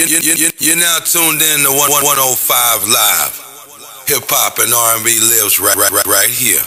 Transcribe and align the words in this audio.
You, 0.00 0.16
you, 0.16 0.32
you, 0.32 0.48
you're 0.60 0.80
now 0.80 0.96
tuned 1.04 1.44
in 1.44 1.60
to 1.60 1.72
105 1.76 2.88
Live. 2.88 3.34
Hip 4.08 4.24
hop 4.32 4.56
and 4.56 4.72
R&B 4.72 5.20
lives 5.20 5.60
right, 5.60 5.76
right, 5.76 5.92
right, 5.92 6.08
right 6.08 6.32
here. 6.32 6.64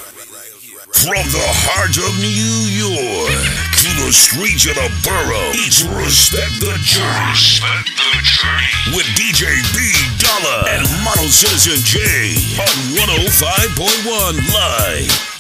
From 1.02 1.18
the 1.34 1.48
heart 1.66 1.98
of 1.98 2.14
New 2.22 2.62
York 2.70 3.34
to 3.82 3.90
the 4.06 4.14
streets 4.14 4.70
of 4.70 4.78
the 4.78 4.86
borough, 5.02 5.50
it's 5.58 5.82
Respect 5.82 6.62
the 6.62 6.78
Journey. 6.86 7.34
Respect 7.34 7.90
the 7.90 8.22
Journey. 8.22 9.02
With 9.02 9.10
DJ 9.18 9.50
B 9.74 9.82
Dollar 10.22 10.70
and 10.70 10.86
Model 11.02 11.26
Citizen 11.26 11.82
J 11.82 12.38
on 12.62 12.70
105.1 13.18 14.46
Live. 14.54 15.33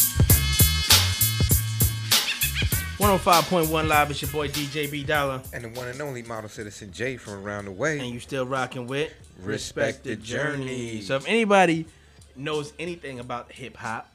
105.1 3.04 3.89
Live, 3.89 4.12
it's 4.12 4.21
your 4.21 4.32
boy 4.32 4.48
DJ 4.48 4.89
B 4.89 5.04
Dollar. 5.04 5.42
And 5.52 5.66
the 5.66 5.68
one 5.78 5.89
and 5.89 6.02
only 6.02 6.24
model 6.24 6.50
citizen 6.50 6.94
Jay 6.94 7.18
from 7.18 7.34
around 7.34 7.66
the 7.66 7.71
way. 7.71 8.00
And 8.00 8.07
you 8.07 8.21
still 8.21 8.46
rocking 8.46 8.88
with 8.88 9.11
Respect 9.42 10.06
the 10.06 10.16
Journey. 10.16 11.02
So 11.02 11.18
if 11.18 11.28
anybody 11.28 11.86
knows 12.38 12.71
anything 12.80 13.20
about 13.20 13.52
hip 13.52 13.75
hop 13.75 14.10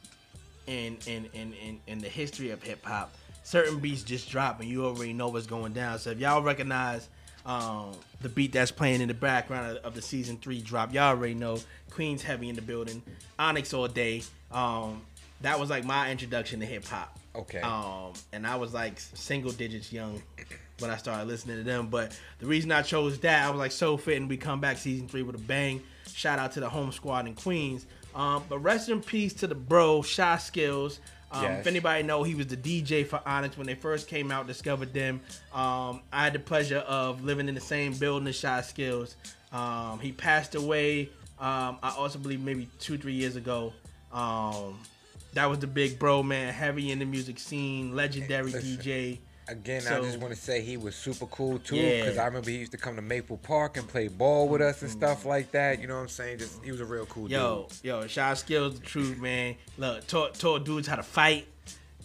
and, 0.67 0.97
and, 1.07 1.29
and, 1.35 1.53
and, 1.63 1.81
and 1.87 2.01
the 2.01 2.09
history 2.09 2.49
of 2.51 2.63
hip 2.63 2.83
hop, 2.83 3.15
certain 3.43 3.79
beats 3.79 4.03
just 4.03 4.31
drop 4.31 4.59
and 4.61 4.71
you 4.71 4.87
already 4.87 5.13
know 5.13 5.29
what's 5.29 5.47
going 5.47 5.75
down. 5.75 5.99
So 5.99 6.13
if 6.13 6.19
y'all 6.19 6.41
recognize 6.41 7.11
um, 7.45 7.93
the 8.23 8.31
beat 8.31 8.53
that's 8.53 8.71
playing 8.71 9.03
in 9.03 9.09
the 9.09 9.15
background 9.15 9.77
of, 9.77 9.85
of, 9.85 9.95
the 9.97 10.03
season 10.03 10.39
three 10.39 10.63
drop, 10.63 10.95
y'all 10.95 11.11
already 11.11 11.35
know 11.35 11.59
Queen's 11.91 12.23
Heavy 12.23 12.49
in 12.49 12.55
the 12.57 12.63
building, 12.63 13.03
Onyx 13.39 13.75
all 13.75 13.87
day. 13.87 14.23
Um, 14.51 15.03
that 15.43 15.61
was 15.61 15.69
like 15.69 15.85
my 15.85 16.11
introduction 16.11 16.61
to 16.61 16.67
hip 16.67 16.87
hop. 16.87 17.19
Okay. 17.39 17.61
Um, 17.61 18.13
and 18.33 18.47
I 18.47 18.57
was 18.57 18.75
like 18.75 18.99
single 18.99 19.53
digits 19.53 19.93
young 19.93 20.21
when 20.81 20.91
I 20.91 20.97
started 20.97 21.29
listening 21.29 21.57
to 21.59 21.63
them. 21.63 21.89
But 21.89 22.19
the 22.41 22.47
reason 22.47 22.73
I 22.73 22.83
chose 22.83 23.19
that, 23.21 23.47
I 23.47 23.51
was 23.51 23.59
like 23.59 23.73
so 23.73 23.97
fit, 23.97 24.17
and 24.17 24.29
we 24.29 24.37
come 24.37 24.61
back 24.61 24.77
season 24.77 25.09
three 25.09 25.23
with 25.23 25.37
a 25.37 25.39
bang. 25.39 25.83
Shout 26.13 26.39
out 26.39 26.53
to 26.53 26.61
the 26.61 26.69
home 26.69 26.93
squad 26.93 27.27
in 27.27 27.35
Queens. 27.35 27.87
Um, 28.15 28.43
but 28.49 28.59
rest 28.59 28.89
in 28.89 29.01
peace 29.01 29.33
to 29.35 29.47
the 29.47 29.55
bro, 29.55 30.01
Chyskillz. 30.01 30.99
Um, 31.31 31.43
yes. 31.45 31.61
If 31.61 31.67
anybody 31.67 32.03
know, 32.03 32.23
he 32.23 32.35
was 32.35 32.47
the 32.47 32.57
DJ 32.57 33.07
for 33.07 33.21
Onyx 33.27 33.57
when 33.57 33.67
they 33.67 33.75
first 33.75 34.09
came 34.09 34.33
out. 34.33 34.47
Discovered 34.47 34.93
them. 34.93 35.21
Um, 35.53 36.01
I 36.13 36.25
had 36.25 36.33
the 36.33 36.39
pleasure 36.39 36.79
of 36.79 37.23
living 37.23 37.49
in 37.49 37.55
the 37.55 37.61
same 37.61 37.93
building 37.95 38.27
as 38.29 38.37
Chyskillz. 38.37 39.15
Um, 39.53 40.01
he 40.01 40.11
passed 40.11 40.55
away. 40.55 41.11
Um, 41.39 41.79
I 41.83 41.95
also 41.97 42.19
believe 42.19 42.41
maybe 42.41 42.69
two, 42.81 42.99
three 42.99 43.13
years 43.13 43.37
ago. 43.37 43.73
That 45.35 45.47
was 45.47 45.59
the 45.59 45.67
big 45.67 45.99
bro 45.99 46.23
man, 46.23 46.53
heavy 46.53 46.91
in 46.91 46.99
the 46.99 47.05
music 47.05 47.39
scene, 47.39 47.95
legendary 47.95 48.51
Listen, 48.51 48.79
DJ. 48.79 49.19
Again, 49.49 49.81
so, 49.81 49.97
I 49.97 50.01
just 50.03 50.19
want 50.19 50.35
to 50.35 50.39
say 50.39 50.61
he 50.61 50.77
was 50.77 50.95
super 50.95 51.25
cool 51.27 51.59
too, 51.59 51.77
because 51.77 52.17
yeah. 52.17 52.23
I 52.23 52.27
remember 52.27 52.51
he 52.51 52.59
used 52.59 52.73
to 52.73 52.79
come 52.79 52.97
to 52.97 53.03
Maple 53.03 53.39
Park 53.39 53.79
and 53.79 53.89
play 53.89 54.09
ball 54.09 54.47
with 54.47 54.61
us 54.61 54.83
and 54.83 54.91
stuff 54.91 55.21
mm-hmm. 55.21 55.29
like 55.29 55.53
that. 55.53 55.81
You 55.81 55.87
know 55.87 55.95
what 55.95 56.03
I'm 56.03 56.09
saying? 56.09 56.39
Just 56.39 56.63
he 56.63 56.71
was 56.71 56.83
a 56.83 56.85
real 56.85 57.07
cool 57.07 57.31
yo, 57.31 57.67
dude. 57.71 57.85
Yo, 57.85 58.01
yo, 58.01 58.07
Chyskillz, 58.07 58.75
the 58.79 58.85
truth, 58.85 59.19
man. 59.19 59.55
Look, 59.79 60.07
taught 60.07 60.35
taught 60.35 60.67
dudes 60.67 60.87
how 60.87 60.97
to 60.97 61.03
fight, 61.03 61.47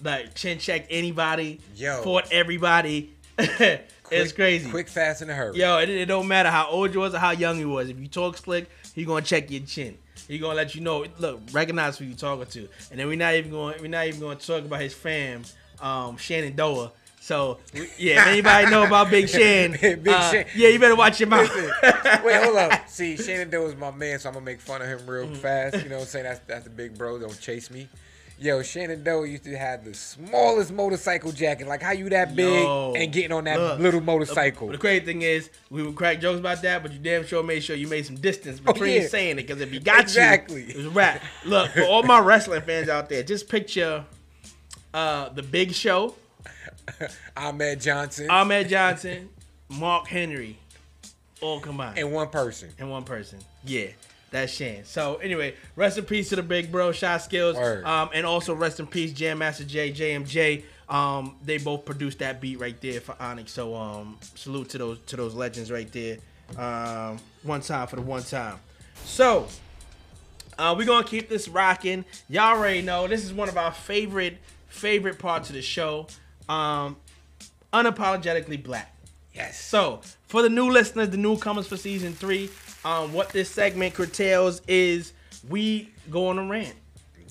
like 0.02 0.36
chin 0.36 0.58
check 0.58 0.88
anybody, 0.90 1.60
yo, 1.76 2.02
fought 2.02 2.32
everybody. 2.32 3.14
it's 3.38 4.32
crazy. 4.32 4.70
Quick, 4.70 4.88
fast, 4.88 5.22
in 5.22 5.30
a 5.30 5.34
hurry. 5.34 5.58
Yo, 5.58 5.80
it, 5.80 5.90
it 5.90 6.06
don't 6.06 6.30
matter 6.30 6.50
how 6.50 6.68
old 6.70 6.94
you 6.94 7.02
was 7.02 7.14
or 7.14 7.20
how 7.20 7.32
young 7.32 7.60
you 7.60 7.68
was. 7.68 7.90
If 7.90 8.00
you 8.00 8.08
talk 8.08 8.38
slick, 8.38 8.70
he 8.96 9.04
gonna 9.04 9.22
check 9.22 9.52
your 9.52 9.64
chin. 9.64 9.98
He 10.28 10.40
gonna 10.40 10.56
let 10.56 10.76
you 10.76 10.82
know. 10.82 11.06
Look, 11.20 11.42
recognize 11.52 11.98
who 11.98 12.06
you 12.06 12.14
talking 12.16 12.46
to, 12.46 12.68
and 12.92 13.00
then 13.00 13.08
we're 13.08 13.18
not 13.18 13.36
even 13.36 13.52
going. 13.52 13.82
We're 13.82 13.88
not 13.88 14.08
even 14.08 14.20
going 14.20 14.38
to 14.38 14.46
talk 14.46 14.64
about 14.64 14.82
his 14.82 14.94
fam, 14.94 15.44
um, 15.82 16.18
Shenandoah. 16.18 16.92
So 17.20 17.60
yeah, 17.98 18.22
if 18.22 18.28
anybody 18.28 18.70
know 18.70 18.84
about 18.84 19.10
Big 19.10 19.30
Shan, 19.30 19.78
Big 19.80 20.06
uh, 20.08 20.32
Shan. 20.32 20.46
yeah, 20.56 20.68
you 20.68 20.78
better 20.78 20.96
watch 20.96 21.22
your 21.22 21.30
mouth. 21.30 21.50
wait, 22.24 22.44
hold 22.44 22.58
up. 22.58 22.88
See, 22.90 23.16
Shenandoah 23.16 23.70
is 23.70 23.76
my 23.78 23.92
man, 23.92 24.20
so 24.20 24.28
I'm 24.28 24.34
gonna 24.34 24.46
make 24.46 24.60
fun 24.60 24.82
of 24.82 24.88
him 24.88 25.08
real 25.08 25.26
mm-hmm. 25.26 25.36
fast. 25.36 25.82
You 25.84 25.90
know 25.90 25.96
what 25.96 26.02
I'm 26.02 26.08
saying? 26.08 26.26
That's 26.26 26.40
that's 26.48 26.64
the 26.66 26.70
big 26.70 26.98
bro. 26.98 27.20
Don't 27.20 27.40
chase 27.40 27.72
me. 27.72 27.88
Yo, 28.44 28.62
Shenandoah 28.62 29.26
used 29.26 29.46
to 29.46 29.58
have 29.58 29.86
the 29.86 29.94
smallest 29.94 30.74
motorcycle 30.74 31.32
jacket. 31.32 31.66
Like, 31.66 31.82
how 31.82 31.92
you 31.94 32.10
that 32.10 32.36
big 32.36 32.64
Yo, 32.64 32.94
and 32.94 33.10
getting 33.14 33.32
on 33.32 33.46
that 33.46 33.58
look, 33.58 33.80
little 33.80 34.02
motorcycle? 34.02 34.68
The, 34.68 34.74
the 34.74 34.80
crazy 34.80 35.06
thing 35.06 35.22
is, 35.22 35.50
we 35.70 35.82
would 35.82 35.96
crack 35.96 36.20
jokes 36.20 36.42
about 36.42 36.62
that, 36.64 36.84
but 36.84 36.92
you 36.92 37.00
damn 37.00 37.26
sure 37.26 37.42
made 37.42 37.64
sure 37.64 37.78
you 37.78 37.88
made 37.88 38.06
some 38.06 38.18
distance 38.18 38.60
oh, 38.68 38.74
between 38.74 38.98
oh, 38.98 39.02
yeah. 39.04 39.08
saying 39.08 39.40
it. 39.40 39.48
Because 39.48 39.62
if 39.62 39.72
he 39.72 39.80
got 39.80 40.02
exactly. 40.02 40.64
you, 40.64 40.68
it 40.72 40.76
was 40.76 40.88
wrap. 40.88 41.24
Look, 41.46 41.72
for 41.72 41.84
all 41.84 42.04
my 42.04 42.20
wrestling 42.20 42.64
fans 42.64 42.90
out 42.90 43.08
there, 43.08 43.24
just 43.24 43.48
picture 43.48 44.04
uh, 44.94 45.30
the 45.30 45.44
Big 45.44 45.74
Show, 45.74 46.16
Ahmed 47.38 47.80
Johnson, 47.80 48.30
Ahmed 48.30 48.68
Johnson, 48.68 49.30
Mark 49.70 50.10
Henry, 50.10 50.60
all 51.40 51.62
combined, 51.62 51.98
and 51.98 52.12
one 52.12 52.28
person, 52.28 52.72
and 52.78 52.92
one 52.92 53.06
person. 53.06 53.40
Yeah. 53.64 53.88
That's 54.34 54.52
Shan. 54.52 54.84
So 54.84 55.18
anyway, 55.18 55.54
rest 55.76 56.00
in 56.00 56.06
peace 56.06 56.30
to 56.30 56.36
the 56.36 56.42
big 56.42 56.72
bro, 56.72 56.90
Chyskillz, 56.90 57.86
um, 57.86 58.10
and 58.16 58.26
also 58.26 58.56
rest 58.56 58.80
in 58.80 58.88
peace, 58.88 59.14
Jam 59.14 59.38
Master 59.38 59.64
Jay, 59.64 59.92
JMJ. 59.92 60.64
Um, 60.90 61.36
they 61.46 61.60
both 61.60 61.86
produced 61.86 62.18
that 62.18 62.42
beat 62.42 62.60
right 62.60 62.80
there 62.82 63.00
for 63.00 63.16
Onyx. 63.20 63.52
So 63.52 63.76
um, 63.76 64.18
salute 64.34 64.70
to 64.70 64.80
those 64.80 65.00
to 65.06 65.18
those 65.18 65.36
legends 65.36 65.72
right 65.72 65.90
there. 65.92 66.18
Um, 66.58 67.20
one 67.44 67.62
time 67.62 67.86
for 67.86 67.96
the 67.96 68.02
one 68.02 68.24
time. 68.24 68.58
So 69.06 69.48
uh, 70.58 70.74
we're 70.76 70.88
gonna 70.88 71.06
keep 71.06 71.30
this 71.30 71.48
rocking. 71.48 72.04
Y'all 72.28 72.58
already 72.58 72.82
know 72.82 73.08
this 73.08 73.24
is 73.24 73.32
one 73.32 73.50
of 73.50 73.58
our 73.58 73.72
favorite 73.72 74.40
favorite 74.68 75.20
parts 75.20 75.50
of 75.50 75.56
the 75.56 75.62
show. 75.62 76.08
Um, 76.50 76.98
unapologetically 77.72 78.64
black. 78.64 78.96
Yes. 79.32 79.62
So 79.62 80.02
for 80.26 80.42
the 80.42 80.50
new 80.50 80.72
listeners, 80.72 81.12
the 81.12 81.18
newcomers 81.18 81.68
for 81.68 81.78
season 81.78 82.14
three, 82.14 82.50
um, 82.86 83.14
what 83.14 83.30
this 83.30 83.50
segment 83.50 83.94
curtails 83.94 84.62
is 84.68 85.14
we 85.50 85.92
go 86.10 86.28
on 86.28 86.40
a 86.40 86.46
rant. 86.46 86.76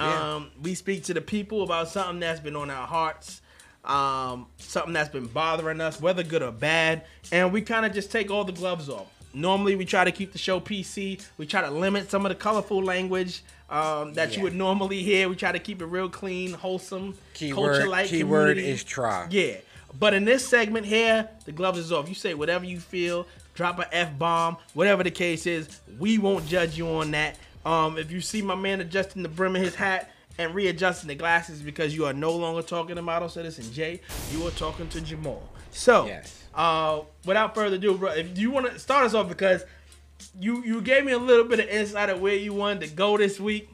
Yeah. 0.00 0.34
Um, 0.34 0.50
we 0.62 0.74
speak 0.74 1.04
to 1.04 1.14
the 1.14 1.20
people 1.20 1.62
about 1.62 1.88
something 1.88 2.20
that's 2.20 2.40
been 2.40 2.56
on 2.56 2.70
our 2.70 2.86
hearts, 2.86 3.40
um, 3.84 4.46
something 4.58 4.92
that's 4.92 5.10
been 5.10 5.26
bothering 5.26 5.80
us, 5.80 6.00
whether 6.00 6.22
good 6.22 6.42
or 6.42 6.52
bad, 6.52 7.04
and 7.30 7.52
we 7.52 7.62
kind 7.62 7.84
of 7.84 7.92
just 7.92 8.10
take 8.10 8.30
all 8.30 8.44
the 8.44 8.52
gloves 8.52 8.88
off. 8.88 9.06
Normally, 9.34 9.76
we 9.76 9.84
try 9.84 10.04
to 10.04 10.12
keep 10.12 10.32
the 10.32 10.38
show 10.38 10.60
PC. 10.60 11.24
We 11.38 11.46
try 11.46 11.62
to 11.62 11.70
limit 11.70 12.10
some 12.10 12.26
of 12.26 12.30
the 12.30 12.36
colorful 12.36 12.82
language 12.82 13.42
um, 13.70 14.12
that 14.14 14.30
yeah. 14.30 14.36
you 14.36 14.42
would 14.42 14.54
normally 14.54 15.02
hear. 15.02 15.28
We 15.28 15.36
try 15.36 15.52
to 15.52 15.58
keep 15.58 15.80
it 15.80 15.86
real 15.86 16.10
clean, 16.10 16.52
wholesome, 16.52 17.14
culture-like. 17.34 18.08
Keyword 18.08 18.50
community. 18.50 18.68
is 18.68 18.84
try. 18.84 19.26
Yeah, 19.30 19.56
but 19.98 20.12
in 20.12 20.24
this 20.24 20.46
segment 20.46 20.86
here, 20.86 21.28
the 21.44 21.52
gloves 21.52 21.78
is 21.78 21.92
off. 21.92 22.08
You 22.08 22.14
say 22.14 22.34
whatever 22.34 22.64
you 22.64 22.78
feel 22.78 23.26
drop 23.54 23.78
an 23.78 23.86
F 23.92 24.18
bomb, 24.18 24.56
whatever 24.74 25.02
the 25.02 25.10
case 25.10 25.46
is. 25.46 25.80
We 25.98 26.18
won't 26.18 26.46
judge 26.46 26.76
you 26.76 26.88
on 26.88 27.10
that. 27.12 27.38
Um, 27.64 27.98
if 27.98 28.10
you 28.10 28.20
see 28.20 28.42
my 28.42 28.54
man 28.54 28.80
adjusting 28.80 29.22
the 29.22 29.28
brim 29.28 29.54
of 29.56 29.62
his 29.62 29.74
hat 29.74 30.10
and 30.38 30.54
readjusting 30.54 31.08
the 31.08 31.14
glasses 31.14 31.62
because 31.62 31.94
you 31.94 32.06
are 32.06 32.12
no 32.12 32.34
longer 32.34 32.62
talking 32.62 32.96
to 32.96 33.02
Model 33.02 33.28
Citizen 33.28 33.72
J, 33.72 34.00
you 34.32 34.46
are 34.46 34.50
talking 34.52 34.88
to 34.88 35.00
Jamal. 35.00 35.48
So, 35.70 36.06
yes. 36.06 36.44
uh, 36.54 37.00
without 37.24 37.54
further 37.54 37.76
ado, 37.76 37.96
bro, 37.96 38.12
if 38.12 38.36
you 38.36 38.50
want 38.50 38.70
to 38.70 38.78
start 38.78 39.04
us 39.04 39.14
off 39.14 39.28
because 39.28 39.64
you 40.38 40.62
you 40.64 40.80
gave 40.80 41.04
me 41.04 41.12
a 41.12 41.18
little 41.18 41.44
bit 41.44 41.60
of 41.60 41.68
insight 41.68 42.10
of 42.10 42.20
where 42.20 42.36
you 42.36 42.52
wanted 42.52 42.88
to 42.88 42.94
go 42.94 43.16
this 43.16 43.38
week, 43.41 43.68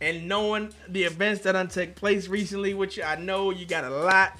and 0.00 0.26
knowing 0.28 0.72
the 0.88 1.04
events 1.04 1.42
that 1.42 1.54
have 1.54 1.70
took 1.70 1.94
place 1.94 2.28
recently, 2.28 2.74
which 2.74 2.98
I 3.00 3.16
know 3.16 3.50
you 3.50 3.66
got 3.66 3.84
a 3.84 3.90
lot 3.90 4.38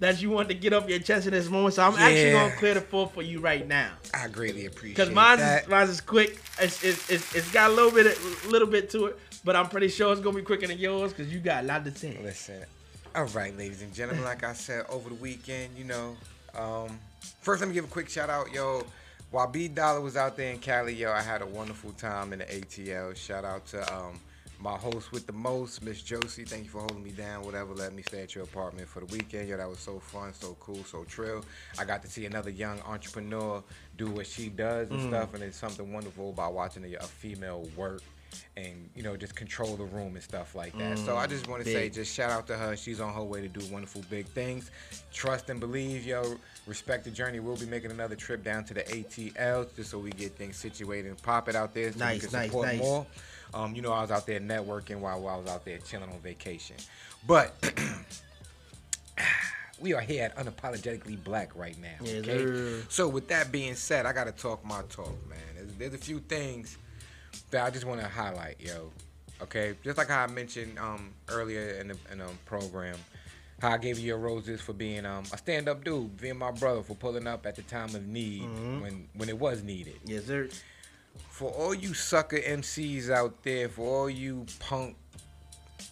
that 0.00 0.22
you 0.22 0.30
want 0.30 0.48
to 0.48 0.54
get 0.54 0.72
off 0.72 0.88
your 0.88 0.98
chest 0.98 1.26
in 1.26 1.32
this 1.32 1.48
moment. 1.48 1.74
So 1.74 1.82
I'm 1.82 1.94
yeah. 1.94 2.00
actually 2.00 2.32
gonna 2.32 2.56
clear 2.56 2.74
the 2.74 2.80
floor 2.80 3.08
for 3.08 3.22
you 3.22 3.40
right 3.40 3.66
now. 3.66 3.90
I 4.14 4.28
greatly 4.28 4.66
appreciate 4.66 4.96
because 4.96 5.10
mine's 5.14 5.40
is, 5.40 5.68
mine's 5.68 5.90
is 5.90 6.00
quick. 6.00 6.40
It's, 6.60 6.82
it's, 6.84 7.10
it's, 7.10 7.34
it's 7.34 7.52
got 7.52 7.70
a 7.70 7.74
little 7.74 7.90
bit 7.90 8.18
a 8.46 8.48
little 8.48 8.68
bit 8.68 8.90
to 8.90 9.06
it, 9.06 9.18
but 9.44 9.56
I'm 9.56 9.68
pretty 9.68 9.88
sure 9.88 10.12
it's 10.12 10.20
gonna 10.20 10.36
be 10.36 10.42
quicker 10.42 10.66
than 10.66 10.78
yours 10.78 11.12
because 11.12 11.32
you 11.32 11.40
got 11.40 11.64
a 11.64 11.66
lot 11.66 11.84
to 11.84 11.94
say. 11.94 12.18
Listen, 12.22 12.64
all 13.14 13.24
right, 13.26 13.56
ladies 13.56 13.82
and 13.82 13.92
gentlemen. 13.92 14.24
Like 14.24 14.44
I 14.44 14.52
said 14.52 14.86
over 14.88 15.08
the 15.08 15.16
weekend, 15.16 15.76
you 15.76 15.84
know, 15.84 16.16
um, 16.56 16.98
first 17.40 17.60
let 17.60 17.68
me 17.68 17.74
give 17.74 17.84
a 17.84 17.88
quick 17.88 18.08
shout 18.08 18.30
out, 18.30 18.52
yo. 18.52 18.84
While 19.30 19.48
B 19.48 19.68
Dollar 19.68 20.00
was 20.00 20.16
out 20.16 20.38
there 20.38 20.50
in 20.52 20.58
Cali, 20.58 20.94
yo, 20.94 21.12
I 21.12 21.20
had 21.20 21.42
a 21.42 21.46
wonderful 21.46 21.92
time 21.92 22.32
in 22.32 22.38
the 22.38 22.46
ATL. 22.46 23.14
Shout 23.14 23.44
out 23.44 23.66
to 23.66 23.94
um, 23.94 24.18
my 24.60 24.76
host 24.76 25.12
with 25.12 25.26
the 25.26 25.32
most, 25.32 25.82
Miss 25.82 26.02
Josie. 26.02 26.44
Thank 26.44 26.64
you 26.64 26.70
for 26.70 26.78
holding 26.80 27.02
me 27.02 27.10
down, 27.10 27.44
whatever. 27.44 27.74
Let 27.74 27.94
me 27.94 28.02
stay 28.02 28.22
at 28.22 28.34
your 28.34 28.44
apartment 28.44 28.88
for 28.88 29.00
the 29.00 29.06
weekend. 29.06 29.48
Yo, 29.48 29.56
that 29.56 29.68
was 29.68 29.78
so 29.78 30.00
fun, 30.00 30.34
so 30.34 30.56
cool, 30.58 30.82
so 30.84 31.04
trill. 31.04 31.44
I 31.78 31.84
got 31.84 32.02
to 32.02 32.08
see 32.08 32.26
another 32.26 32.50
young 32.50 32.80
entrepreneur 32.80 33.62
do 33.96 34.10
what 34.10 34.26
she 34.26 34.48
does 34.48 34.90
and 34.90 35.00
mm. 35.00 35.08
stuff, 35.08 35.34
and 35.34 35.42
it's 35.42 35.56
something 35.56 35.92
wonderful 35.92 36.30
about 36.30 36.54
watching 36.54 36.84
a, 36.84 36.96
a, 36.96 37.02
female 37.02 37.68
work 37.76 38.02
and 38.56 38.90
you 38.94 39.02
know 39.02 39.16
just 39.16 39.34
control 39.34 39.74
the 39.76 39.84
room 39.84 40.14
and 40.14 40.22
stuff 40.22 40.54
like 40.54 40.76
that. 40.76 40.98
Mm. 40.98 41.06
So 41.06 41.16
I 41.16 41.26
just 41.26 41.48
want 41.48 41.64
to 41.64 41.72
say, 41.72 41.88
just 41.88 42.12
shout 42.12 42.30
out 42.30 42.46
to 42.48 42.56
her. 42.56 42.76
She's 42.76 43.00
on 43.00 43.14
her 43.14 43.22
way 43.22 43.40
to 43.40 43.48
do 43.48 43.64
wonderful 43.72 44.02
big 44.10 44.26
things. 44.26 44.70
Trust 45.12 45.50
and 45.50 45.60
believe, 45.60 46.04
yo. 46.04 46.36
Respect 46.66 47.04
the 47.04 47.10
journey. 47.10 47.38
We'll 47.40 47.56
be 47.56 47.66
making 47.66 47.92
another 47.92 48.16
trip 48.16 48.42
down 48.42 48.64
to 48.64 48.74
the 48.74 48.82
ATL 48.82 49.74
just 49.76 49.90
so 49.90 49.98
we 49.98 50.10
get 50.10 50.36
things 50.36 50.56
situated 50.56 51.08
and 51.08 51.22
pop 51.22 51.48
it 51.48 51.54
out 51.54 51.74
there 51.74 51.92
so 51.92 51.98
nice, 52.00 52.22
we 52.22 52.28
can 52.28 52.44
support 52.44 52.66
nice, 52.66 52.78
nice. 52.78 52.86
more. 52.86 53.06
Um, 53.54 53.74
you 53.74 53.82
know, 53.82 53.92
I 53.92 54.02
was 54.02 54.10
out 54.10 54.26
there 54.26 54.40
networking 54.40 55.00
while, 55.00 55.20
while 55.20 55.36
I 55.36 55.38
was 55.38 55.48
out 55.48 55.64
there 55.64 55.78
chilling 55.78 56.10
on 56.10 56.18
vacation. 56.20 56.76
But 57.26 57.54
We 59.80 59.94
are 59.94 60.00
here 60.00 60.24
at 60.24 60.36
Unapologetically 60.36 61.22
Black 61.22 61.54
right 61.54 61.76
now. 61.80 62.04
Okay. 62.04 62.82
So 62.88 63.06
with 63.06 63.28
that 63.28 63.52
being 63.52 63.74
said, 63.76 64.06
I 64.06 64.12
gotta 64.12 64.32
talk 64.32 64.64
my 64.64 64.82
talk, 64.88 65.14
man. 65.28 65.38
There's, 65.54 65.72
there's 65.74 65.94
a 65.94 65.98
few 65.98 66.18
things 66.18 66.76
that 67.52 67.64
I 67.64 67.70
just 67.70 67.84
want 67.84 68.00
to 68.00 68.08
highlight, 68.08 68.56
yo. 68.60 68.90
Okay, 69.40 69.74
just 69.84 69.96
like 69.96 70.08
how 70.08 70.24
I 70.24 70.26
mentioned 70.26 70.80
um 70.80 71.10
earlier 71.28 71.76
in 71.80 71.88
the 71.88 71.96
in 72.10 72.18
the 72.18 72.26
program, 72.44 72.96
how 73.62 73.70
I 73.70 73.78
gave 73.78 74.00
you 74.00 74.06
your 74.08 74.18
roses 74.18 74.60
for 74.60 74.72
being 74.72 75.06
um 75.06 75.22
a 75.32 75.38
stand 75.38 75.68
up 75.68 75.84
dude, 75.84 76.16
being 76.20 76.38
my 76.38 76.50
brother 76.50 76.82
for 76.82 76.96
pulling 76.96 77.28
up 77.28 77.46
at 77.46 77.54
the 77.54 77.62
time 77.62 77.94
of 77.94 78.04
need 78.04 78.42
Mm-hmm. 78.42 78.80
when 78.80 79.08
when 79.14 79.28
it 79.28 79.38
was 79.38 79.62
needed. 79.62 79.94
Yes, 80.04 80.24
sir. 80.24 80.48
For 81.30 81.50
all 81.50 81.74
you 81.74 81.94
sucker 81.94 82.38
MCs 82.38 83.10
out 83.10 83.42
there, 83.44 83.68
for 83.68 83.82
all 83.82 84.10
you 84.10 84.46
punk 84.58 84.96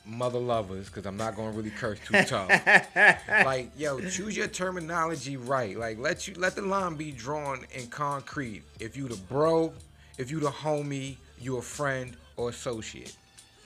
mother 0.04 0.38
lovers, 0.38 0.86
because 0.86 1.06
I'm 1.06 1.16
not 1.16 1.36
gonna 1.36 1.52
really 1.52 1.70
curse 1.70 1.98
too 2.04 2.22
tough. 2.24 2.50
like, 3.44 3.70
yo, 3.76 4.00
choose 4.00 4.36
your 4.36 4.48
terminology 4.48 5.36
right. 5.36 5.76
Like, 5.76 5.98
let 5.98 6.26
you 6.26 6.34
let 6.34 6.56
the 6.56 6.62
line 6.62 6.96
be 6.96 7.12
drawn 7.12 7.64
in 7.72 7.86
concrete. 7.88 8.62
If 8.80 8.96
you 8.96 9.08
the 9.08 9.16
bro, 9.16 9.72
if 10.18 10.30
you 10.30 10.40
the 10.40 10.50
homie, 10.50 11.16
you 11.40 11.58
a 11.58 11.62
friend 11.62 12.16
or 12.36 12.50
associate. 12.50 13.16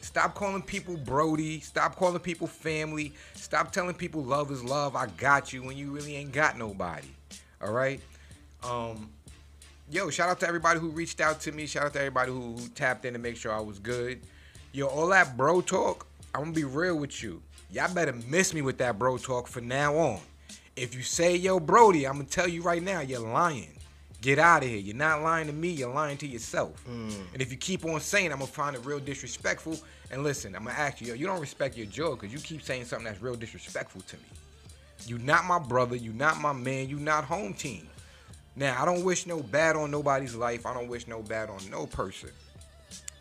Stop 0.01 0.35
calling 0.35 0.63
people 0.63 0.97
Brody. 0.97 1.61
Stop 1.61 1.97
calling 1.97 2.19
people 2.21 2.47
family. 2.47 3.13
Stop 3.35 3.71
telling 3.71 3.95
people 3.95 4.25
love 4.25 4.51
is 4.51 4.65
love. 4.65 4.97
I 4.97 5.07
got 5.07 5.53
you 5.53 5.63
when 5.63 5.77
you 5.77 5.91
really 5.91 6.17
ain't 6.17 6.33
got 6.33 6.57
nobody. 6.57 7.09
All 7.63 7.73
right. 7.73 8.01
Um, 8.63 9.11
yo, 9.91 10.11
shout 10.11 10.29
out 10.29 10.41
to 10.41 10.47
everybody 10.47 10.79
who 10.79 10.91
reached 10.91 11.21
out 11.21 11.41
to 11.43 11.53
me. 11.53 11.67
Shout 11.67 11.87
out 11.87 11.93
to 11.95 11.99
everybody 11.99 12.31
who, 12.31 12.53
who 12.55 12.69
tapped 12.69 13.05
in 13.05 13.13
to 13.13 13.19
make 13.19 13.37
sure 13.37 13.53
I 13.53 13.61
was 13.61 13.79
good. 13.79 14.21
Yo, 14.73 14.87
all 14.87 15.09
that 15.09 15.37
bro 15.37 15.61
talk, 15.61 16.07
I'm 16.35 16.43
gonna 16.43 16.53
be 16.53 16.65
real 16.65 16.97
with 16.97 17.23
you. 17.23 17.43
Y'all 17.71 17.93
better 17.93 18.15
miss 18.29 18.55
me 18.55 18.63
with 18.63 18.79
that 18.79 18.99
bro 18.99 19.19
talk 19.19 19.49
from 19.49 19.69
now 19.69 19.97
on. 19.97 20.21
If 20.77 20.95
you 20.95 21.03
say 21.03 21.37
yo 21.37 21.61
Brody, 21.61 22.07
I'm 22.07 22.15
gonna 22.15 22.25
tell 22.25 22.49
you 22.49 22.63
right 22.63 22.83
now, 22.83 23.01
you're 23.01 23.21
lying. 23.21 23.77
Get 24.21 24.39
out 24.39 24.63
of 24.63 24.69
here. 24.69 24.79
You're 24.79 24.97
not 24.97 25.23
lying 25.23 25.47
to 25.47 25.53
me, 25.53 25.71
you're 25.71 25.93
lying 25.93 26.19
to 26.19 26.27
yourself. 26.27 26.85
Mm. 26.89 27.15
And 27.33 27.43
if 27.43 27.51
you 27.51 27.57
keep 27.57 27.85
on 27.85 28.01
saying, 28.01 28.33
I'm 28.33 28.39
gonna 28.39 28.51
find 28.51 28.77
it 28.77 28.85
real 28.85 29.01
disrespectful. 29.01 29.79
And 30.13 30.23
listen, 30.23 30.55
I'm 30.55 30.65
gonna 30.65 30.77
ask 30.77 31.01
you, 31.01 31.09
yo, 31.09 31.15
you 31.15 31.27
don't 31.27 31.41
respect 31.41 31.77
your 31.77 31.87
jaw 31.87 32.15
because 32.15 32.33
you 32.33 32.39
keep 32.39 32.63
saying 32.63 32.85
something 32.85 33.07
that's 33.07 33.23
real 33.23 33.35
disrespectful 33.35 34.03
to 34.03 34.17
me. 34.17 34.23
You 35.07 35.19
not 35.19 35.47
my 35.47 35.59
brother, 35.59 35.97
you 35.97 36.13
not 36.13 36.41
my 36.41 36.53
man, 36.53 36.89
you 36.89 36.97
not 36.99 37.25
home 37.25 37.55
team. 37.55 37.89
Now, 38.61 38.81
I 38.81 38.85
don't 38.85 39.05
wish 39.05 39.27
no 39.27 39.43
bad 39.43 39.75
on 39.75 39.91
nobody's 39.91 40.35
life. 40.35 40.67
I 40.67 40.75
don't 40.75 40.87
wish 40.87 41.07
no 41.07 41.23
bad 41.23 41.49
on 41.49 41.59
no 41.71 41.87
person. 41.87 42.29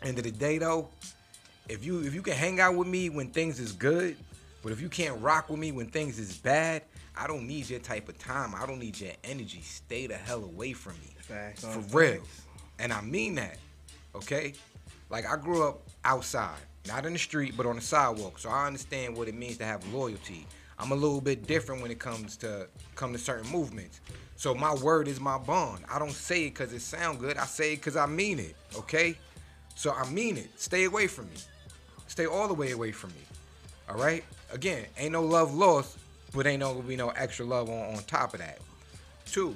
End 0.02 0.18
of 0.18 0.24
the 0.24 0.30
day 0.30 0.58
though, 0.58 0.90
if 1.66 1.82
you 1.82 2.02
if 2.02 2.14
you 2.14 2.20
can 2.20 2.34
hang 2.34 2.60
out 2.60 2.74
with 2.74 2.86
me 2.86 3.08
when 3.08 3.30
things 3.30 3.58
is 3.58 3.72
good, 3.72 4.16
but 4.62 4.70
if 4.70 4.82
you 4.82 4.90
can't 4.90 5.18
rock 5.22 5.48
with 5.48 5.58
me 5.58 5.72
when 5.72 5.86
things 5.86 6.18
is 6.18 6.36
bad, 6.36 6.82
I 7.16 7.26
don't 7.26 7.46
need 7.46 7.70
your 7.70 7.80
type 7.80 8.10
of 8.10 8.18
time. 8.18 8.54
I 8.54 8.66
don't 8.66 8.78
need 8.78 9.00
your 9.00 9.12
energy. 9.24 9.62
Stay 9.62 10.06
the 10.06 10.14
hell 10.14 10.44
away 10.44 10.74
from 10.74 10.92
me. 11.00 11.16
For 11.54 11.78
real. 11.98 12.22
And 12.78 12.92
I 12.92 13.00
mean 13.00 13.34
that. 13.36 13.56
Okay? 14.14 14.52
Like 15.08 15.26
I 15.26 15.36
grew 15.36 15.66
up 15.66 15.80
outside, 16.04 16.60
not 16.86 17.06
in 17.06 17.14
the 17.14 17.18
street, 17.18 17.54
but 17.56 17.64
on 17.64 17.76
the 17.76 17.82
sidewalk. 17.82 18.38
So 18.38 18.50
I 18.50 18.66
understand 18.66 19.16
what 19.16 19.26
it 19.26 19.34
means 19.34 19.56
to 19.58 19.64
have 19.64 19.86
loyalty. 19.90 20.46
I'm 20.78 20.92
a 20.92 20.94
little 20.94 21.20
bit 21.22 21.46
different 21.46 21.80
when 21.80 21.90
it 21.90 21.98
comes 21.98 22.36
to 22.38 22.68
come 22.94 23.12
to 23.12 23.18
certain 23.18 23.50
movements. 23.50 24.00
So 24.40 24.54
my 24.54 24.72
word 24.76 25.06
is 25.06 25.20
my 25.20 25.36
bond. 25.36 25.84
I 25.86 25.98
don't 25.98 26.12
say 26.12 26.46
it 26.46 26.54
because 26.54 26.72
it 26.72 26.80
sound 26.80 27.20
good. 27.20 27.36
I 27.36 27.44
say 27.44 27.74
it 27.74 27.76
because 27.76 27.94
I 27.94 28.06
mean 28.06 28.38
it. 28.38 28.56
Okay? 28.74 29.14
So 29.74 29.92
I 29.92 30.08
mean 30.08 30.38
it. 30.38 30.48
Stay 30.58 30.84
away 30.84 31.08
from 31.08 31.26
me. 31.26 31.36
Stay 32.06 32.24
all 32.24 32.48
the 32.48 32.54
way 32.54 32.70
away 32.70 32.90
from 32.90 33.10
me. 33.10 33.20
All 33.86 33.96
right? 33.96 34.24
Again, 34.50 34.86
ain't 34.96 35.12
no 35.12 35.22
love 35.22 35.52
lost, 35.52 35.98
but 36.34 36.46
ain't 36.46 36.60
no 36.60 36.72
gonna 36.72 36.88
be 36.88 36.96
no 36.96 37.10
extra 37.10 37.44
love 37.44 37.68
on, 37.68 37.94
on 37.94 38.02
top 38.04 38.32
of 38.32 38.40
that. 38.40 38.60
Two, 39.26 39.54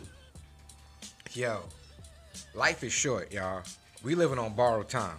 yo, 1.33 1.61
life 2.53 2.85
is 2.85 2.93
short, 2.93 3.33
y'all. 3.33 3.63
We 4.03 4.15
living 4.15 4.39
on 4.39 4.53
borrowed 4.53 4.91
time. 4.91 5.17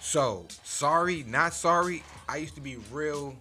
So, 0.00 0.46
sorry, 0.62 1.24
not 1.28 1.52
sorry. 1.52 2.02
I 2.26 2.38
used 2.38 2.54
to 2.54 2.62
be 2.62 2.78
real 2.90 3.36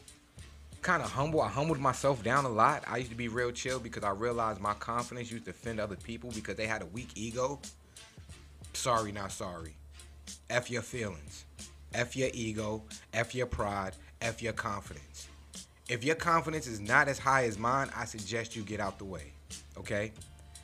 kind 0.83 1.01
of 1.01 1.11
humble. 1.11 1.41
I 1.41 1.49
humbled 1.49 1.79
myself 1.79 2.21
down 2.23 2.45
a 2.45 2.49
lot. 2.49 2.83
I 2.87 2.97
used 2.97 3.09
to 3.09 3.17
be 3.17 3.29
real 3.29 3.51
chill 3.51 3.79
because 3.79 4.03
I 4.03 4.11
realized 4.11 4.59
my 4.59 4.73
confidence 4.75 5.31
used 5.31 5.45
to 5.45 5.51
offend 5.51 5.79
other 5.79 5.95
people 5.95 6.29
because 6.35 6.55
they 6.55 6.67
had 6.67 6.81
a 6.81 6.85
weak 6.85 7.09
ego. 7.15 7.59
Sorry, 8.73 9.11
not 9.11 9.31
sorry. 9.31 9.75
F 10.49 10.69
your 10.69 10.81
feelings. 10.81 11.45
F 11.93 12.15
your 12.15 12.29
ego. 12.33 12.83
F 13.13 13.33
your 13.33 13.47
pride. 13.47 13.93
F 14.21 14.41
your 14.41 14.53
confidence. 14.53 15.27
If 15.89 16.03
your 16.03 16.15
confidence 16.15 16.67
is 16.67 16.79
not 16.79 17.07
as 17.07 17.17
high 17.17 17.45
as 17.45 17.57
mine, 17.57 17.89
I 17.95 18.05
suggest 18.05 18.55
you 18.55 18.63
get 18.63 18.79
out 18.79 18.97
the 18.97 19.05
way. 19.05 19.31
Okay? 19.77 20.11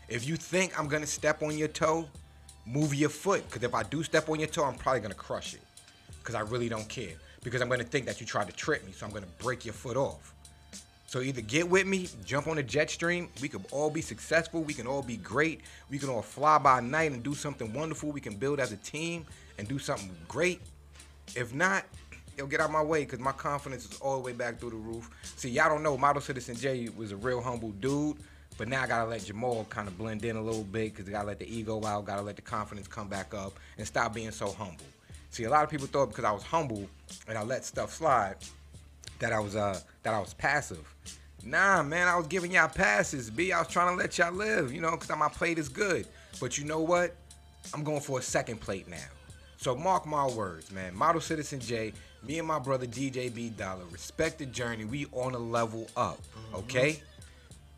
If 0.07 0.27
you 0.27 0.35
think 0.35 0.77
I'm 0.79 0.87
gonna 0.87 1.07
step 1.07 1.41
on 1.41 1.57
your 1.57 1.67
toe, 1.67 2.07
move 2.65 2.93
your 2.93 3.09
foot. 3.09 3.43
Because 3.47 3.63
if 3.63 3.73
I 3.73 3.83
do 3.83 4.03
step 4.03 4.29
on 4.29 4.39
your 4.39 4.49
toe, 4.49 4.65
I'm 4.65 4.75
probably 4.75 5.01
gonna 5.01 5.13
crush 5.13 5.53
it. 5.53 5.61
Because 6.19 6.35
I 6.35 6.41
really 6.41 6.69
don't 6.69 6.87
care. 6.89 7.15
Because 7.43 7.61
I'm 7.61 7.69
gonna 7.69 7.83
think 7.83 8.05
that 8.05 8.19
you 8.19 8.25
tried 8.25 8.47
to 8.47 8.53
trip 8.53 8.85
me, 8.85 8.91
so 8.91 9.05
I'm 9.05 9.11
gonna 9.11 9.25
break 9.39 9.65
your 9.65 9.73
foot 9.73 9.97
off. 9.97 10.33
So 11.07 11.21
either 11.21 11.41
get 11.41 11.67
with 11.67 11.87
me, 11.87 12.07
jump 12.23 12.47
on 12.47 12.57
the 12.57 12.63
jet 12.63 12.91
stream. 12.91 13.29
We 13.41 13.49
could 13.49 13.65
all 13.71 13.89
be 13.89 14.01
successful. 14.01 14.61
We 14.61 14.75
can 14.75 14.85
all 14.85 15.01
be 15.01 15.17
great. 15.17 15.61
We 15.89 15.97
can 15.97 16.09
all 16.09 16.21
fly 16.21 16.59
by 16.59 16.81
night 16.81 17.11
and 17.11 17.23
do 17.23 17.33
something 17.33 17.73
wonderful. 17.73 18.11
We 18.11 18.21
can 18.21 18.35
build 18.35 18.59
as 18.59 18.71
a 18.71 18.77
team 18.77 19.25
and 19.57 19.67
do 19.67 19.79
something 19.79 20.15
great. 20.27 20.61
If 21.35 21.53
not, 21.53 21.85
yo, 22.37 22.45
get 22.45 22.59
out 22.59 22.71
my 22.71 22.83
way 22.83 23.05
because 23.05 23.19
my 23.19 23.31
confidence 23.31 23.85
is 23.85 23.99
all 24.01 24.17
the 24.17 24.23
way 24.23 24.33
back 24.33 24.59
through 24.59 24.69
the 24.69 24.75
roof. 24.75 25.09
See, 25.35 25.49
y'all 25.49 25.69
don't 25.69 25.81
know, 25.81 25.97
Model 25.97 26.21
Citizen 26.21 26.55
J 26.55 26.89
was 26.95 27.11
a 27.11 27.17
real 27.17 27.41
humble 27.41 27.71
dude. 27.71 28.17
But 28.59 28.67
now 28.67 28.83
I 28.83 28.87
gotta 28.87 29.09
let 29.09 29.23
Jamal 29.23 29.65
kind 29.69 29.87
of 29.87 29.97
blend 29.97 30.25
in 30.25 30.35
a 30.35 30.41
little 30.41 30.65
bit 30.65 30.93
because 30.93 31.07
I 31.07 31.11
gotta 31.11 31.27
let 31.27 31.39
the 31.39 31.51
ego 31.51 31.83
out, 31.85 32.05
gotta 32.05 32.21
let 32.21 32.35
the 32.35 32.41
confidence 32.41 32.87
come 32.87 33.07
back 33.07 33.33
up, 33.33 33.53
and 33.77 33.87
stop 33.87 34.13
being 34.13 34.31
so 34.31 34.51
humble. 34.51 34.85
See, 35.31 35.43
a 35.43 35.49
lot 35.49 35.63
of 35.63 35.69
people 35.69 35.87
thought 35.87 36.09
because 36.09 36.25
I 36.25 36.31
was 36.31 36.43
humble 36.43 36.87
and 37.27 37.37
I 37.37 37.43
let 37.43 37.65
stuff 37.65 37.93
slide, 37.93 38.35
that 39.19 39.33
I 39.33 39.39
was 39.39 39.55
uh 39.55 39.79
that 40.03 40.13
I 40.13 40.19
was 40.19 40.33
passive. 40.33 40.93
Nah, 41.43 41.83
man, 41.83 42.07
I 42.07 42.17
was 42.17 42.27
giving 42.27 42.51
y'all 42.51 42.67
passes. 42.67 43.29
B, 43.29 43.53
I 43.53 43.59
was 43.59 43.67
trying 43.67 43.95
to 43.95 44.01
let 44.01 44.17
y'all 44.17 44.33
live, 44.33 44.73
you 44.73 44.81
know, 44.81 44.91
because 44.91 45.09
my 45.17 45.29
plate 45.29 45.57
is 45.57 45.69
good. 45.69 46.05
But 46.39 46.57
you 46.57 46.65
know 46.65 46.79
what? 46.81 47.15
I'm 47.73 47.83
going 47.83 48.01
for 48.01 48.19
a 48.19 48.21
second 48.21 48.59
plate 48.59 48.87
now. 48.87 48.97
So 49.57 49.75
mark 49.75 50.05
my 50.05 50.25
words, 50.27 50.71
man. 50.71 50.95
Model 50.95 51.21
Citizen 51.21 51.59
J, 51.59 51.93
me 52.25 52.39
and 52.39 52.47
my 52.47 52.59
brother 52.59 52.85
DJ 52.85 53.33
B 53.33 53.49
Dollar, 53.49 53.83
respect 53.91 54.39
the 54.39 54.45
journey. 54.45 54.85
We 54.85 55.05
on 55.11 55.35
a 55.35 55.39
level 55.39 55.87
up, 55.95 56.19
okay? 56.53 57.01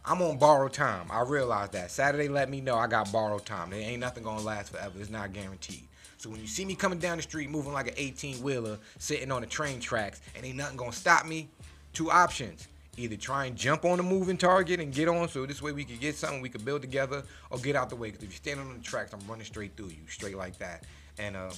I'm 0.05 0.22
on 0.22 0.38
borrowed 0.38 0.74
time. 0.74 1.08
I 1.12 1.22
realize 1.22 1.70
that. 1.72 1.91
Saturday 1.91 2.27
let 2.27 2.50
me 2.50 2.62
know 2.62 2.75
I 2.75 2.88
got 2.88 3.12
borrowed 3.12 3.46
time. 3.46 3.70
There 3.70 3.79
ain't 3.79 4.00
nothing 4.00 4.24
gonna 4.24 4.41
last 4.41 4.72
forever. 4.72 4.93
It's 5.00 5.10
not 5.10 5.34
guaranteed. 5.34 5.84
So 6.22 6.30
when 6.30 6.40
you 6.40 6.46
see 6.46 6.66
me 6.66 6.75
coming 6.75 7.00
down 7.00 7.18
the 7.18 7.24
street 7.24 7.50
moving 7.50 7.74
like 7.74 7.88
an 7.88 7.96
18 7.98 8.44
wheeler, 8.44 8.78
sitting 9.00 9.32
on 9.32 9.42
the 9.42 9.48
train 9.48 9.80
tracks, 9.80 10.22
and 10.36 10.46
ain't 10.46 10.56
nothing 10.56 10.78
gonna 10.78 10.92
stop 10.92 11.25
me, 11.25 11.50
two 11.94 12.12
options. 12.12 12.68
Either 12.96 13.16
try 13.16 13.46
and 13.46 13.56
jump 13.56 13.86
on 13.86 13.98
the 13.98 14.04
moving 14.04 14.38
target 14.38 14.80
and 14.80 14.94
get 14.94 15.08
on, 15.08 15.28
so 15.28 15.48
this 15.48 15.63
way 15.63 15.72
we 15.72 15.84
could 15.84 16.00
get 16.00 16.16
something 16.16 16.40
we 16.40 16.50
could 16.50 16.63
build 16.63 16.82
together, 16.82 17.24
or 17.50 17.58
get 17.58 17.75
out 17.75 17.90
the 17.90 17.96
way. 17.96 18.10
Because 18.12 18.22
if 18.24 18.30
you're 18.30 18.36
standing 18.36 18.68
on 18.68 18.78
the 18.78 18.84
tracks, 18.84 19.13
I'm 19.13 19.20
running 19.28 19.46
straight 19.46 19.75
through 19.75 19.88
you, 19.88 20.08
straight 20.08 20.38
like 20.38 20.60
that. 20.60 20.84
And 21.18 21.36
uh, 21.36 21.50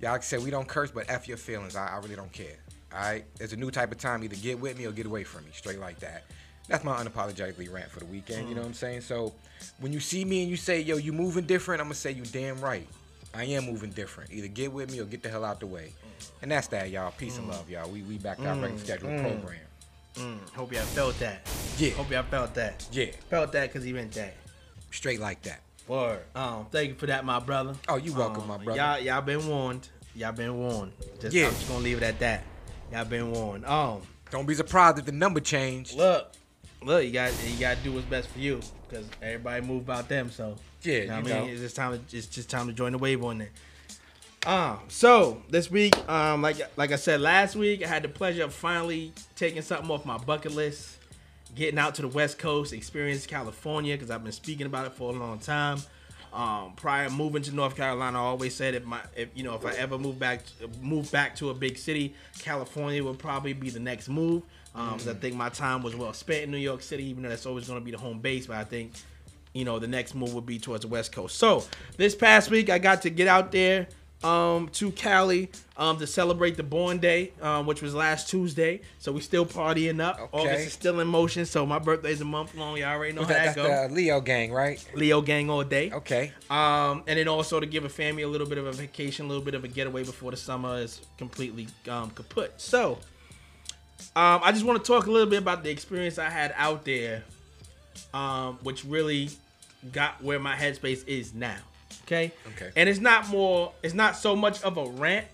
y'all 0.00 0.22
said, 0.22 0.42
we 0.42 0.48
don't 0.48 0.66
curse, 0.66 0.90
but 0.90 1.04
f 1.10 1.28
your 1.28 1.36
feelings. 1.36 1.76
I, 1.76 1.88
I 1.88 1.98
really 1.98 2.16
don't 2.16 2.32
care. 2.32 2.56
All 2.94 3.00
right, 3.00 3.26
there's 3.36 3.52
a 3.52 3.56
new 3.56 3.70
type 3.70 3.92
of 3.92 3.98
time. 3.98 4.24
Either 4.24 4.36
get 4.36 4.58
with 4.58 4.78
me 4.78 4.86
or 4.86 4.92
get 4.92 5.04
away 5.04 5.24
from 5.24 5.44
me, 5.44 5.50
straight 5.52 5.80
like 5.80 5.98
that. 5.98 6.24
That's 6.66 6.82
my 6.82 6.96
unapologetically 6.96 7.70
rant 7.70 7.90
for 7.90 8.00
the 8.00 8.06
weekend. 8.06 8.48
You 8.48 8.54
know 8.54 8.62
what 8.62 8.68
I'm 8.68 8.74
saying? 8.74 9.02
So 9.02 9.34
when 9.80 9.92
you 9.92 10.00
see 10.00 10.24
me 10.24 10.40
and 10.40 10.50
you 10.50 10.56
say, 10.56 10.80
"Yo, 10.80 10.96
you 10.96 11.12
moving 11.12 11.44
different," 11.44 11.82
I'm 11.82 11.88
gonna 11.88 11.94
say, 11.94 12.12
"You 12.12 12.24
damn 12.24 12.58
right. 12.60 12.88
I 13.36 13.44
am 13.44 13.66
moving 13.66 13.90
different. 13.90 14.32
Either 14.32 14.48
get 14.48 14.72
with 14.72 14.90
me 14.90 15.00
or 15.00 15.04
get 15.04 15.22
the 15.22 15.28
hell 15.28 15.44
out 15.44 15.60
the 15.60 15.66
way." 15.66 15.92
And 16.42 16.50
that's 16.50 16.66
that, 16.68 16.90
y'all. 16.90 17.12
Peace 17.12 17.38
and 17.38 17.48
love, 17.48 17.68
y'all. 17.70 17.88
We 17.88 18.02
we 18.02 18.18
back 18.18 18.38
to 18.38 18.46
our 18.48 18.54
regular 18.56 18.78
scheduled 18.78 19.20
program. 19.20 19.58
Mm, 20.16 20.38
hope 20.54 20.72
y'all 20.72 20.82
felt 20.82 21.18
that. 21.20 21.46
Yeah. 21.78 21.90
Hope 21.90 22.10
y'all 22.10 22.22
felt 22.22 22.54
that. 22.54 22.86
Yeah, 22.90 23.06
Felt 23.28 23.52
that 23.52 23.68
because 23.70 23.84
he 23.84 23.92
meant 23.92 24.12
that. 24.12 24.34
straight 24.90 25.20
like 25.20 25.42
that. 25.42 25.60
Word. 25.86 26.20
Um, 26.34 26.66
thank 26.70 26.88
you 26.88 26.94
for 26.94 27.06
that, 27.06 27.24
my 27.24 27.38
brother. 27.38 27.74
Oh, 27.88 27.96
you 27.96 28.14
welcome, 28.14 28.42
Um, 28.44 28.48
my 28.48 28.56
brother. 28.56 28.80
Y'all, 28.80 28.98
y'all 28.98 29.20
been 29.20 29.46
warned. 29.46 29.88
Y'all 30.14 30.32
been 30.32 30.56
warned. 30.56 30.92
Just, 31.20 31.34
Yeah. 31.34 31.46
I'm 31.48 31.52
just 31.52 31.68
gonna 31.68 31.80
leave 31.84 31.98
it 31.98 32.02
at 32.02 32.18
that. 32.20 32.44
Y'all 32.90 33.04
been 33.04 33.30
warned. 33.30 33.66
Um, 33.66 34.00
Don't 34.30 34.46
be 34.46 34.54
surprised 34.54 34.98
if 34.98 35.04
the 35.04 35.12
number 35.12 35.38
changed. 35.40 35.94
look, 35.94 36.32
look, 36.82 37.04
you 37.04 37.10
got 37.10 37.32
you 37.46 37.58
got 37.60 37.76
to 37.76 37.82
do 37.84 37.92
what's 37.92 38.06
best 38.06 38.28
for 38.30 38.38
you 38.38 38.60
because 38.88 39.04
everybody 39.20 39.60
move 39.66 39.82
about 39.82 40.08
them. 40.08 40.30
So 40.30 40.56
Yeah, 40.86 40.98
you 41.00 41.06
know 41.08 41.14
I 41.14 41.20
mean, 41.22 41.34
know. 41.34 41.44
it's 41.46 41.60
just 41.60 41.76
time. 41.76 41.92
To, 42.08 42.16
it's 42.16 42.26
just 42.26 42.48
time 42.48 42.66
to 42.68 42.72
join 42.72 42.92
the 42.92 42.98
wave 42.98 43.22
on 43.24 43.38
there. 43.38 43.50
Um, 44.46 44.78
so 44.88 45.42
this 45.50 45.70
week, 45.70 45.96
um, 46.08 46.40
like 46.42 46.56
like 46.76 46.92
I 46.92 46.96
said 46.96 47.20
last 47.20 47.56
week, 47.56 47.84
I 47.84 47.88
had 47.88 48.04
the 48.04 48.08
pleasure 48.08 48.44
of 48.44 48.54
finally 48.54 49.12
taking 49.34 49.60
something 49.62 49.90
off 49.90 50.06
my 50.06 50.18
bucket 50.18 50.52
list, 50.54 50.98
getting 51.54 51.78
out 51.78 51.96
to 51.96 52.02
the 52.02 52.08
West 52.08 52.38
Coast, 52.38 52.72
experience 52.72 53.26
California 53.26 53.94
because 53.96 54.10
I've 54.10 54.22
been 54.22 54.32
speaking 54.32 54.66
about 54.66 54.86
it 54.86 54.92
for 54.92 55.12
a 55.12 55.18
long 55.18 55.40
time. 55.40 55.78
Um, 56.32 56.74
prior 56.76 57.08
moving 57.08 57.42
to 57.44 57.52
North 57.54 57.76
Carolina, 57.76 58.18
I 58.18 58.26
always 58.26 58.54
said 58.54 58.74
if 58.74 58.84
my 58.84 59.00
if 59.16 59.30
you 59.34 59.42
know 59.42 59.54
if 59.54 59.64
I 59.64 59.72
ever 59.72 59.98
move 59.98 60.18
back 60.18 60.42
move 60.80 61.10
back 61.10 61.34
to 61.36 61.50
a 61.50 61.54
big 61.54 61.76
city, 61.78 62.14
California 62.38 63.02
would 63.02 63.18
probably 63.18 63.52
be 63.54 63.70
the 63.70 63.80
next 63.80 64.08
move. 64.08 64.42
Um, 64.74 64.90
'cause 64.90 65.08
I 65.08 65.14
think 65.14 65.34
my 65.34 65.48
time 65.48 65.82
was 65.82 65.96
well 65.96 66.12
spent 66.12 66.44
in 66.44 66.50
New 66.50 66.58
York 66.58 66.82
City, 66.82 67.04
even 67.04 67.22
though 67.22 67.30
that's 67.30 67.46
always 67.46 67.66
going 67.66 67.80
to 67.80 67.84
be 67.84 67.90
the 67.92 67.96
home 67.98 68.18
base. 68.18 68.46
But 68.46 68.56
I 68.58 68.64
think, 68.64 68.92
you 69.56 69.64
know, 69.64 69.78
the 69.78 69.88
next 69.88 70.14
move 70.14 70.34
would 70.34 70.46
be 70.46 70.58
towards 70.58 70.82
the 70.82 70.88
West 70.88 71.12
Coast. 71.12 71.36
So 71.36 71.64
this 71.96 72.14
past 72.14 72.50
week, 72.50 72.70
I 72.70 72.78
got 72.78 73.02
to 73.02 73.10
get 73.10 73.28
out 73.28 73.52
there 73.52 73.88
um, 74.22 74.68
to 74.70 74.90
Cali 74.92 75.50
um, 75.76 75.98
to 75.98 76.06
celebrate 76.06 76.56
the 76.56 76.62
Born 76.62 76.98
Day, 76.98 77.32
um, 77.40 77.66
which 77.66 77.82
was 77.82 77.94
last 77.94 78.28
Tuesday. 78.28 78.80
So 78.98 79.12
we 79.12 79.20
still 79.20 79.46
partying 79.46 80.00
up. 80.00 80.18
Okay. 80.18 80.38
August 80.38 80.66
is 80.66 80.72
still 80.72 81.00
in 81.00 81.06
motion. 81.06 81.46
So 81.46 81.66
my 81.66 81.78
birthday's 81.78 82.20
a 82.20 82.24
month 82.24 82.54
long. 82.54 82.76
Y'all 82.76 82.88
already 82.88 83.12
know 83.12 83.22
how 83.22 83.28
that, 83.28 83.54
that, 83.54 83.62
that's 83.62 83.88
the 83.88 83.94
Leo 83.94 84.20
gang, 84.20 84.52
right? 84.52 84.84
Leo 84.94 85.20
gang 85.20 85.50
all 85.50 85.64
day. 85.64 85.90
Okay. 85.92 86.32
Um, 86.50 87.04
and 87.06 87.18
then 87.18 87.28
also 87.28 87.60
to 87.60 87.66
give 87.66 87.84
a 87.84 87.88
family 87.88 88.22
a 88.22 88.28
little 88.28 88.46
bit 88.46 88.58
of 88.58 88.66
a 88.66 88.72
vacation, 88.72 89.26
a 89.26 89.28
little 89.28 89.44
bit 89.44 89.54
of 89.54 89.64
a 89.64 89.68
getaway 89.68 90.04
before 90.04 90.30
the 90.30 90.36
summer 90.36 90.78
is 90.78 91.00
completely 91.18 91.68
um, 91.88 92.10
kaput. 92.10 92.52
So, 92.56 92.98
um, 94.14 94.40
I 94.42 94.52
just 94.52 94.64
want 94.64 94.82
to 94.82 94.92
talk 94.92 95.06
a 95.06 95.10
little 95.10 95.28
bit 95.28 95.38
about 95.38 95.62
the 95.62 95.70
experience 95.70 96.18
I 96.18 96.30
had 96.30 96.54
out 96.56 96.84
there, 96.84 97.24
um, 98.12 98.58
which 98.62 98.84
really 98.84 99.30
got 99.92 100.22
where 100.22 100.38
my 100.38 100.54
headspace 100.54 101.06
is 101.06 101.34
now. 101.34 101.56
Okay. 102.04 102.32
Okay. 102.54 102.70
And 102.76 102.88
it's 102.88 103.00
not 103.00 103.28
more. 103.28 103.72
It's 103.82 103.94
not 103.94 104.16
so 104.16 104.36
much 104.36 104.62
of 104.62 104.76
a 104.76 104.86
rant. 104.88 105.26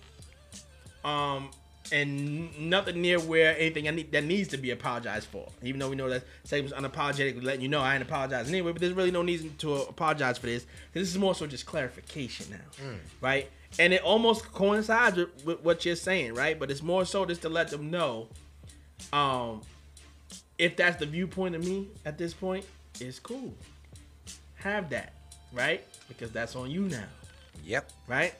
Um, 1.03 1.49
and 1.91 2.57
nothing 2.59 3.01
near 3.01 3.19
where 3.19 3.57
anything 3.57 3.87
I 3.87 3.91
need 3.91 4.11
that 4.13 4.23
needs 4.23 4.49
to 4.49 4.57
be 4.57 4.71
apologized 4.71 5.27
for. 5.27 5.47
Even 5.61 5.79
though 5.79 5.89
we 5.89 5.95
know 5.95 6.09
that 6.09 6.23
segment's 6.43 6.75
unapologetically 6.77 7.43
letting 7.43 7.61
you 7.61 7.67
know 7.67 7.81
I 7.81 7.93
ain't 7.95 8.03
apologizing 8.03 8.53
anyway, 8.53 8.71
but 8.71 8.81
there's 8.81 8.93
really 8.93 9.11
no 9.11 9.21
need 9.21 9.59
to 9.59 9.73
apologize 9.75 10.37
for 10.37 10.47
this. 10.47 10.65
This 10.93 11.09
is 11.09 11.17
more 11.17 11.35
so 11.35 11.45
just 11.45 11.65
clarification 11.65 12.47
now, 12.51 12.85
right? 13.21 13.49
And 13.79 13.91
it 13.93 14.01
almost 14.01 14.51
coincides 14.53 15.17
with, 15.17 15.45
with 15.45 15.61
what 15.63 15.85
you're 15.85 15.95
saying, 15.95 16.35
right? 16.35 16.57
But 16.57 16.71
it's 16.71 16.81
more 16.81 17.05
so 17.05 17.25
just 17.25 17.41
to 17.41 17.49
let 17.49 17.69
them 17.69 17.91
know, 17.91 18.27
um, 19.11 19.61
if 20.57 20.75
that's 20.77 20.97
the 20.97 21.05
viewpoint 21.05 21.55
of 21.55 21.65
me 21.65 21.89
at 22.05 22.17
this 22.17 22.33
point, 22.33 22.65
it's 22.99 23.19
cool. 23.19 23.53
Have 24.63 24.89
that, 24.91 25.13
right? 25.51 25.83
Because 26.07 26.31
that's 26.31 26.55
on 26.55 26.71
you 26.71 26.83
now 26.83 27.03
Yep. 27.65 27.91
right? 28.07 28.33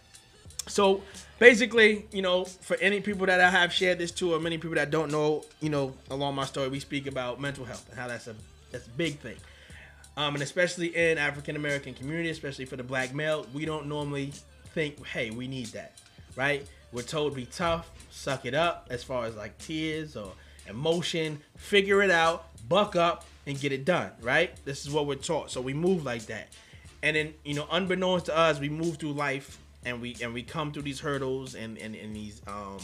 So 0.67 1.01
basically, 1.39 2.05
you 2.11 2.21
know, 2.21 2.45
for 2.45 2.77
any 2.77 3.01
people 3.01 3.25
that 3.25 3.41
I 3.41 3.49
have 3.49 3.73
shared 3.73 3.99
this 3.99 4.11
to, 4.11 4.33
or 4.33 4.39
many 4.39 4.57
people 4.57 4.75
that 4.75 4.91
don't 4.91 5.11
know, 5.11 5.43
you 5.59 5.69
know, 5.69 5.93
along 6.09 6.35
my 6.35 6.45
story, 6.45 6.69
we 6.69 6.79
speak 6.79 7.07
about 7.07 7.41
mental 7.41 7.65
health 7.65 7.85
and 7.89 7.99
how 7.99 8.07
that's 8.07 8.27
a 8.27 8.35
that's 8.71 8.87
a 8.87 8.91
big 8.91 9.19
thing. 9.19 9.35
Um, 10.15 10.35
and 10.35 10.43
especially 10.43 10.95
in 10.95 11.17
African 11.17 11.55
American 11.55 11.93
community, 11.93 12.29
especially 12.29 12.65
for 12.65 12.77
the 12.77 12.83
black 12.83 13.13
male, 13.13 13.45
we 13.53 13.65
don't 13.65 13.87
normally 13.87 14.31
think, 14.73 15.05
hey, 15.05 15.31
we 15.31 15.47
need 15.47 15.67
that, 15.67 15.99
right? 16.35 16.65
We're 16.93 17.01
told 17.01 17.35
be 17.35 17.45
tough, 17.45 17.89
suck 18.11 18.45
it 18.45 18.53
up, 18.53 18.87
as 18.89 19.03
far 19.03 19.25
as 19.25 19.35
like 19.35 19.57
tears 19.57 20.15
or 20.15 20.31
emotion, 20.69 21.41
figure 21.57 22.01
it 22.03 22.11
out, 22.11 22.47
buck 22.69 22.95
up, 22.95 23.25
and 23.45 23.59
get 23.59 23.71
it 23.71 23.85
done, 23.85 24.12
right? 24.21 24.51
This 24.65 24.85
is 24.85 24.91
what 24.91 25.05
we're 25.07 25.15
taught, 25.15 25.51
so 25.51 25.62
we 25.62 25.73
move 25.73 26.03
like 26.05 26.25
that. 26.27 26.50
And 27.01 27.15
then, 27.15 27.33
you 27.43 27.53
know, 27.53 27.67
unbeknownst 27.69 28.27
to 28.27 28.38
us, 28.38 28.59
we 28.59 28.69
move 28.69 28.97
through 28.97 29.13
life 29.13 29.57
and 29.85 30.01
we 30.01 30.15
and 30.21 30.33
we 30.33 30.43
come 30.43 30.71
through 30.71 30.83
these 30.83 31.00
hurdles 31.01 31.55
and 31.55 31.77
and, 31.77 31.95
and 31.95 32.15
these 32.15 32.41
um 32.47 32.79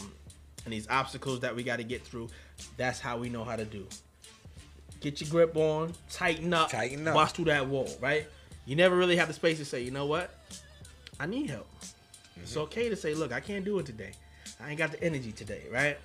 and 0.66 0.74
these 0.74 0.86
obstacles 0.90 1.40
that 1.40 1.56
we 1.56 1.62
got 1.62 1.76
to 1.76 1.84
get 1.84 2.02
through. 2.02 2.28
That's 2.76 3.00
how 3.00 3.16
we 3.16 3.30
know 3.30 3.44
how 3.44 3.56
to 3.56 3.64
do. 3.64 3.86
Get 5.00 5.22
your 5.22 5.30
grip 5.30 5.56
on, 5.56 5.94
tighten 6.10 6.52
up, 6.52 6.70
Tighten 6.70 7.08
up. 7.08 7.14
bust 7.14 7.36
through 7.36 7.46
that 7.46 7.66
wall, 7.66 7.88
right? 8.02 8.26
You 8.66 8.76
never 8.76 8.94
really 8.94 9.16
have 9.16 9.28
the 9.28 9.34
space 9.34 9.56
to 9.58 9.64
say, 9.64 9.80
you 9.82 9.90
know 9.90 10.04
what? 10.04 10.30
I 11.18 11.24
need 11.24 11.48
help. 11.48 11.66
It's 12.42 12.56
okay 12.56 12.90
to 12.90 12.96
say, 12.96 13.14
look, 13.14 13.32
I 13.32 13.40
can't 13.40 13.64
do 13.64 13.78
it 13.78 13.86
today. 13.86 14.10
I 14.62 14.68
ain't 14.68 14.78
got 14.78 14.92
the 14.92 15.02
energy 15.02 15.32
today, 15.32 15.62
right? 15.72 15.96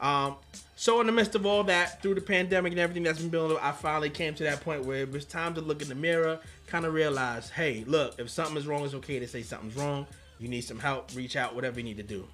Um, 0.00 0.36
so 0.76 1.00
in 1.00 1.06
the 1.06 1.12
midst 1.12 1.34
of 1.34 1.46
all 1.46 1.64
that, 1.64 2.02
through 2.02 2.16
the 2.16 2.20
pandemic 2.20 2.72
and 2.72 2.80
everything 2.80 3.04
that's 3.04 3.20
been 3.20 3.28
building, 3.28 3.56
up, 3.56 3.64
I 3.64 3.72
finally 3.72 4.10
came 4.10 4.34
to 4.34 4.42
that 4.44 4.60
point 4.60 4.84
where 4.84 5.02
it 5.02 5.12
was 5.12 5.24
time 5.24 5.54
to 5.54 5.60
look 5.60 5.82
in 5.82 5.88
the 5.88 5.94
mirror, 5.94 6.40
kind 6.66 6.84
of 6.84 6.92
realize, 6.92 7.48
hey, 7.50 7.84
look, 7.86 8.18
if 8.18 8.28
something 8.28 8.56
is 8.56 8.66
wrong, 8.66 8.84
it's 8.84 8.94
okay 8.94 9.18
to 9.18 9.28
say 9.28 9.42
something's 9.42 9.76
wrong. 9.76 10.06
You 10.38 10.48
need 10.48 10.62
some 10.62 10.78
help, 10.78 11.10
reach 11.14 11.36
out, 11.36 11.54
whatever 11.54 11.78
you 11.78 11.84
need 11.84 11.96
to 11.98 12.02
do. 12.02 12.26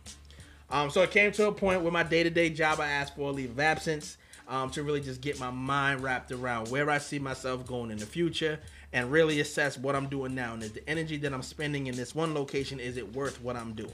Um, 0.70 0.88
so 0.90 1.02
it 1.02 1.10
came 1.10 1.32
to 1.32 1.48
a 1.48 1.52
point 1.52 1.82
where 1.82 1.92
my 1.92 2.02
day-to-day 2.02 2.50
job, 2.50 2.80
I 2.80 2.88
asked 2.88 3.14
for 3.14 3.28
a 3.28 3.32
leave 3.32 3.50
of 3.50 3.60
absence 3.60 4.16
um, 4.48 4.70
to 4.70 4.82
really 4.82 5.00
just 5.00 5.20
get 5.20 5.38
my 5.38 5.50
mind 5.50 6.02
wrapped 6.02 6.32
around 6.32 6.68
where 6.68 6.88
I 6.88 6.98
see 6.98 7.18
myself 7.18 7.66
going 7.66 7.90
in 7.90 7.98
the 7.98 8.06
future 8.06 8.58
and 8.92 9.12
really 9.12 9.40
assess 9.40 9.76
what 9.78 9.94
I'm 9.94 10.08
doing 10.08 10.34
now. 10.34 10.54
And 10.54 10.62
is 10.62 10.72
the 10.72 10.88
energy 10.88 11.16
that 11.18 11.32
I'm 11.32 11.42
spending 11.42 11.88
in 11.88 11.96
this 11.96 12.14
one 12.14 12.34
location, 12.34 12.80
is 12.80 12.96
it 12.96 13.14
worth 13.14 13.40
what 13.42 13.56
I'm 13.56 13.74
doing, 13.74 13.92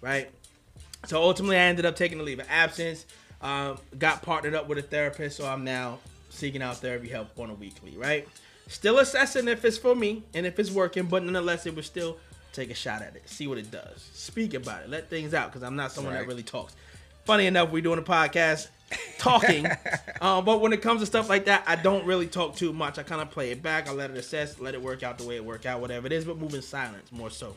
right? 0.00 0.30
So 1.04 1.22
ultimately, 1.22 1.56
I 1.56 1.60
ended 1.60 1.86
up 1.86 1.96
taking 1.96 2.20
a 2.20 2.22
leave 2.22 2.40
of 2.40 2.46
absence. 2.48 3.06
Um, 3.40 3.78
got 3.98 4.22
partnered 4.22 4.54
up 4.54 4.66
with 4.66 4.78
a 4.78 4.82
therapist, 4.82 5.36
so 5.36 5.46
I'm 5.46 5.62
now 5.62 5.98
seeking 6.30 6.62
out 6.62 6.78
therapy 6.78 7.08
help 7.08 7.38
on 7.38 7.50
a 7.50 7.54
weekly. 7.54 7.96
Right, 7.96 8.26
still 8.68 8.98
assessing 8.98 9.48
if 9.48 9.64
it's 9.64 9.78
for 9.78 9.94
me 9.94 10.24
and 10.34 10.46
if 10.46 10.58
it's 10.58 10.70
working, 10.70 11.06
but 11.06 11.22
nonetheless, 11.22 11.66
it 11.66 11.74
would 11.74 11.84
still 11.84 12.16
take 12.52 12.70
a 12.70 12.74
shot 12.74 13.02
at 13.02 13.14
it, 13.14 13.28
see 13.28 13.46
what 13.46 13.58
it 13.58 13.70
does, 13.70 14.08
speak 14.14 14.54
about 14.54 14.82
it, 14.82 14.90
let 14.90 15.10
things 15.10 15.34
out, 15.34 15.52
because 15.52 15.62
I'm 15.62 15.76
not 15.76 15.92
someone 15.92 16.14
that 16.14 16.26
really 16.26 16.42
talks. 16.42 16.74
Funny 17.24 17.46
enough, 17.46 17.70
we're 17.70 17.82
doing 17.82 17.98
a 17.98 18.02
podcast 18.02 18.68
talking, 19.18 19.66
um, 20.20 20.44
but 20.44 20.60
when 20.60 20.72
it 20.72 20.80
comes 20.80 21.00
to 21.00 21.06
stuff 21.06 21.28
like 21.28 21.44
that, 21.44 21.64
I 21.66 21.76
don't 21.76 22.06
really 22.06 22.26
talk 22.26 22.56
too 22.56 22.72
much. 22.72 22.98
I 22.98 23.02
kind 23.02 23.20
of 23.20 23.30
play 23.30 23.50
it 23.50 23.62
back. 23.62 23.88
I 23.88 23.92
let 23.92 24.10
it 24.10 24.16
assess, 24.16 24.58
let 24.58 24.74
it 24.74 24.80
work 24.80 25.02
out 25.02 25.18
the 25.18 25.26
way 25.26 25.36
it 25.36 25.44
work 25.44 25.66
out, 25.66 25.80
whatever 25.80 26.06
it 26.06 26.12
is, 26.12 26.24
but 26.24 26.38
move 26.38 26.54
in 26.54 26.62
silence 26.62 27.12
more 27.12 27.30
so. 27.30 27.54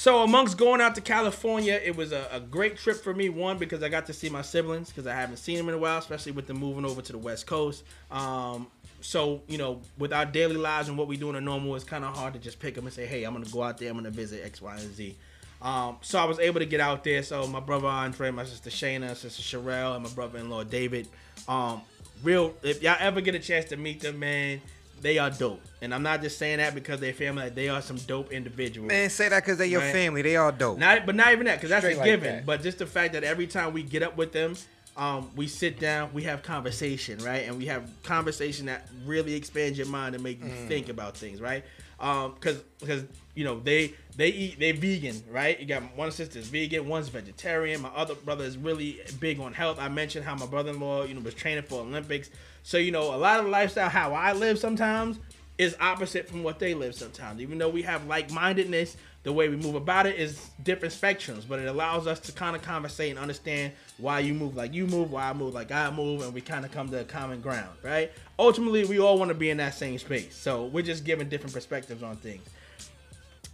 So 0.00 0.22
amongst 0.22 0.56
going 0.56 0.80
out 0.80 0.94
to 0.94 1.02
California, 1.02 1.78
it 1.84 1.94
was 1.94 2.12
a, 2.12 2.26
a 2.32 2.40
great 2.40 2.78
trip 2.78 3.04
for 3.04 3.12
me. 3.12 3.28
One 3.28 3.58
because 3.58 3.82
I 3.82 3.90
got 3.90 4.06
to 4.06 4.14
see 4.14 4.30
my 4.30 4.40
siblings 4.40 4.88
because 4.88 5.06
I 5.06 5.12
haven't 5.12 5.36
seen 5.36 5.58
them 5.58 5.68
in 5.68 5.74
a 5.74 5.78
while, 5.78 5.98
especially 5.98 6.32
with 6.32 6.46
them 6.46 6.56
moving 6.56 6.86
over 6.86 7.02
to 7.02 7.12
the 7.12 7.18
West 7.18 7.46
Coast. 7.46 7.84
Um, 8.10 8.68
so 9.02 9.42
you 9.46 9.58
know, 9.58 9.82
with 9.98 10.14
our 10.14 10.24
daily 10.24 10.56
lives 10.56 10.88
and 10.88 10.96
what 10.96 11.06
we 11.06 11.18
do 11.18 11.28
in 11.28 11.36
a 11.36 11.40
normal, 11.42 11.76
it's 11.76 11.84
kind 11.84 12.02
of 12.02 12.16
hard 12.16 12.32
to 12.32 12.38
just 12.38 12.58
pick 12.60 12.76
them 12.76 12.86
and 12.86 12.94
say, 12.94 13.04
"Hey, 13.04 13.24
I'm 13.24 13.34
gonna 13.34 13.44
go 13.44 13.62
out 13.62 13.76
there. 13.76 13.90
I'm 13.90 13.96
gonna 13.96 14.08
visit 14.08 14.42
X, 14.42 14.62
Y, 14.62 14.72
and 14.74 14.94
Z." 14.94 15.16
Um, 15.60 15.98
so 16.00 16.18
I 16.18 16.24
was 16.24 16.38
able 16.38 16.60
to 16.60 16.66
get 16.66 16.80
out 16.80 17.04
there. 17.04 17.22
So 17.22 17.46
my 17.46 17.60
brother 17.60 17.88
Andre, 17.88 18.30
my 18.30 18.46
sister 18.46 18.70
Shayna, 18.70 19.14
sister 19.14 19.42
Sherelle, 19.42 19.96
and 19.96 20.04
my 20.04 20.10
brother-in-law 20.14 20.64
David. 20.64 21.08
Um, 21.46 21.82
real, 22.22 22.54
if 22.62 22.82
y'all 22.82 22.96
ever 23.00 23.20
get 23.20 23.34
a 23.34 23.38
chance 23.38 23.66
to 23.66 23.76
meet 23.76 24.00
them, 24.00 24.18
man, 24.18 24.62
they 25.00 25.18
are 25.18 25.30
dope. 25.30 25.60
And 25.82 25.94
I'm 25.94 26.02
not 26.02 26.20
just 26.22 26.38
saying 26.38 26.58
that 26.58 26.74
because 26.74 27.00
they're 27.00 27.12
family. 27.14 27.44
Like, 27.44 27.54
they 27.54 27.68
are 27.68 27.80
some 27.82 27.96
dope 27.96 28.32
individuals. 28.32 28.88
Man, 28.88 29.08
say 29.10 29.28
that 29.28 29.42
because 29.42 29.58
they're 29.58 29.66
your 29.66 29.80
Right. 29.80 29.92
family. 29.92 30.22
They 30.22 30.36
all 30.36 30.52
dope. 30.52 30.78
Not, 30.78 31.06
but 31.06 31.14
not 31.14 31.32
even 31.32 31.46
that, 31.46 31.56
because 31.56 31.70
that's 31.70 31.84
Straight 31.84 31.98
a 32.00 32.04
given. 32.04 32.42
But 32.44 32.62
just 32.62 32.78
the 32.78 32.86
fact 32.86 33.14
that 33.14 33.24
every 33.24 33.46
time 33.46 33.72
we 33.72 33.82
get 33.82 34.02
up 34.02 34.16
with 34.16 34.32
them, 34.32 34.54
um, 34.96 35.30
we 35.36 35.46
sit 35.46 35.78
down, 35.80 36.10
we 36.12 36.24
have 36.24 36.42
conversation, 36.42 37.18
right? 37.24 37.46
And 37.46 37.56
we 37.56 37.66
have 37.66 37.84
conversation 38.02 38.66
that 38.66 38.86
really 39.06 39.34
expands 39.34 39.78
your 39.78 39.86
mind 39.86 40.14
and 40.14 40.22
make 40.22 40.38
you 40.44 40.50
Mm. 40.50 40.68
think 40.68 40.88
about 40.88 41.16
things, 41.16 41.40
right? 41.40 41.64
Um, 42.00 42.34
because 42.34 42.62
because 42.80 43.04
you 43.34 43.44
know 43.44 43.60
they 43.60 43.94
they 44.16 44.28
eat 44.28 44.58
they 44.58 44.72
vegan, 44.72 45.22
right? 45.30 45.58
You 45.60 45.66
got 45.66 45.82
one 45.96 46.10
sister's 46.10 46.46
vegan, 46.46 46.88
one's 46.88 47.08
vegetarian. 47.08 47.82
My 47.82 47.90
other 47.90 48.14
brother 48.14 48.44
is 48.44 48.56
really 48.56 49.00
big 49.20 49.38
on 49.38 49.52
health. 49.52 49.78
I 49.78 49.88
mentioned 49.88 50.24
how 50.24 50.34
my 50.34 50.46
brother-in-law, 50.46 51.04
you 51.04 51.14
know, 51.14 51.20
was 51.20 51.34
training 51.34 51.64
for 51.64 51.80
Olympics. 51.80 52.30
So 52.62 52.78
you 52.78 52.90
know, 52.90 53.14
a 53.14 53.16
lot 53.16 53.40
of 53.40 53.46
lifestyle 53.46 53.88
how 53.88 54.14
I 54.14 54.32
live 54.32 54.58
sometimes 54.58 55.18
is 55.58 55.76
opposite 55.78 56.26
from 56.26 56.42
what 56.42 56.58
they 56.58 56.72
live 56.72 56.94
sometimes. 56.94 57.40
Even 57.42 57.58
though 57.58 57.68
we 57.68 57.82
have 57.82 58.06
like-mindedness, 58.06 58.96
the 59.22 59.32
way 59.32 59.48
we 59.48 59.56
move 59.56 59.74
about 59.74 60.06
it 60.06 60.18
is 60.18 60.50
different 60.62 60.94
spectrums, 60.94 61.46
but 61.46 61.58
it 61.58 61.66
allows 61.66 62.06
us 62.06 62.18
to 62.20 62.32
kind 62.32 62.56
of 62.56 62.62
conversate 62.62 63.10
and 63.10 63.18
understand 63.18 63.72
why 63.98 64.20
you 64.20 64.32
move 64.32 64.56
like 64.56 64.72
you 64.72 64.86
move, 64.86 65.12
why 65.12 65.28
I 65.28 65.32
move 65.34 65.52
like 65.52 65.70
I 65.70 65.90
move, 65.90 66.22
and 66.22 66.32
we 66.32 66.40
kind 66.40 66.64
of 66.64 66.70
come 66.70 66.88
to 66.88 67.00
a 67.00 67.04
common 67.04 67.40
ground, 67.40 67.76
right? 67.82 68.10
Ultimately, 68.38 68.86
we 68.86 68.98
all 68.98 69.18
want 69.18 69.28
to 69.28 69.34
be 69.34 69.50
in 69.50 69.58
that 69.58 69.74
same 69.74 69.98
space, 69.98 70.34
so 70.34 70.66
we're 70.66 70.82
just 70.82 71.04
giving 71.04 71.28
different 71.28 71.52
perspectives 71.52 72.02
on 72.02 72.16
things. 72.16 72.42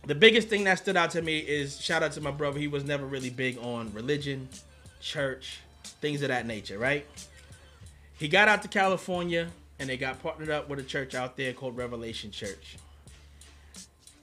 The 0.06 0.14
biggest 0.14 0.46
thing 0.46 0.62
that 0.64 0.78
stood 0.78 0.96
out 0.96 1.10
to 1.10 1.22
me 1.22 1.38
is 1.38 1.80
shout 1.80 2.04
out 2.04 2.12
to 2.12 2.20
my 2.20 2.30
brother. 2.30 2.60
He 2.60 2.68
was 2.68 2.84
never 2.84 3.04
really 3.04 3.30
big 3.30 3.58
on 3.58 3.92
religion, 3.92 4.48
church, 5.00 5.58
things 6.00 6.22
of 6.22 6.28
that 6.28 6.46
nature, 6.46 6.78
right? 6.78 7.04
He 8.16 8.28
got 8.28 8.46
out 8.46 8.62
to 8.62 8.68
California 8.68 9.48
and 9.80 9.88
they 9.88 9.96
got 9.96 10.22
partnered 10.22 10.48
up 10.48 10.68
with 10.68 10.78
a 10.78 10.84
church 10.84 11.16
out 11.16 11.36
there 11.36 11.52
called 11.52 11.76
Revelation 11.76 12.30
Church. 12.30 12.76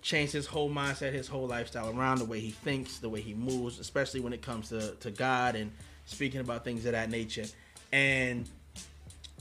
Changed 0.04 0.34
his 0.34 0.46
whole 0.46 0.70
mindset, 0.70 1.14
his 1.14 1.28
whole 1.28 1.48
lifestyle 1.48 1.90
around 1.98 2.20
the 2.20 2.26
way 2.26 2.40
he 2.40 2.52
thinks, 2.52 3.00
the 3.00 3.10
way 3.10 3.22
he 3.22 3.34
moves, 3.34 3.80
especially 3.80 4.20
when 4.20 4.34
it 4.34 4.42
comes 4.42 4.70
to, 4.70 4.94
to 4.96 5.10
God 5.10 5.56
and 5.56 5.72
speaking 6.06 6.42
about 6.42 6.64
things 6.64 6.86
of 6.86 6.92
that 6.92 7.10
nature. 7.10 7.46
And 7.92 8.48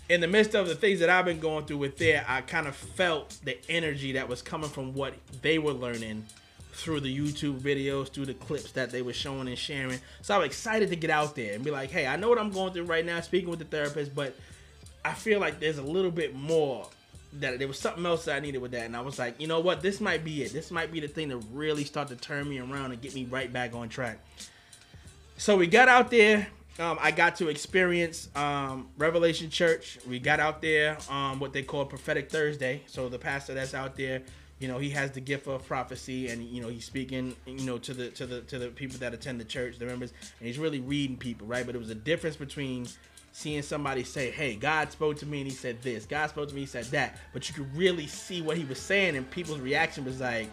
in 0.09 0.21
the 0.21 0.29
midst 0.29 0.55
of 0.55 0.69
the 0.69 0.75
things 0.75 1.01
that 1.01 1.11
I've 1.11 1.25
been 1.25 1.41
going 1.41 1.65
through 1.65 1.79
with 1.79 1.99
there, 1.99 2.25
I 2.29 2.43
kind 2.43 2.69
of 2.69 2.77
felt 2.77 3.39
the 3.45 3.59
energy 3.69 4.13
that 4.13 4.29
was 4.29 4.41
coming 4.41 4.71
from 4.71 4.95
what 4.95 5.15
they 5.43 5.59
were 5.59 5.73
learning 5.73 6.27
through 6.73 7.01
the 7.01 7.17
YouTube 7.17 7.59
videos, 7.61 8.09
through 8.09 8.27
the 8.27 8.35
clips 8.35 8.73
that 8.73 8.91
they 8.91 9.03
were 9.03 9.13
showing 9.13 9.49
and 9.49 9.59
sharing. 9.59 9.99
So 10.23 10.37
I'm 10.37 10.45
excited 10.45 10.91
to 10.91 10.97
get 10.97 11.11
out 11.11 11.35
there 11.35 11.55
and 11.55 11.65
be 11.65 11.71
like, 11.71 11.91
hey, 11.91 12.07
I 12.07 12.17
know 12.17 12.29
what 12.29 12.39
I'm 12.39 12.51
going 12.51 12.73
through 12.73 12.85
right 12.85 13.05
now, 13.05 13.21
speaking 13.21 13.51
with 13.51 13.59
the 13.59 13.65
therapist, 13.65 14.15
but 14.15 14.37
I 15.05 15.13
feel 15.13 15.41
like 15.41 15.61
there's 15.61 15.79
a 15.79 15.83
little 15.83 16.11
bit 16.11 16.35
more 16.35 16.89
that 17.35 17.59
there 17.59 17.69
was 17.69 17.79
something 17.79 18.05
else 18.05 18.27
that 18.27 18.37
I 18.37 18.41
needed 18.41 18.61
with 18.61 18.73
that. 18.73 18.87
And 18.87 18.97
I 18.97 19.01
was 19.01 19.19
like, 19.19 19.41
you 19.41 19.47
know 19.47 19.61
what? 19.61 19.81
This 19.81 20.01
might 20.01 20.25
be 20.25 20.43
it. 20.43 20.53
This 20.53 20.71
might 20.71 20.93
be 20.93 21.01
the 21.01 21.09
thing 21.09 21.31
to 21.31 21.39
really 21.53 21.85
start 21.85 22.09
to 22.09 22.17
turn 22.17 22.49
me 22.49 22.59
around 22.59 22.93
and 22.93 23.01
get 23.01 23.15
me 23.15 23.25
right 23.25 23.53
back 23.53 23.75
on 23.75 23.89
track. 23.89 24.19
So 25.37 25.57
we 25.57 25.67
got 25.67 25.89
out 25.89 26.11
there 26.11 26.47
um, 26.79 26.99
I 27.01 27.11
got 27.11 27.37
to 27.37 27.49
experience 27.49 28.29
um, 28.35 28.89
Revelation 28.97 29.51
Church. 29.51 29.99
We 30.09 30.19
got 30.19 30.41
out 30.41 30.63
there 30.63 30.97
um, 31.11 31.39
what 31.39 31.53
they 31.53 31.63
call 31.63 31.85
Prophetic 31.85 32.31
Thursday. 32.31 32.83
So 32.87 33.09
the 33.09 33.19
pastor 33.19 33.53
that's 33.55 33.75
out 33.75 33.97
there, 33.97 34.23
you 34.59 34.69
know, 34.69 34.79
he 34.79 34.89
has 34.91 35.11
the 35.11 35.21
gift 35.21 35.47
of 35.49 35.67
prophecy, 35.67 36.29
and 36.29 36.43
you 36.43 36.63
know 36.63 36.69
he's 36.69 36.85
speaking, 36.85 37.37
you 37.47 37.67
know, 37.67 37.79
to 37.79 37.93
the 37.93 38.09
to 38.11 38.27
the 38.27 38.41
to 38.43 38.59
the 38.59 38.69
people 38.69 38.99
that 38.99 39.13
attend 39.13 39.39
the 39.39 39.45
church, 39.45 39.79
the 39.79 39.85
members, 39.85 40.13
and 40.39 40.47
he's 40.47 40.59
really 40.59 40.81
reading 40.81 41.17
people, 41.17 41.47
right? 41.47 41.67
But 41.67 41.75
it 41.75 41.79
was 41.79 41.91
a 41.91 41.95
difference 41.95 42.37
between 42.37 42.87
seeing 43.33 43.63
somebody 43.63 44.05
say, 44.05 44.31
"Hey, 44.31 44.55
God 44.55 44.93
spoke 44.93 45.19
to 45.19 45.27
me 45.27 45.41
and 45.41 45.51
He 45.51 45.57
said 45.57 45.83
this," 45.83 46.07
God 46.07 46.29
spoke 46.29 46.49
to 46.49 46.55
me, 46.55 46.63
He 46.63 46.67
said 46.67 46.85
that, 46.87 47.19
but 47.33 47.49
you 47.49 47.55
could 47.55 47.75
really 47.77 48.07
see 48.07 48.43
what 48.43 48.57
He 48.57 48.65
was 48.65 48.79
saying, 48.79 49.17
and 49.17 49.29
people's 49.31 49.61
reaction 49.61 50.05
was 50.05 50.21
like, 50.21 50.49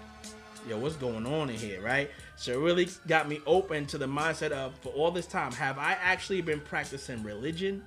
"Yo, 0.67 0.77
what's 0.77 0.95
going 0.95 1.25
on 1.25 1.49
in 1.49 1.55
here?" 1.55 1.81
Right? 1.81 2.09
So 2.35 2.53
it 2.53 2.63
really 2.63 2.87
got 3.07 3.27
me 3.27 3.41
open 3.45 3.85
to 3.87 3.97
the 3.97 4.07
mindset 4.07 4.51
of, 4.51 4.73
for 4.79 4.89
all 4.89 5.11
this 5.11 5.27
time, 5.27 5.51
have 5.51 5.77
I 5.77 5.97
actually 6.01 6.41
been 6.41 6.61
practicing 6.61 7.21
religion, 7.21 7.83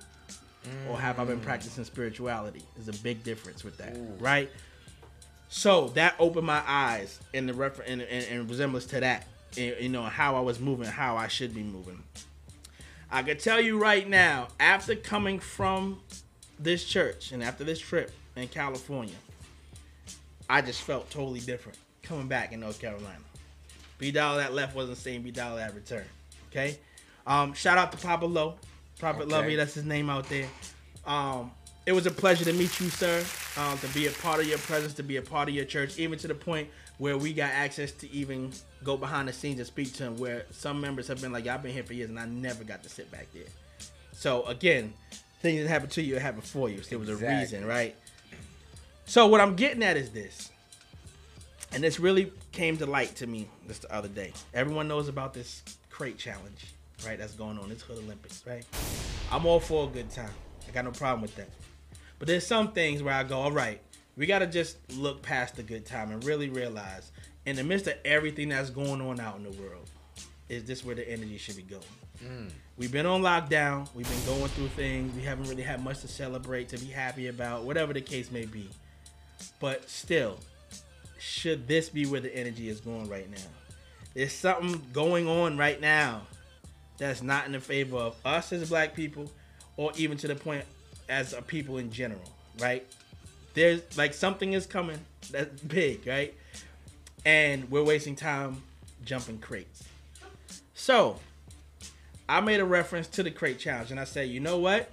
or 0.87 0.99
have 0.99 1.19
I 1.19 1.25
been 1.25 1.39
mm. 1.39 1.43
practicing 1.43 1.83
spirituality? 1.83 2.61
There's 2.75 2.87
a 2.87 3.01
big 3.01 3.23
difference 3.23 3.63
with 3.63 3.77
that, 3.77 3.97
right? 4.19 4.49
So 5.49 5.89
that 5.89 6.15
opened 6.19 6.47
my 6.47 6.63
eyes 6.65 7.19
in 7.33 7.45
the 7.47 7.53
refer- 7.53 7.83
in, 7.83 8.01
in, 8.01 8.23
in 8.23 8.47
resemblance 8.47 8.85
to 8.87 8.99
that, 9.01 9.27
in- 9.55 9.75
you 9.79 9.89
know, 9.89 10.03
how 10.03 10.35
I 10.35 10.39
was 10.39 10.59
moving, 10.59 10.87
how 10.87 11.15
I 11.15 11.27
should 11.27 11.53
be 11.53 11.63
moving. 11.63 12.01
I 13.13 13.21
can 13.21 13.37
tell 13.37 13.61
you 13.61 13.77
right 13.77 14.09
now, 14.09 14.47
after 14.59 14.95
coming 14.95 15.37
from 15.37 15.99
this 16.57 16.83
church 16.83 17.31
and 17.31 17.43
after 17.43 17.63
this 17.63 17.79
trip 17.79 18.11
in 18.35 18.47
California, 18.47 19.13
I 20.49 20.63
just 20.63 20.81
felt 20.81 21.11
totally 21.11 21.39
different 21.39 21.77
coming 22.01 22.27
back 22.27 22.53
in 22.53 22.59
North 22.59 22.81
Carolina. 22.81 23.19
B 23.99 24.09
Dollar 24.09 24.39
that 24.39 24.55
left 24.55 24.75
wasn't 24.75 24.95
the 24.95 25.01
same 25.01 25.21
B 25.21 25.29
Dollar 25.29 25.57
that 25.57 25.75
returned. 25.75 26.09
Okay. 26.49 26.79
Um, 27.27 27.53
shout 27.53 27.77
out 27.77 27.91
to 27.91 27.99
Papa 27.99 28.25
Low, 28.25 28.55
Prophet 28.97 29.23
Okay. 29.23 29.31
Lovey, 29.31 29.55
that's 29.57 29.75
his 29.75 29.85
name 29.85 30.09
out 30.09 30.27
there. 30.27 30.47
Um, 31.05 31.51
it 31.85 31.91
was 31.91 32.07
a 32.07 32.11
pleasure 32.11 32.45
to 32.45 32.53
meet 32.53 32.79
you, 32.79 32.89
sir. 32.89 33.23
Um, 33.57 33.77
to 33.77 33.87
be 33.89 34.07
a 34.07 34.11
part 34.11 34.39
of 34.39 34.47
your 34.47 34.57
presence, 34.57 34.95
to 34.95 35.03
be 35.03 35.17
a 35.17 35.21
part 35.21 35.49
of 35.49 35.53
your 35.53 35.65
church, 35.65 35.99
even 35.99 36.17
to 36.17 36.27
the 36.27 36.35
point 36.35 36.67
where 36.97 37.15
we 37.15 37.31
got 37.31 37.51
access 37.51 37.91
to 37.91 38.11
even 38.11 38.51
go 38.83 38.97
behind 38.97 39.27
the 39.27 39.33
scenes 39.33 39.59
and 39.59 39.67
speak 39.67 39.93
to 39.93 40.03
them. 40.03 40.17
Where 40.17 40.45
some 40.51 40.81
members 40.81 41.07
have 41.07 41.21
been 41.21 41.31
like, 41.31 41.47
"I've 41.47 41.63
been 41.63 41.73
here 41.73 41.83
for 41.83 41.93
years 41.93 42.09
and 42.09 42.19
I 42.19 42.25
never 42.25 42.63
got 42.63 42.83
to 42.83 42.89
sit 42.89 43.11
back 43.11 43.27
there." 43.33 43.43
So 44.11 44.43
again, 44.45 44.93
things 45.41 45.61
that 45.61 45.69
happen 45.69 45.89
to 45.89 46.01
you 46.01 46.17
happen 46.19 46.41
for 46.41 46.69
you. 46.69 46.81
So 46.81 46.89
there 46.89 46.99
was 46.99 47.09
a 47.09 47.15
reason, 47.15 47.65
right? 47.65 47.95
So 49.05 49.27
what 49.27 49.41
I'm 49.41 49.55
getting 49.55 49.83
at 49.83 49.97
is 49.97 50.11
this, 50.11 50.51
and 51.73 51.83
this 51.83 51.99
really 51.99 52.31
came 52.51 52.77
to 52.77 52.85
light 52.85 53.15
to 53.17 53.27
me 53.27 53.49
just 53.67 53.81
the 53.81 53.93
other 53.93 54.07
day. 54.07 54.31
Everyone 54.53 54.87
knows 54.87 55.07
about 55.07 55.33
this 55.33 55.63
crate 55.89 56.17
challenge, 56.17 56.65
right? 57.05 57.19
That's 57.19 57.33
going 57.33 57.59
on. 57.59 57.71
It's 57.71 57.83
Hood 57.83 57.97
Olympics, 57.97 58.43
right? 58.47 58.65
I'm 59.31 59.45
all 59.45 59.59
for 59.59 59.87
a 59.87 59.91
good 59.91 60.09
time. 60.09 60.29
I 60.67 60.71
got 60.71 60.85
no 60.85 60.91
problem 60.91 61.21
with 61.21 61.35
that. 61.35 61.49
But 62.19 62.27
there's 62.27 62.47
some 62.47 62.71
things 62.71 63.03
where 63.03 63.13
I 63.13 63.23
go, 63.23 63.37
all 63.39 63.51
right, 63.51 63.81
we 64.15 64.25
got 64.25 64.39
to 64.39 64.47
just 64.47 64.77
look 64.93 65.21
past 65.21 65.55
the 65.57 65.63
good 65.63 65.85
time 65.85 66.11
and 66.11 66.23
really 66.23 66.49
realize, 66.49 67.11
in 67.45 67.55
the 67.55 67.63
midst 67.63 67.87
of 67.87 67.95
everything 68.05 68.49
that's 68.49 68.69
going 68.69 69.01
on 69.01 69.19
out 69.19 69.37
in 69.37 69.43
the 69.43 69.51
world, 69.61 69.89
is 70.49 70.65
this 70.65 70.83
where 70.83 70.95
the 70.95 71.07
energy 71.09 71.37
should 71.37 71.55
be 71.55 71.63
going? 71.63 71.81
Mm. 72.23 72.49
We've 72.77 72.91
been 72.91 73.05
on 73.05 73.21
lockdown. 73.21 73.87
We've 73.93 74.09
been 74.09 74.25
going 74.25 74.49
through 74.49 74.69
things. 74.69 75.15
We 75.15 75.21
haven't 75.23 75.47
really 75.49 75.63
had 75.63 75.83
much 75.83 76.01
to 76.01 76.07
celebrate, 76.07 76.69
to 76.69 76.77
be 76.77 76.87
happy 76.87 77.27
about, 77.27 77.63
whatever 77.63 77.93
the 77.93 78.01
case 78.01 78.31
may 78.31 78.45
be. 78.45 78.69
But 79.59 79.89
still, 79.89 80.39
should 81.19 81.67
this 81.67 81.89
be 81.89 82.05
where 82.05 82.21
the 82.21 82.35
energy 82.35 82.69
is 82.69 82.79
going 82.79 83.09
right 83.09 83.29
now? 83.29 83.37
There's 84.13 84.33
something 84.33 84.81
going 84.93 85.27
on 85.27 85.57
right 85.57 85.79
now 85.79 86.21
that's 86.97 87.21
not 87.21 87.45
in 87.45 87.51
the 87.51 87.59
favor 87.59 87.97
of 87.97 88.15
us 88.25 88.53
as 88.53 88.69
black 88.69 88.95
people, 88.95 89.31
or 89.77 89.91
even 89.95 90.17
to 90.19 90.27
the 90.27 90.35
point 90.35 90.65
as 91.09 91.33
a 91.33 91.41
people 91.41 91.77
in 91.77 91.91
general, 91.91 92.21
right? 92.59 92.85
There's 93.53 93.81
like 93.97 94.13
something 94.13 94.53
is 94.53 94.65
coming 94.65 94.99
that's 95.31 95.61
big, 95.61 96.05
right? 96.07 96.33
And 97.25 97.69
we're 97.71 97.83
wasting 97.83 98.15
time 98.15 98.61
jumping 99.05 99.39
crates. 99.39 99.83
So, 100.73 101.19
I 102.27 102.39
made 102.41 102.59
a 102.59 102.65
reference 102.65 103.07
to 103.09 103.23
the 103.23 103.31
crate 103.31 103.59
challenge 103.59 103.91
and 103.91 103.99
I 103.99 104.05
said, 104.05 104.29
you 104.29 104.39
know 104.39 104.57
what? 104.57 104.89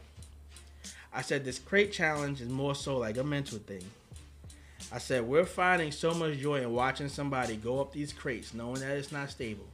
I 1.13 1.23
said 1.23 1.45
this 1.45 1.59
crate 1.59 1.93
challenge 1.93 2.41
is 2.41 2.49
more 2.49 2.75
so 2.75 2.99
like 2.99 3.17
a 3.17 3.25
mental 3.25 3.59
thing. 3.59 3.85
I 4.93 4.99
said 4.99 5.25
we're 5.25 5.45
finding 5.45 5.93
so 5.93 6.13
much 6.13 6.39
joy 6.39 6.63
in 6.63 6.73
watching 6.73 7.09
somebody 7.09 7.57
go 7.57 7.81
up 7.81 7.93
these 7.93 8.13
crates 8.13 8.55
knowing 8.55 8.81
that 8.81 8.97
it's 8.97 9.13
not 9.13 9.31
stable 9.31 9.67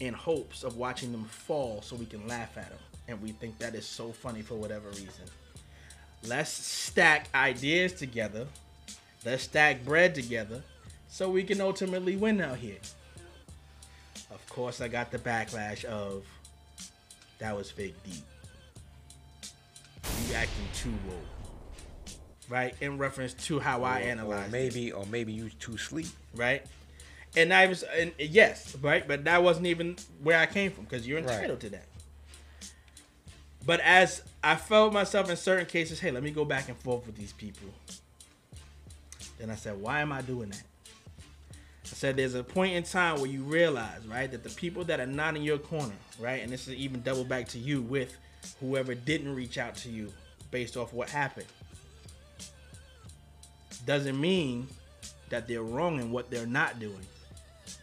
in 0.00 0.14
hopes 0.14 0.62
of 0.62 0.76
watching 0.76 1.12
them 1.12 1.24
fall 1.24 1.82
so 1.82 1.96
we 1.96 2.06
can 2.06 2.26
laugh 2.26 2.56
at 2.56 2.70
them. 2.70 2.78
And 3.08 3.22
we 3.22 3.32
think 3.32 3.58
that 3.58 3.74
is 3.74 3.86
so 3.86 4.12
funny 4.12 4.42
for 4.42 4.54
whatever 4.54 4.88
reason. 4.90 5.24
Let's 6.26 6.50
stack 6.50 7.28
ideas 7.34 7.92
together. 7.92 8.46
Let's 9.24 9.44
stack 9.44 9.84
bread 9.84 10.14
together 10.14 10.62
so 11.08 11.28
we 11.30 11.42
can 11.42 11.60
ultimately 11.60 12.16
win 12.16 12.40
out 12.40 12.56
here. 12.58 12.76
Of 14.30 14.46
course, 14.48 14.80
I 14.80 14.88
got 14.88 15.10
the 15.10 15.18
backlash 15.18 15.84
of 15.84 16.24
that 17.38 17.56
was 17.56 17.70
fake 17.70 17.94
deep. 18.04 18.24
You 20.28 20.34
acting 20.34 20.68
too 20.74 20.92
woke. 21.08 22.16
Right? 22.48 22.74
In 22.80 22.98
reference 22.98 23.34
to 23.46 23.58
how 23.60 23.82
I 23.84 24.00
analyze 24.00 24.50
maybe, 24.50 24.90
or 24.92 25.04
maybe 25.06 25.32
you 25.32 25.50
too 25.60 25.76
sleep. 25.78 26.06
right? 26.34 26.64
And 27.36 27.52
I 27.52 27.66
was, 27.66 27.82
and 27.82 28.12
yes, 28.18 28.74
right, 28.80 29.06
but 29.06 29.24
that 29.24 29.42
wasn't 29.42 29.66
even 29.66 29.96
where 30.22 30.38
I 30.38 30.46
came 30.46 30.70
from 30.70 30.84
because 30.84 31.06
you're 31.06 31.20
Right. 31.20 31.34
entitled 31.34 31.60
to 31.60 31.70
that. 31.70 31.84
But 33.66 33.80
as 33.80 34.22
I 34.42 34.56
felt 34.56 34.94
myself 34.94 35.28
in 35.28 35.36
certain 35.36 35.66
cases, 35.66 36.00
hey, 36.00 36.10
let 36.10 36.22
me 36.22 36.30
go 36.30 36.46
back 36.46 36.68
and 36.70 36.76
forth 36.78 37.04
with 37.06 37.16
these 37.16 37.34
people. 37.34 37.68
Then 39.38 39.50
I 39.50 39.56
said, 39.56 39.78
why 39.80 40.00
am 40.00 40.10
I 40.10 40.22
doing 40.22 40.48
that? 40.48 40.62
I 41.92 41.96
said, 41.96 42.16
there's 42.16 42.34
a 42.34 42.44
point 42.44 42.74
in 42.74 42.82
time 42.82 43.16
where 43.16 43.30
you 43.30 43.42
realize, 43.42 44.06
right, 44.06 44.30
that 44.30 44.44
the 44.44 44.50
people 44.50 44.84
that 44.84 45.00
are 45.00 45.06
not 45.06 45.36
in 45.36 45.42
your 45.42 45.58
corner, 45.58 45.94
right, 46.18 46.42
and 46.42 46.52
this 46.52 46.68
is 46.68 46.74
even 46.74 47.02
double 47.02 47.24
back 47.24 47.48
to 47.48 47.58
you 47.58 47.82
with 47.82 48.16
whoever 48.60 48.94
didn't 48.94 49.34
reach 49.34 49.58
out 49.58 49.74
to 49.76 49.88
you 49.88 50.12
based 50.50 50.76
off 50.76 50.92
what 50.92 51.08
happened, 51.08 51.46
doesn't 53.86 54.20
mean 54.20 54.66
that 55.30 55.48
they're 55.48 55.62
wrong 55.62 56.00
in 56.00 56.10
what 56.10 56.30
they're 56.30 56.46
not 56.46 56.78
doing, 56.78 57.06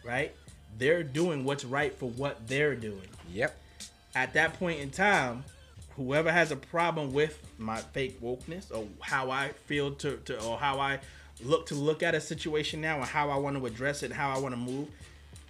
right? 0.04 0.34
They're 0.78 1.02
doing 1.02 1.44
what's 1.44 1.64
right 1.64 1.94
for 1.94 2.10
what 2.10 2.46
they're 2.46 2.74
doing. 2.74 3.08
Yep. 3.32 3.56
At 4.14 4.34
that 4.34 4.58
point 4.58 4.80
in 4.80 4.90
time, 4.90 5.44
whoever 5.96 6.30
has 6.30 6.50
a 6.50 6.56
problem 6.56 7.12
with 7.12 7.38
my 7.58 7.78
fake 7.78 8.20
wokeness 8.20 8.70
or 8.70 8.86
how 9.00 9.30
I 9.30 9.48
feel 9.66 9.92
to, 9.92 10.16
to 10.26 10.42
or 10.42 10.58
how 10.58 10.78
I 10.78 11.00
look 11.44 11.66
to 11.66 11.74
look 11.74 12.02
at 12.02 12.14
a 12.14 12.20
situation 12.20 12.80
now 12.80 12.96
and 12.96 13.04
how 13.04 13.30
I 13.30 13.36
want 13.36 13.56
to 13.56 13.66
address 13.66 14.02
it, 14.02 14.12
how 14.12 14.30
I 14.30 14.38
want 14.38 14.54
to 14.54 14.60
move, 14.60 14.88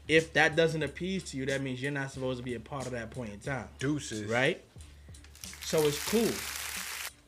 if 0.09 0.33
that 0.35 0.57
doesn't 0.57 0.83
appease 0.83 1.25
to 1.31 1.37
you, 1.37 1.47
that 1.47 1.63
means 1.63 1.83
you're 1.83 1.93
not 1.93 2.13
supposed 2.13 2.39
to 2.39 2.45
be 2.45 2.55
a 2.55 2.61
part 2.61 2.87
of 2.87 2.93
that 2.93 3.11
point 3.11 3.33
in 3.33 3.41
time. 3.41 3.69
Deuces. 3.79 4.31
Right? 4.31 4.63
So 5.63 5.87
it's 5.87 6.05
cool. 6.09 6.29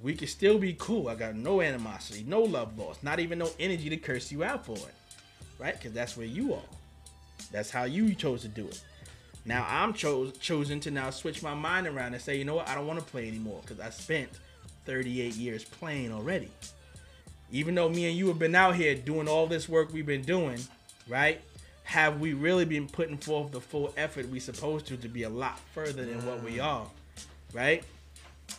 We 0.00 0.14
can 0.14 0.28
still 0.28 0.58
be 0.58 0.76
cool. 0.78 1.08
I 1.08 1.16
got 1.16 1.34
no 1.34 1.60
animosity, 1.60 2.24
no 2.26 2.40
love 2.40 2.78
lost, 2.78 3.02
not 3.02 3.18
even 3.18 3.38
no 3.38 3.50
energy 3.58 3.88
to 3.90 3.96
curse 3.96 4.30
you 4.30 4.44
out 4.44 4.64
for 4.64 4.76
it. 4.76 4.94
Right? 5.58 5.74
Because 5.74 5.92
that's 5.92 6.16
where 6.16 6.26
you 6.26 6.54
are. 6.54 6.62
That's 7.50 7.70
how 7.70 7.84
you 7.84 8.14
chose 8.14 8.42
to 8.42 8.48
do 8.48 8.66
it. 8.66 8.80
Now 9.44 9.66
I'm 9.68 9.92
chose 9.94 10.36
chosen 10.38 10.78
to 10.80 10.90
now 10.90 11.10
switch 11.10 11.42
my 11.42 11.54
mind 11.54 11.86
around 11.86 12.12
and 12.12 12.22
say, 12.22 12.36
you 12.36 12.44
know 12.44 12.54
what, 12.54 12.68
I 12.68 12.74
don't 12.74 12.86
want 12.86 13.00
to 13.00 13.04
play 13.04 13.26
anymore 13.26 13.60
because 13.62 13.80
I 13.80 13.90
spent 13.90 14.28
38 14.84 15.34
years 15.34 15.64
playing 15.64 16.12
already. 16.12 16.50
Even 17.50 17.74
though 17.74 17.88
me 17.88 18.06
and 18.06 18.16
you 18.16 18.28
have 18.28 18.38
been 18.38 18.54
out 18.54 18.76
here 18.76 18.94
doing 18.94 19.28
all 19.28 19.46
this 19.46 19.68
work 19.68 19.92
we've 19.92 20.06
been 20.06 20.22
doing, 20.22 20.58
right? 21.08 21.40
Have 21.84 22.20
we 22.20 22.34
really 22.34 22.66
been 22.66 22.86
putting 22.86 23.16
forth 23.16 23.52
the 23.52 23.60
full 23.60 23.92
effort 23.96 24.28
we 24.28 24.40
supposed 24.40 24.86
to 24.88 24.96
to 24.98 25.08
be 25.08 25.22
a 25.22 25.30
lot 25.30 25.58
further 25.72 26.04
than 26.04 26.26
what 26.26 26.42
we 26.42 26.56
mm. 26.56 26.64
are, 26.64 26.86
right? 27.54 27.82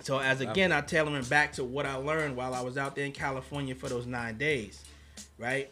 So 0.02 0.20
as 0.20 0.42
again, 0.42 0.72
I 0.72 0.82
tailoring 0.82 1.24
back 1.26 1.54
to 1.54 1.64
what 1.64 1.86
I 1.86 1.96
learned 1.96 2.36
while 2.36 2.54
I 2.54 2.62
was 2.62 2.78
out 2.78 2.96
there 2.96 3.06
in 3.06 3.12
California 3.12 3.76
for 3.76 3.90
those 3.90 4.06
nine 4.06 4.38
days, 4.38 4.84
right? 5.38 5.72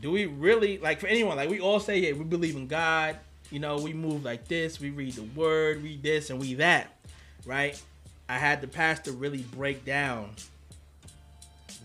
Do 0.00 0.10
we 0.10 0.26
really 0.26 0.78
like 0.78 1.00
for 1.00 1.08
anyone 1.08 1.36
like 1.36 1.50
we 1.50 1.60
all 1.60 1.80
say, 1.80 1.98
yeah, 1.98 2.12
we 2.12 2.24
believe 2.24 2.54
in 2.54 2.68
God, 2.68 3.18
you 3.50 3.58
know, 3.58 3.76
we 3.76 3.92
move 3.92 4.24
like 4.24 4.46
this, 4.46 4.80
we 4.80 4.90
read 4.90 5.14
the 5.14 5.22
word, 5.38 5.82
read 5.82 6.02
this 6.02 6.30
and 6.30 6.38
we 6.38 6.54
that, 6.54 6.96
right? 7.44 7.80
I 8.28 8.38
had 8.38 8.60
the 8.60 8.68
pastor 8.68 9.12
really 9.12 9.42
break 9.42 9.84
down 9.84 10.30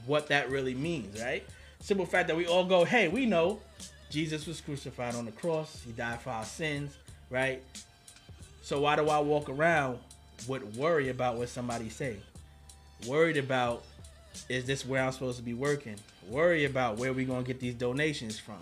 what 0.08 0.28
that 0.28 0.50
really 0.50 0.74
means, 0.74 1.22
right? 1.22 1.44
Simple 1.82 2.06
fact 2.06 2.28
that 2.30 2.38
we 2.38 2.48
all 2.48 2.66
go, 2.66 2.84
hey, 2.84 3.08
we 3.08 3.26
know 3.26 3.60
Jesus 4.10 4.48
was 4.48 4.62
crucified 4.62 5.16
on 5.16 5.26
the 5.26 5.32
cross, 5.32 5.82
he 5.86 5.92
died 5.92 6.22
for 6.22 6.32
our 6.32 6.46
sins, 6.46 6.96
right? 7.30 7.62
So 8.62 8.82
why 8.82 8.96
do 8.96 9.08
I 9.10 9.20
walk 9.20 9.50
around 9.50 10.00
with 10.48 10.64
worry 10.76 11.10
about 11.10 11.36
what 11.38 11.50
somebody 11.50 11.90
say? 11.90 12.18
Worried 13.06 13.38
about 13.38 13.84
is 14.50 14.66
this 14.66 14.86
where 14.86 15.04
I'm 15.04 15.12
supposed 15.12 15.38
to 15.38 15.44
be 15.44 15.54
working? 15.54 15.96
Worry 16.30 16.66
about 16.66 16.98
where 16.98 17.14
we 17.14 17.26
gonna 17.26 17.44
get 17.44 17.60
these 17.60 17.74
donations 17.74 18.40
from, 18.40 18.60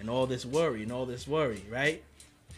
and 0.00 0.08
all 0.08 0.26
this 0.26 0.44
worry 0.44 0.82
and 0.82 0.92
all 0.92 1.06
this 1.06 1.26
worry, 1.26 1.64
right? 1.70 2.02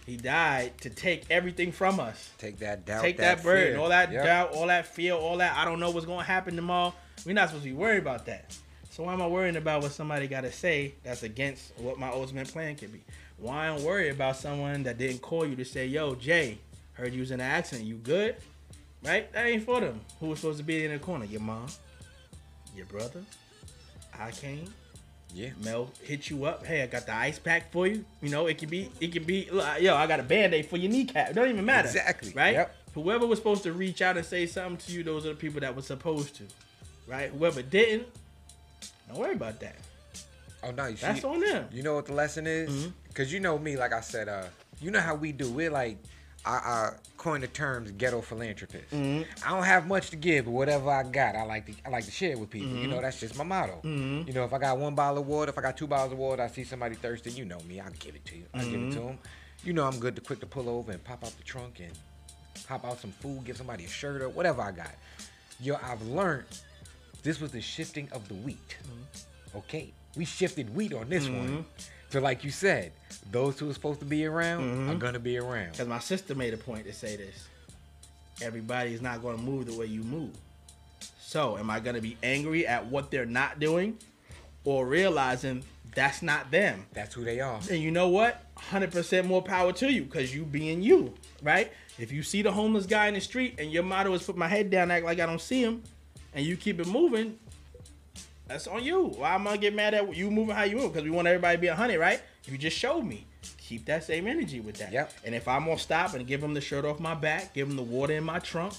He 0.06 0.16
died 0.16 0.78
to 0.80 0.90
take 0.90 1.30
everything 1.30 1.72
from 1.72 2.00
us. 2.00 2.30
Take 2.38 2.58
that 2.58 2.84
doubt. 2.84 3.02
take 3.02 3.18
that, 3.18 3.42
burden, 3.42 3.72
fear. 3.74 3.80
all 3.80 3.88
that 3.90 4.10
Yep. 4.12 4.24
doubt, 4.24 4.52
all 4.52 4.66
that 4.66 4.86
fear, 4.86 5.14
all 5.14 5.36
that 5.38 5.56
I 5.56 5.64
don't 5.64 5.78
know 5.78 5.90
what's 5.90 6.06
gonna 6.06 6.24
happen 6.24 6.56
tomorrow. 6.56 6.94
We're 7.24 7.34
not 7.34 7.48
supposed 7.48 7.64
to 7.64 7.70
be 7.70 7.76
worried 7.76 7.98
about 7.98 8.26
that. 8.26 8.56
So 8.90 9.04
why 9.04 9.12
am 9.12 9.22
I 9.22 9.26
worrying 9.26 9.56
about 9.56 9.82
what 9.82 9.92
somebody 9.92 10.26
gotta 10.26 10.50
say 10.52 10.94
that's 11.04 11.22
against 11.22 11.72
what 11.78 11.98
my 11.98 12.08
ultimate 12.08 12.48
plan 12.48 12.76
could 12.76 12.92
be? 12.92 13.00
Why 13.38 13.66
am 13.66 13.78
I 13.78 13.80
worried 13.80 14.10
about 14.10 14.36
someone 14.36 14.82
that 14.82 14.98
didn't 14.98 15.22
call 15.22 15.46
you 15.46 15.56
to 15.56 15.64
say, 15.64 15.86
yo, 15.86 16.14
Jay, 16.14 16.58
heard 16.94 17.14
you 17.14 17.20
was 17.20 17.30
in 17.30 17.40
an 17.40 17.46
accident, 17.46 17.86
you 17.86 17.94
good? 17.94 18.36
Right? 19.02 19.32
That 19.32 19.46
ain't 19.46 19.64
for 19.64 19.80
them. 19.80 20.00
Who 20.18 20.26
was 20.26 20.40
supposed 20.40 20.58
to 20.58 20.64
be 20.64 20.84
in 20.84 20.92
the 20.92 20.98
corner? 20.98 21.24
Your 21.24 21.40
mom, 21.40 21.68
your 22.76 22.86
brother, 22.86 23.22
I 24.18 24.30
came. 24.32 24.72
Yeah. 25.32 25.50
Mel 25.62 25.90
hit 26.02 26.28
you 26.28 26.44
up. 26.44 26.66
Hey, 26.66 26.82
I 26.82 26.86
got 26.86 27.06
the 27.06 27.14
ice 27.14 27.38
pack 27.38 27.70
for 27.72 27.86
you. 27.86 28.04
You 28.20 28.30
know, 28.30 28.46
it 28.46 28.58
could 28.58 28.68
be, 28.70 28.90
it 29.00 29.12
could 29.12 29.26
be. 29.26 29.48
look, 29.50 29.80
Yo, 29.80 29.94
I 29.94 30.06
got 30.06 30.20
a 30.20 30.24
band 30.24 30.52
aid 30.52 30.66
for 30.66 30.76
your 30.76 30.90
kneecap. 30.90 31.30
It 31.30 31.34
don't 31.34 31.48
even 31.48 31.64
matter. 31.64 31.88
Exactly. 31.88 32.32
Right. 32.34 32.54
Yep. 32.54 32.76
Whoever 32.94 33.26
was 33.26 33.38
supposed 33.38 33.62
to 33.62 33.72
reach 33.72 34.02
out 34.02 34.16
and 34.16 34.26
say 34.26 34.46
something 34.46 34.76
to 34.88 34.92
you, 34.92 35.04
those 35.04 35.24
are 35.24 35.30
the 35.30 35.34
people 35.36 35.60
that 35.60 35.74
were 35.74 35.82
supposed 35.82 36.34
to. 36.36 36.44
Right. 37.10 37.30
Whoever 37.30 37.62
didn't, 37.62 38.06
don't 39.08 39.18
worry 39.18 39.34
about 39.34 39.58
that. 39.60 39.76
Oh 40.62 40.70
no, 40.70 40.86
you 40.86 40.96
That's 40.96 41.24
on 41.24 41.40
them. 41.40 41.66
You 41.72 41.82
know 41.82 41.94
what 41.94 42.06
the 42.06 42.12
lesson 42.12 42.46
is? 42.46 42.70
Mm-hmm. 42.70 42.90
Because 43.08 43.32
you 43.32 43.40
know 43.40 43.58
me, 43.58 43.76
like 43.76 43.92
I 43.92 44.00
said, 44.00 44.28
uh, 44.28 44.44
you 44.80 44.90
know 44.90 45.00
how 45.00 45.14
we 45.14 45.32
do. 45.32 45.50
We're 45.50 45.70
like, 45.70 45.98
I, 46.44 46.50
I 46.52 46.90
coined 47.16 47.42
the 47.42 47.48
terms 47.48 47.90
ghetto 47.92 48.20
philanthropist. 48.20 48.90
Mm-hmm. 48.90 49.22
I 49.46 49.50
don't 49.54 49.64
have 49.64 49.86
much 49.88 50.10
to 50.10 50.16
give, 50.16 50.44
but 50.44 50.52
whatever 50.52 50.88
I 50.90 51.02
got, 51.02 51.34
I 51.34 51.42
like 51.44 51.66
to 51.66 51.72
I 51.84 51.88
like 51.88 52.04
to 52.04 52.10
share 52.10 52.36
with 52.38 52.50
people. 52.50 52.68
You 52.68 52.74
Mm-hmm. 52.82 52.90
know, 52.90 53.00
that's 53.00 53.18
just 53.18 53.36
my 53.36 53.44
motto. 53.44 53.80
You 53.82 54.32
know, 54.32 54.44
if 54.44 54.52
I 54.52 54.58
got 54.58 54.78
one 54.78 54.94
bottle 54.94 55.18
of 55.22 55.26
water, 55.26 55.50
if 55.50 55.58
I 55.58 55.62
got 55.62 55.76
two 55.76 55.86
bottles 55.88 56.12
of 56.12 56.18
water, 56.18 56.42
I 56.42 56.48
see 56.48 56.64
somebody 56.64 56.94
thirsty, 56.94 57.30
you 57.32 57.44
know 57.44 57.58
me, 57.66 57.80
I'll 57.80 57.90
give 57.98 58.14
it 58.14 58.24
to 58.26 58.36
you. 58.36 58.44
I'll 58.54 58.62
give 58.64 58.72
Mm-hmm. 58.80 58.90
it 58.90 58.94
to 58.94 59.00
them. 59.00 59.18
You 59.64 59.72
know, 59.72 59.84
I'm 59.86 59.98
good 59.98 60.14
to 60.16 60.22
quick 60.22 60.40
to 60.40 60.46
pull 60.46 60.68
over 60.68 60.92
and 60.92 61.02
pop 61.02 61.24
out 61.24 61.36
the 61.36 61.42
trunk 61.42 61.80
and 61.80 61.92
pop 62.68 62.84
out 62.84 63.00
some 63.00 63.10
food, 63.12 63.44
give 63.44 63.56
somebody 63.56 63.84
a 63.84 63.88
shirt 63.88 64.22
or 64.22 64.28
whatever 64.28 64.62
I 64.62 64.70
got. 64.72 64.92
Yo, 65.60 65.76
I've 65.82 66.00
learned 66.02 66.44
this 67.22 67.40
was 67.40 67.52
the 67.52 67.60
shifting 67.60 68.08
of 68.12 68.26
the 68.28 68.34
wheat. 68.34 68.76
Mm-hmm. 68.82 69.58
Okay, 69.58 69.92
we 70.16 70.24
shifted 70.24 70.74
wheat 70.74 70.94
on 70.94 71.08
this 71.08 71.28
one. 71.28 71.48
Mm-hmm. 71.48 71.60
So, 72.10 72.20
like 72.20 72.42
you 72.42 72.50
said, 72.50 72.92
those 73.30 73.58
who 73.58 73.70
are 73.70 73.74
supposed 73.74 74.00
to 74.00 74.06
be 74.06 74.26
around 74.26 74.64
are 74.64 74.92
mm-hmm. 74.92 74.98
gonna 74.98 75.18
be 75.18 75.38
around. 75.38 75.72
Because 75.72 75.88
my 75.88 76.00
sister 76.00 76.34
made 76.34 76.54
a 76.54 76.56
point 76.56 76.86
to 76.86 76.92
say 76.92 77.16
this. 77.16 77.46
Everybody's 78.42 79.02
not 79.02 79.22
going 79.22 79.36
to 79.36 79.42
move 79.42 79.66
the 79.66 79.74
way 79.74 79.86
you 79.86 80.02
move. 80.02 80.30
So, 81.20 81.58
am 81.58 81.70
I 81.70 81.78
to 81.80 82.00
be 82.00 82.16
angry 82.22 82.66
at 82.66 82.86
what 82.86 83.10
they're 83.10 83.26
not 83.26 83.60
doing 83.60 83.98
or 84.64 84.86
realizing 84.86 85.62
that's 85.94 86.22
not 86.22 86.50
them? 86.50 86.86
That's 86.92 87.14
who 87.14 87.24
they 87.24 87.40
are. 87.40 87.60
And 87.70 87.80
you 87.80 87.90
know 87.90 88.08
what? 88.08 88.42
100% 88.56 89.26
more 89.26 89.42
power 89.42 89.72
to 89.74 89.92
you 89.92 90.04
because 90.04 90.34
you 90.34 90.44
being 90.44 90.82
you, 90.82 91.14
right? 91.42 91.70
If 91.98 92.12
you 92.12 92.22
see 92.22 92.42
the 92.42 92.50
homeless 92.50 92.86
guy 92.86 93.08
in 93.08 93.14
the 93.14 93.20
street 93.20 93.56
and 93.58 93.70
your 93.70 93.82
motto 93.82 94.12
is 94.14 94.22
put 94.22 94.36
my 94.36 94.48
head 94.48 94.70
down, 94.70 94.90
act 94.90 95.04
like 95.04 95.20
I 95.20 95.26
don't 95.26 95.40
see 95.40 95.62
him, 95.62 95.82
and 96.34 96.44
you 96.44 96.56
keep 96.56 96.80
it 96.80 96.86
moving, 96.86 97.38
that's 98.46 98.66
on 98.66 98.82
you. 98.82 99.04
Why 99.04 99.34
am 99.34 99.42
I 99.42 99.50
gonna 99.50 99.58
get 99.58 99.74
mad 99.74 99.94
at 99.94 100.14
you 100.16 100.30
moving 100.30 100.54
how 100.54 100.64
you 100.64 100.76
move? 100.76 100.92
Because 100.92 101.04
we 101.04 101.10
want 101.10 101.28
everybody 101.28 101.56
to 101.56 101.60
be 101.60 101.66
a 101.68 101.74
hundred, 101.74 101.98
right? 101.98 102.20
You 102.46 102.58
just 102.58 102.76
showed 102.76 103.02
me. 103.02 103.26
Keep 103.58 103.84
that 103.84 104.02
same 104.02 104.26
energy 104.26 104.58
with 104.58 104.76
that. 104.78 104.92
Yep. 104.92 105.12
And 105.24 105.34
if 105.34 105.46
I'm 105.46 105.64
gonna 105.64 105.78
stop 105.78 106.14
and 106.14 106.26
give 106.26 106.42
him 106.42 106.54
the 106.54 106.60
shirt 106.60 106.84
off 106.84 106.98
my 106.98 107.14
back, 107.14 107.54
give 107.54 107.68
him 107.68 107.76
the 107.76 107.82
water 107.82 108.14
in 108.14 108.24
my 108.24 108.40
trunk, 108.40 108.74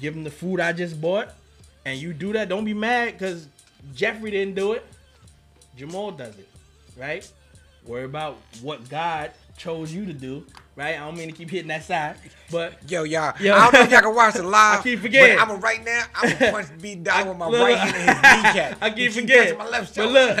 give 0.00 0.14
him 0.14 0.22
the 0.22 0.30
food 0.30 0.60
I 0.60 0.72
just 0.72 1.00
bought, 1.00 1.30
and 1.84 1.98
you 1.98 2.12
do 2.12 2.32
that, 2.34 2.48
don't 2.48 2.64
be 2.64 2.74
mad 2.74 3.12
because 3.12 3.48
Jeffrey 3.94 4.30
didn't 4.30 4.54
do 4.54 4.72
it. 4.72 4.86
Jamal 5.76 6.12
does 6.12 6.38
it, 6.38 6.48
right? 6.96 7.28
Worry 7.90 8.04
about 8.04 8.38
what 8.62 8.88
God 8.88 9.32
chose 9.56 9.92
you 9.92 10.06
to 10.06 10.12
do, 10.12 10.46
right? 10.76 10.94
I 10.94 10.98
don't 10.98 11.16
mean 11.16 11.26
to 11.26 11.34
keep 11.34 11.50
hitting 11.50 11.66
that 11.68 11.82
side, 11.82 12.14
but 12.48 12.88
Yo, 12.88 13.02
y'all. 13.02 13.34
Yo. 13.40 13.52
I 13.52 13.64
don't 13.64 13.72
know 13.74 13.80
if 13.80 13.90
y'all 13.90 14.00
can 14.02 14.14
watch 14.14 14.34
the 14.34 14.42
live. 14.44 14.78
I 14.78 14.82
keep 14.84 15.00
forgetting. 15.00 15.36
But 15.36 15.42
I'm 15.42 15.50
a 15.50 15.54
right 15.56 15.84
now. 15.84 16.04
I'm 16.14 16.38
gonna 16.38 16.52
punch 16.52 16.68
B 16.80 16.94
down 16.94 17.26
with 17.26 17.36
my 17.36 17.48
Look, 17.48 17.60
right 17.60 17.76
hand 17.76 17.96
in 17.96 18.00
his 18.00 18.44
kneecap. 18.44 18.78
I 18.80 18.90
keep 18.90 19.10
forgetting. 19.10 19.58
My 19.58 19.66
left 19.66 19.96
but 19.96 20.08
look, 20.08 20.38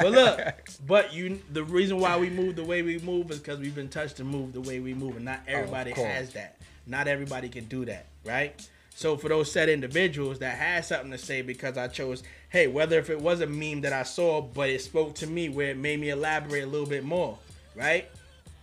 but 0.00 0.12
look, 0.12 0.70
but 0.86 1.12
you. 1.12 1.42
The 1.50 1.64
reason 1.64 1.98
why 1.98 2.16
we 2.18 2.30
move 2.30 2.54
the 2.54 2.62
way 2.62 2.82
we 2.82 3.00
move 3.00 3.32
is 3.32 3.40
because 3.40 3.58
we've 3.58 3.74
been 3.74 3.88
touched 3.88 4.18
to 4.18 4.24
move 4.24 4.52
the 4.52 4.60
way 4.60 4.78
we 4.78 4.94
move, 4.94 5.16
and 5.16 5.24
not 5.24 5.40
everybody 5.48 5.90
course. 5.90 6.06
has 6.06 6.32
that. 6.34 6.56
Not 6.86 7.08
everybody 7.08 7.48
can 7.48 7.64
do 7.64 7.84
that, 7.86 8.06
right? 8.24 8.64
So 8.94 9.16
for 9.16 9.28
those 9.28 9.50
set 9.50 9.68
individuals 9.68 10.38
that 10.38 10.56
had 10.56 10.84
something 10.84 11.10
to 11.10 11.18
say 11.18 11.42
because 11.42 11.76
I 11.76 11.88
chose, 11.88 12.22
hey, 12.48 12.66
whether 12.66 12.98
if 12.98 13.10
it 13.10 13.20
was 13.20 13.40
a 13.40 13.46
meme 13.46 13.82
that 13.82 13.92
I 13.92 14.02
saw, 14.02 14.40
but 14.40 14.70
it 14.70 14.80
spoke 14.80 15.14
to 15.16 15.26
me 15.26 15.48
where 15.48 15.70
it 15.70 15.76
made 15.76 16.00
me 16.00 16.10
elaborate 16.10 16.64
a 16.64 16.66
little 16.66 16.86
bit 16.86 17.04
more, 17.04 17.38
right? 17.74 18.08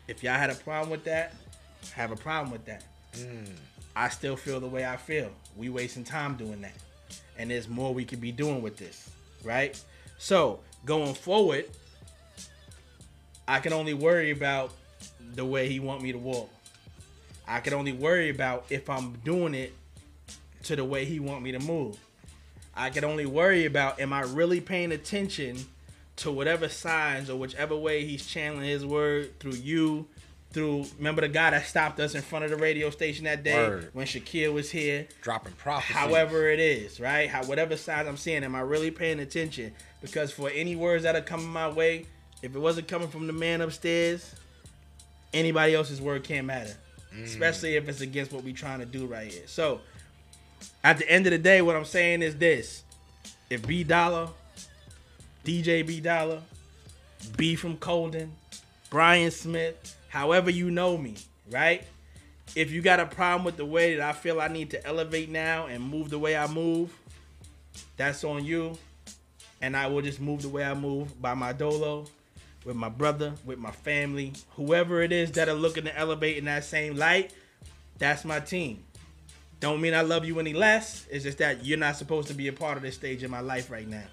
If 0.07 0.23
y'all 0.23 0.37
had 0.37 0.49
a 0.49 0.55
problem 0.55 0.89
with 0.89 1.03
that, 1.05 1.33
have 1.93 2.11
a 2.11 2.15
problem 2.15 2.51
with 2.51 2.65
that. 2.65 2.83
Hmm. 3.15 3.51
I 3.95 4.09
still 4.09 4.35
feel 4.35 4.59
the 4.59 4.67
way 4.67 4.85
I 4.85 4.97
feel. 4.97 5.29
We 5.55 5.69
wasting 5.69 6.03
time 6.03 6.35
doing 6.35 6.61
that. 6.61 6.75
And 7.37 7.51
there's 7.51 7.67
more 7.67 7.93
we 7.93 8.05
could 8.05 8.21
be 8.21 8.31
doing 8.31 8.61
with 8.61 8.77
this, 8.77 9.09
right? 9.43 9.79
So 10.17 10.59
going 10.85 11.13
forward, 11.13 11.65
I 13.47 13.59
can 13.59 13.73
only 13.73 13.93
worry 13.93 14.31
about 14.31 14.73
the 15.35 15.45
way 15.45 15.67
he 15.67 15.79
want 15.79 16.01
me 16.01 16.11
to 16.11 16.17
walk. 16.17 16.49
I 17.47 17.59
can 17.59 17.73
only 17.73 17.91
worry 17.91 18.29
about 18.29 18.65
if 18.69 18.89
I'm 18.89 19.13
doing 19.25 19.53
it 19.53 19.73
to 20.63 20.75
the 20.75 20.85
way 20.85 21.05
he 21.05 21.19
want 21.19 21.43
me 21.43 21.51
to 21.51 21.59
move. 21.59 21.97
I 22.75 22.89
can 22.89 23.03
only 23.03 23.25
worry 23.25 23.65
about 23.65 23.99
am 23.99 24.13
I 24.13 24.21
really 24.21 24.61
paying 24.61 24.91
attention 24.91 25.57
to 26.17 26.31
whatever 26.31 26.69
signs 26.69 27.29
or 27.29 27.37
whichever 27.37 27.75
way 27.75 28.05
he's 28.05 28.25
channeling 28.25 28.65
his 28.65 28.85
word 28.85 29.39
through 29.39 29.55
you, 29.55 30.07
through 30.51 30.85
remember 30.97 31.21
the 31.21 31.27
guy 31.27 31.51
that 31.51 31.65
stopped 31.65 31.99
us 31.99 32.13
in 32.13 32.21
front 32.21 32.45
of 32.45 32.51
the 32.51 32.57
radio 32.57 32.89
station 32.89 33.25
that 33.25 33.43
day 33.43 33.55
Word. 33.55 33.89
when 33.93 34.05
Shakir 34.05 34.53
was 34.53 34.69
here. 34.69 35.07
Dropping 35.21 35.53
prophecy. 35.53 35.93
However 35.93 36.49
it 36.49 36.59
is, 36.59 36.99
right? 36.99 37.29
How 37.29 37.43
whatever 37.45 37.75
signs 37.75 38.07
I'm 38.07 38.17
seeing, 38.17 38.43
am 38.43 38.55
I 38.55 38.61
really 38.61 38.91
paying 38.91 39.19
attention? 39.19 39.73
Because 40.01 40.31
for 40.31 40.49
any 40.49 40.75
words 40.75 41.03
that 41.03 41.15
are 41.15 41.21
coming 41.21 41.47
my 41.47 41.69
way, 41.69 42.05
if 42.43 42.55
it 42.55 42.59
wasn't 42.59 42.87
coming 42.87 43.07
from 43.07 43.25
the 43.25 43.33
man 43.33 43.61
upstairs, 43.61 44.35
anybody 45.33 45.73
else's 45.73 46.01
word 46.01 46.23
can't 46.23 46.45
matter. 46.45 46.75
Mm. 47.15 47.23
Especially 47.23 47.75
if 47.75 47.87
it's 47.89 48.01
against 48.01 48.31
what 48.31 48.43
we're 48.43 48.55
trying 48.55 48.79
to 48.79 48.85
do 48.85 49.05
right 49.05 49.31
here. 49.31 49.43
So 49.47 49.81
at 50.83 50.97
the 50.97 51.09
end 51.09 51.25
of 51.27 51.31
the 51.31 51.37
day, 51.37 51.61
what 51.61 51.75
I'm 51.75 51.85
saying 51.85 52.21
is 52.21 52.35
this. 52.37 52.83
If 53.49 53.65
B 53.67 53.83
Dollar, 53.83 54.29
DJ 55.45 55.85
B 55.85 55.99
Dollar, 55.99 56.41
B 57.37 57.55
from 57.55 57.77
Colden, 57.77 58.33
Brian 58.89 59.31
Smith, 59.31 59.95
however 60.09 60.49
you 60.49 60.71
know 60.71 60.97
me, 60.97 61.15
right? 61.51 61.83
If 62.55 62.71
you 62.71 62.81
got 62.81 62.99
a 62.99 63.05
problem 63.05 63.43
with 63.43 63.57
the 63.57 63.65
way 63.65 63.95
that 63.95 64.07
I 64.07 64.13
feel 64.13 64.39
I 64.39 64.47
need 64.47 64.69
to 64.71 64.85
elevate 64.85 65.29
now 65.29 65.67
and 65.67 65.83
move 65.83 66.09
the 66.09 66.19
way 66.19 66.35
I 66.35 66.47
move, 66.47 66.95
that's 67.97 68.23
on 68.23 68.45
you. 68.45 68.77
And 69.61 69.77
I 69.77 69.87
will 69.87 70.01
just 70.01 70.19
move 70.19 70.41
the 70.41 70.49
way 70.49 70.63
I 70.63 70.73
move 70.73 71.19
by 71.21 71.33
my 71.33 71.53
dolo, 71.53 72.05
with 72.65 72.75
my 72.75 72.89
brother, 72.89 73.33
with 73.45 73.59
my 73.59 73.71
family, 73.71 74.33
whoever 74.55 75.01
it 75.01 75.11
is 75.11 75.31
that 75.33 75.49
are 75.49 75.53
looking 75.53 75.85
to 75.85 75.97
elevate 75.97 76.37
in 76.37 76.45
that 76.45 76.63
same 76.63 76.95
light, 76.95 77.33
that's 77.97 78.25
my 78.25 78.39
team. 78.39 78.83
Don't 79.63 79.79
mean 79.79 79.93
I 79.93 80.01
love 80.01 80.25
you 80.25 80.41
any 80.41 80.51
less. 80.51 81.05
It's 81.09 81.23
just 81.23 81.37
that 81.37 81.63
you're 81.63 81.77
not 81.77 81.95
supposed 81.95 82.27
to 82.27 82.33
be 82.33 82.49
a 82.49 82.53
part 82.53 82.75
of 82.75 82.83
this 82.83 82.95
stage 82.95 83.23
in 83.23 83.31
my 83.31 83.39
life 83.39 83.71
right 83.71 83.87
now. 83.87 84.03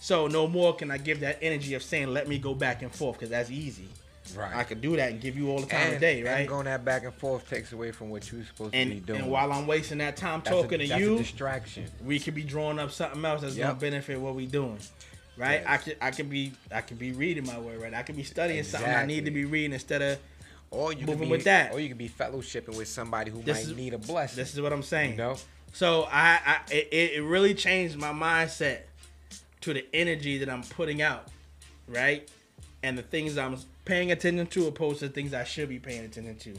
So 0.00 0.28
no 0.28 0.48
more 0.48 0.74
can 0.74 0.90
I 0.90 0.96
give 0.96 1.20
that 1.20 1.38
energy 1.42 1.74
of 1.74 1.82
saying 1.82 2.08
let 2.08 2.26
me 2.26 2.38
go 2.38 2.54
back 2.54 2.80
and 2.80 2.90
forth 2.90 3.18
because 3.18 3.28
that's 3.28 3.50
easy. 3.50 3.86
Right. 4.34 4.56
I 4.56 4.64
could 4.64 4.80
do 4.80 4.96
that 4.96 5.12
and 5.12 5.20
give 5.20 5.36
you 5.36 5.50
all 5.50 5.58
the 5.58 5.66
time 5.66 5.88
and, 5.88 5.94
of 5.96 6.00
day, 6.00 6.22
right? 6.22 6.38
and 6.40 6.48
going 6.48 6.64
that 6.64 6.86
back 6.86 7.04
and 7.04 7.12
forth 7.12 7.46
takes 7.50 7.72
away 7.72 7.92
from 7.92 8.08
what 8.08 8.32
you're 8.32 8.44
supposed 8.44 8.72
to 8.72 8.86
be 8.86 9.00
doing. 9.00 9.20
and 9.20 9.30
while 9.30 9.52
I'm 9.52 9.66
wasting 9.66 9.98
that 9.98 10.16
time 10.16 10.40
That's 10.42 10.56
a- 10.56 10.62
talking 10.62 10.78
to 10.78 10.86
that's 10.86 10.98
you, 10.98 11.16
a 11.16 11.18
distraction. 11.18 11.84
we 12.02 12.18
could 12.18 12.34
be 12.34 12.42
drawing 12.42 12.78
up 12.78 12.90
something 12.90 13.22
else 13.22 13.42
that's 13.42 13.56
gonna 13.56 13.74
benefit 13.74 14.18
what 14.18 14.34
we're 14.34 14.46
doing. 14.48 14.78
Right? 15.36 15.60
Yes. 15.60 15.64
I 15.66 15.76
could 15.76 15.96
I 16.00 16.10
could 16.12 16.30
be 16.30 16.52
I 16.72 16.80
could 16.80 16.98
be 16.98 17.12
reading 17.12 17.44
my 17.44 17.58
word, 17.58 17.82
right? 17.82 17.92
I 17.92 18.04
could 18.04 18.16
be 18.16 18.22
studying 18.22 18.64
something 18.64 18.90
I 18.90 19.04
need 19.04 19.26
to 19.26 19.30
be 19.30 19.44
reading 19.44 19.74
instead 19.74 20.00
of 20.00 20.18
Or 20.74 20.92
you 20.92 21.00
Moving 21.06 21.18
could 21.18 21.24
be, 21.26 21.30
with 21.30 21.44
that. 21.44 21.72
Or 21.72 21.80
you 21.80 21.88
could 21.88 21.98
be 21.98 22.08
fellowshipping 22.08 22.76
with 22.76 22.88
somebody 22.88 23.30
who 23.30 23.42
This 23.42 23.58
might 23.64 23.70
is- 23.72 23.76
need 23.76 23.94
a 23.94 23.98
blessing. 23.98 24.36
this 24.36 24.52
is 24.54 24.60
what 24.60 24.72
I'm 24.72 24.82
saying. 24.82 25.12
you 25.12 25.16
know. 25.18 25.36
So 25.72 26.04
I, 26.10 26.38
I 26.46 26.60
it, 26.72 27.12
it 27.16 27.22
really 27.22 27.54
changed 27.54 27.96
my 27.96 28.12
mindset 28.12 28.80
to 29.62 29.72
the 29.74 29.84
energy 29.94 30.38
that 30.38 30.48
I'm 30.50 30.62
putting 30.62 31.02
out, 31.02 31.28
right? 31.88 32.28
And 32.82 32.96
the 32.98 33.02
things 33.02 33.38
I'm 33.38 33.56
paying 33.84 34.12
attention 34.12 34.46
to 34.46 34.66
opposed 34.66 35.00
to 35.00 35.08
things 35.08 35.32
I 35.34 35.44
should 35.44 35.68
be 35.68 35.78
paying 35.78 36.04
attention 36.04 36.36
to. 36.36 36.54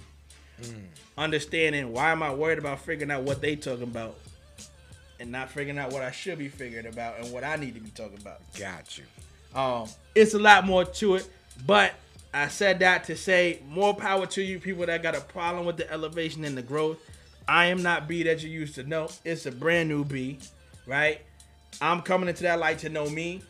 Understanding 1.17 1.91
why 1.93 2.11
am 2.11 2.23
I 2.23 2.33
worried 2.33 2.57
about 2.57 2.79
figuring 2.81 3.11
out 3.11 3.23
what 3.23 3.41
they 3.41 3.55
talking 3.55 3.83
about 3.83 4.17
and 5.19 5.31
not 5.31 5.49
figuring 5.49 5.77
out 5.79 5.91
what 5.93 6.01
I 6.01 6.11
should 6.11 6.37
be 6.37 6.49
figuring 6.49 6.87
about 6.87 7.19
and 7.19 7.31
what 7.31 7.43
I 7.43 7.55
need 7.55 7.73
to 7.75 7.79
be 7.79 7.89
talking 7.91 8.17
about. 8.19 8.39
Got 8.59 8.97
you. 8.97 9.03
Um, 9.57 9.87
it's 10.13 10.33
a 10.33 10.39
lot 10.39 10.65
more 10.65 10.83
to 10.83 11.15
it, 11.15 11.29
but 11.65 11.93
I 12.35 12.49
said 12.49 12.79
that 12.79 13.05
to 13.05 13.15
say 13.15 13.61
more 13.69 13.93
power 13.93 14.25
to 14.27 14.41
you 14.41 14.59
people 14.59 14.85
that 14.85 15.01
got 15.01 15.15
a 15.15 15.21
problem 15.21 15.65
with 15.65 15.77
the 15.77 15.89
elevation 15.89 16.43
and 16.43 16.57
the 16.57 16.61
growth. 16.61 16.97
I 17.47 17.67
am 17.67 17.81
not 17.81 18.07
B 18.07 18.23
that 18.23 18.43
you 18.43 18.49
used 18.49 18.75
to 18.75 18.83
know. 18.83 19.09
It's 19.23 19.45
a 19.45 19.51
brand 19.51 19.87
new 19.87 20.03
B, 20.03 20.39
right? 20.85 21.21
I'm 21.81 22.01
coming 22.01 22.27
into 22.27 22.43
that 22.43 22.59
light 22.59 22.79
to 22.79 22.89
know 22.89 23.09
me, 23.09 23.41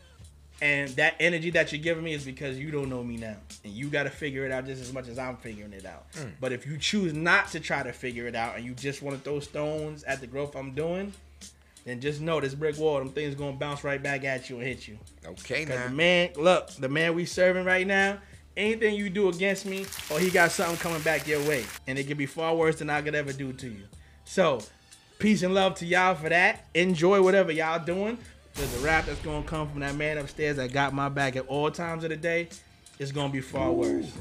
And 0.62 0.90
that 0.92 1.16
energy 1.20 1.50
that 1.52 1.72
you're 1.74 1.82
giving 1.82 2.04
me 2.04 2.14
is 2.14 2.24
because 2.24 2.58
you 2.58 2.72
don't 2.72 2.90
know 2.90 3.04
me 3.04 3.18
now. 3.18 3.36
And 3.64 3.74
you 3.74 3.90
got 3.90 4.04
to 4.04 4.10
figure 4.10 4.46
it 4.46 4.52
out 4.52 4.66
just 4.66 4.82
as 4.82 4.94
much 4.94 5.08
as 5.08 5.18
I'm 5.18 5.38
figuring 5.38 5.74
it 5.74 5.86
out. 5.86 6.12
Mm. 6.14 6.32
But 6.40 6.54
if 6.54 6.66
you 6.66 6.78
choose 6.78 7.14
not 7.14 7.50
to 7.50 7.60
try 7.60 7.84
to 7.84 7.92
figure 7.92 8.28
it 8.28 8.36
out 8.36 8.56
and 8.56 8.64
you 8.64 8.74
just 8.74 9.02
want 9.02 9.18
to 9.18 9.24
throw 9.24 9.40
stones 9.40 10.04
at 10.04 10.22
the 10.22 10.28
growth 10.28 10.56
I'm 10.56 10.74
doing, 10.74 11.12
then 11.86 12.00
just 12.00 12.22
know 12.22 12.40
this 12.40 12.56
brick 12.56 12.78
wall, 12.78 13.00
them 13.00 13.10
things 13.10 13.36
going 13.36 13.54
to 13.54 13.60
bounce 13.60 13.84
right 13.84 14.02
back 14.02 14.24
at 14.24 14.50
you 14.50 14.58
and 14.58 14.66
hit 14.66 14.88
you. 14.88 14.98
Okay, 15.26 15.66
now. 15.66 15.84
the 15.84 15.90
man, 15.90 16.30
look, 16.38 16.70
the 16.72 16.90
man 16.90 17.16
we 17.16 17.26
serving 17.26 17.66
right 17.66 17.86
now, 17.86 18.20
anything 18.58 18.96
you 18.96 19.10
do 19.10 19.30
against 19.30 19.66
me, 19.66 19.86
or 20.10 20.20
he 20.20 20.30
got 20.30 20.52
something 20.52 20.78
coming 20.78 21.02
back 21.02 21.28
your 21.28 21.42
way, 21.48 21.66
and 21.88 21.98
it 21.98 22.06
could 22.06 22.18
be 22.18 22.26
far 22.26 22.56
worse 22.56 22.78
than 22.78 22.90
I 22.90 23.02
could 23.02 23.16
ever 23.16 23.34
do 23.34 23.54
to 23.54 23.68
you. 23.68 23.84
So, 24.26 24.62
peace 25.20 25.44
and 25.44 25.54
love 25.54 25.76
to 25.76 25.86
y'all 25.86 26.16
for 26.16 26.30
that. 26.30 26.66
Enjoy 26.74 27.22
whatever 27.22 27.52
y'all 27.52 27.84
doing. 27.84 28.18
There's 28.56 28.82
a 28.82 28.86
rap 28.86 29.06
that's 29.06 29.22
gonna 29.22 29.44
come 29.44 29.70
from 29.70 29.82
that 29.82 29.96
man 29.96 30.18
upstairs 30.18 30.58
that 30.58 30.72
got 30.72 30.94
my 30.94 31.10
back 31.10 31.36
at 31.36 31.48
all 31.48 31.70
times 31.70 32.04
of 32.04 32.10
the 32.10 32.16
day. 32.16 32.50
It's 33.00 33.12
gonna 33.12 33.32
be 33.32 33.42
far 33.42 33.72
worse. 33.72 34.12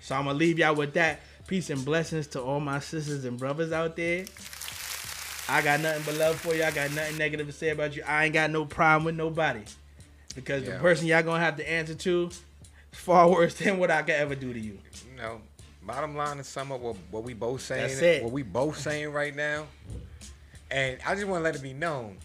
So 0.00 0.14
I'm 0.14 0.24
gonna 0.24 0.38
leave 0.38 0.58
y'all 0.58 0.74
with 0.74 0.94
that. 0.94 1.20
Peace 1.46 1.68
and 1.68 1.84
blessings 1.84 2.26
to 2.28 2.40
all 2.40 2.60
my 2.60 2.78
sisters 2.78 3.26
and 3.26 3.38
brothers 3.38 3.72
out 3.72 3.96
there. 3.96 4.24
I 5.46 5.60
got 5.60 5.80
nothing 5.80 6.02
but 6.06 6.14
love 6.14 6.36
for 6.36 6.54
you. 6.54 6.64
I 6.64 6.70
got 6.70 6.90
nothing 6.92 7.18
negative 7.18 7.46
to 7.46 7.52
say 7.52 7.68
about 7.68 7.94
you. 7.94 8.02
I 8.06 8.24
ain't 8.24 8.32
got 8.32 8.50
no 8.50 8.64
problem 8.64 9.04
with 9.04 9.16
nobody. 9.16 9.60
Because 10.34 10.64
the 10.64 10.72
person 10.72 11.06
y'all 11.06 11.22
gonna 11.22 11.44
have 11.44 11.56
to 11.58 11.70
answer 11.70 11.94
to 11.94 12.30
far 12.94 13.28
worse 13.30 13.54
than 13.54 13.78
what 13.78 13.90
I 13.90 14.02
could 14.02 14.14
ever 14.14 14.34
do 14.34 14.52
to 14.52 14.60
you. 14.60 14.78
you 15.10 15.16
know, 15.16 15.40
bottom 15.82 16.16
line 16.16 16.38
to 16.38 16.44
sum 16.44 16.72
up 16.72 16.80
what, 16.80 16.96
what 17.10 17.24
we 17.24 17.34
both 17.34 17.60
saying, 17.60 17.88
That's 17.88 18.00
it. 18.00 18.22
what 18.22 18.32
we 18.32 18.42
both 18.42 18.78
saying 18.78 19.12
right 19.12 19.34
now, 19.34 19.66
and 20.70 20.98
I 21.06 21.14
just 21.14 21.26
want 21.26 21.40
to 21.40 21.44
let 21.44 21.54
it 21.54 21.62
be 21.62 21.72
known. 21.72 22.18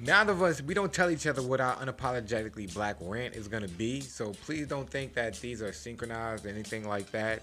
None 0.00 0.28
of 0.28 0.42
us, 0.42 0.60
we 0.60 0.74
don't 0.74 0.92
tell 0.92 1.10
each 1.10 1.26
other 1.26 1.40
what 1.40 1.60
our 1.60 1.76
unapologetically 1.76 2.72
black 2.74 2.96
rant 3.00 3.34
is 3.34 3.46
gonna 3.46 3.68
be. 3.68 4.00
So 4.00 4.32
please 4.44 4.66
don't 4.66 4.90
think 4.90 5.14
that 5.14 5.34
these 5.36 5.62
are 5.62 5.72
synchronized 5.72 6.46
or 6.46 6.48
anything 6.48 6.88
like 6.88 7.10
that. 7.12 7.42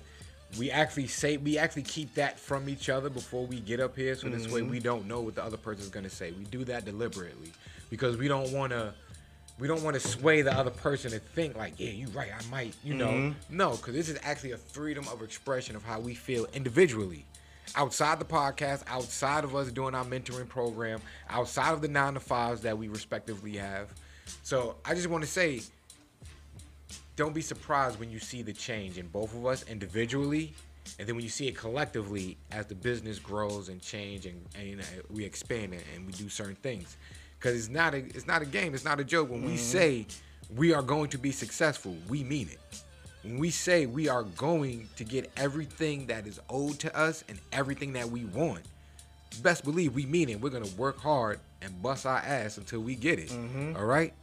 We 0.60 0.70
actually 0.70 1.08
say 1.08 1.38
we 1.38 1.58
actually 1.58 1.84
keep 1.84 2.14
that 2.16 2.38
from 2.38 2.68
each 2.68 2.90
other 2.90 3.10
before 3.10 3.46
we 3.46 3.62
get 3.62 3.80
up 3.80 3.96
here, 3.96 4.16
so 4.16 4.28
this 4.28 4.50
way 4.50 4.60
mm-hmm. 4.60 4.70
we 4.70 4.80
don't 4.80 5.08
know 5.08 5.22
what 5.22 5.36
the 5.36 5.44
other 5.44 5.56
person's 5.56 5.88
gonna 5.90 6.10
say. 6.10 6.32
We 6.32 6.44
do 6.44 6.66
that 6.66 6.84
deliberately 6.84 7.54
because 7.90 8.18
we 8.18 8.28
don't 8.28 8.52
want 8.52 8.74
to 8.74 8.94
we 9.62 9.68
don't 9.68 9.84
want 9.84 9.94
to 9.94 10.00
sway 10.00 10.42
the 10.42 10.52
other 10.52 10.72
person 10.72 11.12
to 11.12 11.20
think 11.20 11.56
like, 11.56 11.74
yeah, 11.78 11.92
you're 11.92 12.10
right, 12.10 12.32
I 12.36 12.50
might, 12.50 12.74
you 12.84 12.96
know. 12.96 13.10
Mm-hmm. 13.10 13.56
No, 13.56 13.76
because 13.76 13.94
this 13.94 14.10
is 14.10 14.18
actually 14.24 14.54
a 14.54 14.58
freedom 14.58 15.08
of 15.10 15.22
expression 15.22 15.76
of 15.76 15.84
how 15.84 16.00
we 16.00 16.16
feel 16.16 16.48
individually. 16.54 17.26
Outside 17.76 18.20
the 18.20 18.26
podcast, 18.26 18.84
outside 18.88 19.44
of 19.44 19.56
us 19.56 19.72
doing 19.72 19.94
our 19.94 20.04
mentoring 20.04 20.50
program, 20.50 21.00
outside 21.30 21.74
of 21.74 21.82
the 21.84 21.88
nine 21.88 22.16
to 22.16 22.20
fives 22.20 22.62
that 22.62 22.76
we 22.76 22.88
respectively 22.88 23.56
have. 23.58 23.94
So 24.42 24.78
I 24.84 24.96
just 24.96 25.08
want 25.08 25.24
to 25.24 25.30
say, 25.30 25.62
don't 27.16 27.36
be 27.36 27.42
surprised 27.42 28.00
when 28.00 28.10
you 28.10 28.18
see 28.18 28.42
the 28.42 28.54
change 28.54 28.98
in 28.98 29.10
both 29.10 29.32
of 29.36 29.46
us 29.46 29.64
individually, 29.70 30.56
and 30.98 31.08
then 31.08 31.16
when 31.16 31.24
you 31.24 31.30
see 31.30 31.48
it 31.48 31.56
collectively 31.56 32.36
as 32.52 32.66
the 32.66 32.74
business 32.74 33.20
grows 33.20 33.70
and 33.70 33.80
change 33.80 34.26
and, 34.26 34.44
and 34.58 34.68
you 34.68 34.76
know, 34.78 34.84
we 35.12 35.24
expand 35.24 35.74
and, 35.74 35.84
and 35.96 36.08
we 36.08 36.14
do 36.14 36.30
certain 36.30 36.56
things. 36.56 36.98
Because 37.42 37.58
it's 37.58 37.74
not 37.74 37.96
a 37.96 37.98
it's 37.98 38.28
not 38.28 38.44
a 38.44 38.46
game, 38.46 38.76
it's 38.76 38.86
not 38.86 39.00
a 39.00 39.04
joke. 39.04 39.32
When 39.32 39.42
we 39.42 39.54
mm-hmm. 39.54 39.58
say 39.58 40.06
we 40.56 40.74
are 40.74 40.84
going 40.84 41.10
to 41.10 41.18
be 41.18 41.32
successful, 41.32 41.98
we 42.08 42.24
mean 42.24 42.50
it. 42.50 42.84
When 43.24 43.40
we 43.40 43.50
say 43.50 43.88
we 43.88 44.08
are 44.10 44.24
going 44.24 44.88
to 44.96 45.04
get 45.04 45.32
everything 45.38 46.06
that 46.08 46.28
is 46.28 46.40
owed 46.50 46.78
to 46.80 46.96
us 46.96 47.24
and 47.30 47.40
everything 47.52 47.94
that 47.94 48.08
we 48.08 48.26
want, 48.26 48.62
best 49.42 49.64
believe 49.64 49.96
we 49.96 50.06
mean 50.06 50.30
it. 50.30 50.40
We're 50.40 50.52
gonna 50.52 50.68
work 50.78 51.00
hard 51.00 51.40
and 51.64 51.82
bust 51.82 52.06
our 52.06 52.20
ass 52.20 52.58
until 52.58 52.82
we 52.82 52.96
get 52.96 53.18
it. 53.18 53.30
Mm-hmm. 53.30 53.76
all 53.76 53.86
right. 53.86 54.14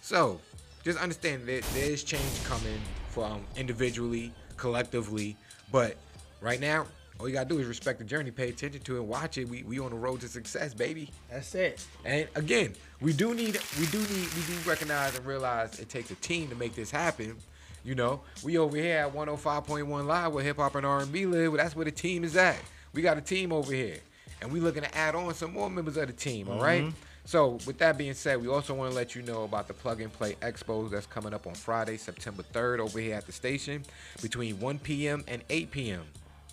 So 0.00 0.40
just 0.82 0.98
understand 0.98 1.46
that 1.48 1.62
there 1.74 1.90
is 1.90 2.02
change 2.02 2.44
coming 2.44 2.80
from 3.10 3.44
individually, 3.54 4.32
collectively, 4.56 5.36
but 5.70 5.96
right 6.40 6.60
now, 6.60 6.86
all 7.20 7.28
you 7.28 7.34
gotta 7.34 7.48
do 7.48 7.58
is 7.58 7.66
respect 7.66 7.98
the 7.98 8.04
journey, 8.04 8.30
pay 8.30 8.48
attention 8.48 8.80
to 8.82 8.96
it, 8.96 9.00
and 9.00 9.08
watch 9.08 9.38
it. 9.38 9.48
We 9.48 9.62
we 9.62 9.78
on 9.78 9.90
the 9.90 9.96
road 9.96 10.20
to 10.20 10.28
success, 10.28 10.74
baby. 10.74 11.10
That's 11.30 11.54
it. 11.54 11.84
And 12.04 12.26
again, 12.34 12.74
we 13.00 13.12
do 13.12 13.34
need 13.34 13.58
we 13.78 13.86
do 13.86 13.98
need 13.98 14.08
we 14.34 14.42
do 14.46 14.54
recognize 14.66 15.16
and 15.16 15.24
realize 15.26 15.78
it 15.78 15.88
takes 15.88 16.10
a 16.10 16.16
team 16.16 16.48
to 16.48 16.54
make 16.54 16.74
this 16.74 16.90
happen. 16.90 17.36
You 17.84 17.94
know, 17.96 18.20
we 18.44 18.58
over 18.58 18.76
here 18.76 18.98
at 18.98 19.12
105.1 19.14 20.06
live 20.06 20.32
where 20.32 20.44
hip 20.44 20.56
hop 20.58 20.76
and 20.76 20.86
R&B 20.86 21.26
live. 21.26 21.54
That's 21.54 21.74
where 21.74 21.84
the 21.84 21.90
team 21.90 22.22
is 22.22 22.36
at. 22.36 22.58
We 22.92 23.02
got 23.02 23.18
a 23.18 23.20
team 23.20 23.52
over 23.52 23.72
here, 23.72 23.98
and 24.40 24.52
we 24.52 24.60
looking 24.60 24.82
to 24.82 24.96
add 24.96 25.16
on 25.16 25.34
some 25.34 25.52
more 25.52 25.68
members 25.68 25.96
of 25.96 26.06
the 26.06 26.12
team. 26.12 26.48
all 26.48 26.60
right. 26.60 26.84
Mm-hmm. 26.84 26.96
So 27.24 27.58
with 27.66 27.78
that 27.78 27.96
being 27.96 28.14
said, 28.14 28.42
we 28.42 28.48
also 28.48 28.74
want 28.74 28.90
to 28.90 28.96
let 28.96 29.14
you 29.14 29.22
know 29.22 29.44
about 29.44 29.68
the 29.68 29.74
Plug 29.74 30.00
and 30.00 30.12
Play 30.12 30.34
Expos 30.42 30.90
that's 30.90 31.06
coming 31.06 31.32
up 31.32 31.46
on 31.46 31.54
Friday, 31.54 31.96
September 31.96 32.42
3rd, 32.52 32.80
over 32.80 32.98
here 32.98 33.14
at 33.14 33.26
the 33.26 33.32
station 33.32 33.84
between 34.20 34.58
1 34.58 34.78
p.m. 34.80 35.24
and 35.28 35.42
8 35.48 35.70
p.m. 35.70 36.02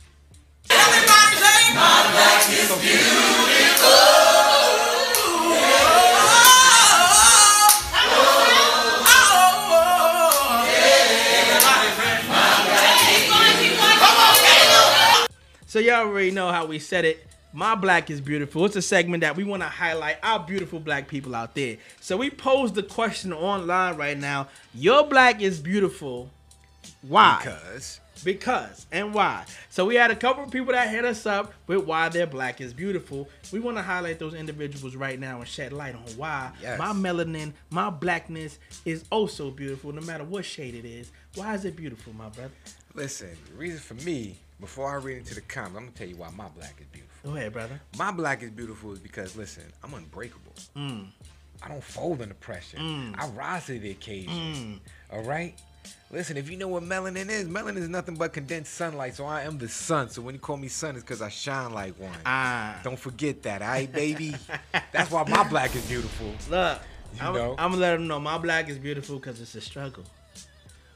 So 15.67 15.79
y'all 15.79 16.07
already 16.09 16.31
know 16.31 16.51
how 16.51 16.65
we 16.65 16.79
said 16.79 17.05
it. 17.05 17.25
My 17.53 17.75
black 17.75 18.11
is 18.11 18.21
beautiful. 18.21 18.67
It's 18.67 18.77
a 18.77 18.83
segment 18.83 19.23
that 19.23 19.37
we 19.37 19.45
want 19.45 19.63
to 19.63 19.69
highlight 19.69 20.19
our 20.23 20.39
beautiful 20.41 20.81
black 20.81 21.09
people 21.09 21.35
out 21.35 21.55
there. 21.55 21.79
So 22.01 22.17
we 22.17 22.31
posed 22.31 22.75
the 22.75 22.83
question 22.83 23.33
online 23.33 23.97
right 23.97 24.19
now. 24.19 24.49
Your 24.75 25.05
black 25.07 25.41
is 25.41 25.59
beautiful. 25.59 26.31
Why? 27.03 27.39
because 27.39 28.01
Because 28.25 28.87
and 28.91 29.15
why. 29.15 29.45
So 29.71 29.87
we 29.87 29.95
had 29.95 30.11
a 30.11 30.17
couple 30.17 30.45
of 30.45 30.51
people 30.51 30.73
that 30.73 30.89
hit 30.91 31.05
us 31.05 31.25
up 31.27 31.53
with 31.67 31.85
why 31.85 32.09
their 32.09 32.27
black 32.27 32.61
is 32.61 32.73
beautiful. 32.75 33.29
We 33.53 33.61
want 33.61 33.77
to 33.77 33.83
highlight 33.83 34.19
those 34.19 34.35
individuals 34.35 34.97
right 34.97 35.19
now 35.19 35.39
and 35.39 35.49
shed 35.49 35.73
light 35.73 35.95
on 35.95 36.03
why 36.17 36.51
Yes. 36.61 36.79
my 36.79 36.93
melanin, 36.93 37.53
my 37.71 37.89
blackness 37.91 38.59
is 38.85 39.05
oh 39.13 39.19
also 39.21 39.51
beautiful, 39.51 39.93
no 39.93 40.01
matter 40.03 40.25
what 40.25 40.45
shade 40.45 40.75
it 40.75 40.85
is. 40.85 41.11
Why 41.35 41.55
is 41.55 41.65
it 41.65 41.77
beautiful, 41.77 42.13
my 42.13 42.29
brother? 42.29 42.51
listen, 42.95 43.37
the 43.51 43.57
reason 43.57 43.79
for 43.79 43.95
me, 44.05 44.37
before 44.61 44.91
I 44.91 44.97
read 44.97 45.19
into 45.19 45.35
the 45.35 45.41
comments, 45.43 45.77
I'm 45.77 45.85
gonna 45.85 45.97
tell 45.97 46.09
you 46.09 46.17
why 46.17 46.31
my 46.31 46.49
black 46.49 46.77
is 46.81 46.87
beautiful. 46.89 47.08
Go 47.29 47.37
ahead, 47.37 47.53
brother. 47.53 47.79
My 47.99 48.11
black 48.11 48.43
is 48.43 48.51
beautiful 48.51 48.93
is 48.95 48.99
because 49.01 49.37
listen, 49.37 49.65
I'm 49.85 49.93
unbreakable. 49.93 50.53
I 50.77 51.69
don't 51.69 51.83
fold 51.85 52.23
under 52.23 52.35
pressure. 52.35 52.79
I 52.79 53.29
rise 53.37 53.67
to 53.67 53.79
the 53.79 53.91
occasion. 53.91 54.81
All 55.13 55.23
right. 55.23 55.55
Listen, 56.11 56.39
if 56.39 56.51
you 56.51 56.57
know 56.57 56.69
what 56.69 56.83
melanin 56.85 57.29
is, 57.29 57.47
melanin 57.47 57.77
is 57.77 57.89
nothing 57.91 58.15
but 58.15 58.33
condensed 58.33 58.73
sunlight. 58.75 59.15
So 59.15 59.27
I 59.27 59.43
am 59.43 59.59
the 59.59 59.69
sun. 59.69 60.09
So 60.09 60.23
when 60.23 60.35
you 60.35 60.41
call 60.41 60.57
me 60.57 60.69
sun, 60.69 60.95
it's 60.95 61.05
because 61.05 61.21
I 61.21 61.29
shine 61.29 61.73
like 61.75 61.99
one. 62.01 62.17
Ah. 62.25 62.81
Don't 62.83 62.99
forget 62.99 63.43
that, 63.43 63.61
all 63.61 63.69
right, 63.69 63.93
baby? 63.93 64.35
That's 64.93 65.11
why 65.11 65.25
my 65.29 65.47
black 65.49 65.75
is 65.77 65.85
beautiful. 65.87 66.29
Look, 66.51 66.79
You 67.15 67.21
I'm, 67.21 67.35
know. 67.35 67.51
I'm 67.59 67.71
gonna 67.73 67.77
let 67.83 67.93
them 67.93 68.07
know 68.07 68.19
my 68.21 68.39
black 68.39 68.71
is 68.71 68.79
beautiful 68.79 69.17
because 69.17 69.39
it's 69.41 69.55
a 69.55 69.61
struggle. 69.61 70.05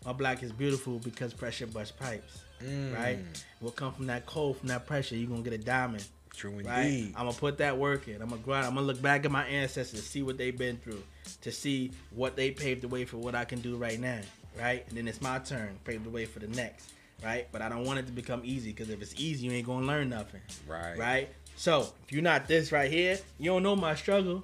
My 0.07 0.13
black 0.13 0.43
is 0.43 0.51
beautiful 0.53 0.99
because 0.99 1.35
pressure 1.35 1.67
busts 1.67 1.93
pipes, 1.93 2.41
Mm. 2.63 2.95
right? 2.97 3.19
What 3.61 3.77
come 3.77 3.93
from 3.93 4.07
that 4.07 4.25
cold, 4.25 4.59
from 4.59 4.69
that 4.69 4.87
pressure, 4.87 5.17
you're 5.17 5.29
gonna 5.29 5.43
get 5.43 5.53
a 5.53 5.59
diamond. 5.59 6.07
True 6.35 6.51
right? 6.65 6.85
indeed. 6.85 7.15
I'm 7.17 7.27
gonna 7.27 7.37
put 7.37 7.59
that 7.59 7.77
work 7.77 8.09
in. 8.09 8.23
I'm 8.23 8.31
gonna 8.31 8.41
grind. 8.43 8.67
I'm 8.67 8.75
gonna 8.75 8.87
look 8.87 9.03
back 9.03 9.25
at 9.25 9.31
my 9.31 9.45
ancestors, 9.47 10.05
see 10.05 10.23
what 10.23 10.39
they've 10.39 10.57
been 10.57 10.77
through, 10.79 11.03
to 11.43 11.53
see 11.53 11.93
what 12.11 12.37
they 12.37 12.51
paved 12.51 12.83
the 12.83 12.89
way 12.89 13.05
for 13.05 13.19
what 13.19 13.35
I 13.35 13.45
can 13.45 13.61
do 13.61 13.77
right 13.77 14.01
now, 14.01 14.21
right? 14.59 14.85
And 14.89 14.97
then 14.97 15.09
it's 15.09 15.21
my 15.21 15.39
turn, 15.39 15.79
pave 15.85 16.05
the 16.05 16.11
way 16.11 16.25
for 16.25 16.39
the 16.39 16.49
next, 16.49 16.91
right? 17.23 17.47
But 17.53 17.63
I 17.63 17.69
don't 17.69 17.85
want 17.85 17.99
it 17.99 18.07
to 18.07 18.13
become 18.13 18.43
easy 18.45 18.71
because 18.71 18.91
if 18.91 19.03
it's 19.03 19.15
easy, 19.19 19.47
you 19.47 19.53
ain't 19.53 19.67
gonna 19.67 19.87
learn 19.87 20.09
nothing, 20.09 20.41
Right. 20.67 20.99
Right. 20.99 21.29
So 21.57 21.87
if 22.05 22.13
you're 22.13 22.23
not 22.23 22.49
this 22.49 22.73
right 22.73 22.91
here, 22.91 23.19
you 23.39 23.51
don't 23.51 23.63
know 23.63 23.77
my 23.77 23.95
struggle, 23.95 24.43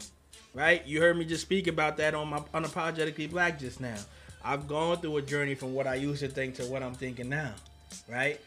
right? 0.55 0.87
You 0.87 1.01
heard 1.01 1.16
me 1.16 1.24
just 1.24 1.42
speak 1.42 1.66
about 1.66 1.96
that 1.96 2.14
on 2.14 2.29
my 2.29 2.40
unapologetically 2.55 3.31
black 3.31 3.59
just 3.59 3.81
now. 3.81 3.96
I've 4.44 4.68
gone 4.68 4.98
through 4.98 5.16
a 5.16 5.22
journey 5.22 5.55
from 5.55 5.74
what 5.74 5.87
I 5.87 5.96
used 5.96 6.20
to 6.20 6.29
think 6.29 6.57
to 6.57 6.64
what 6.66 6.83
I'm 6.83 6.94
thinking 6.94 7.29
now, 7.29 7.53
right? 8.09 8.40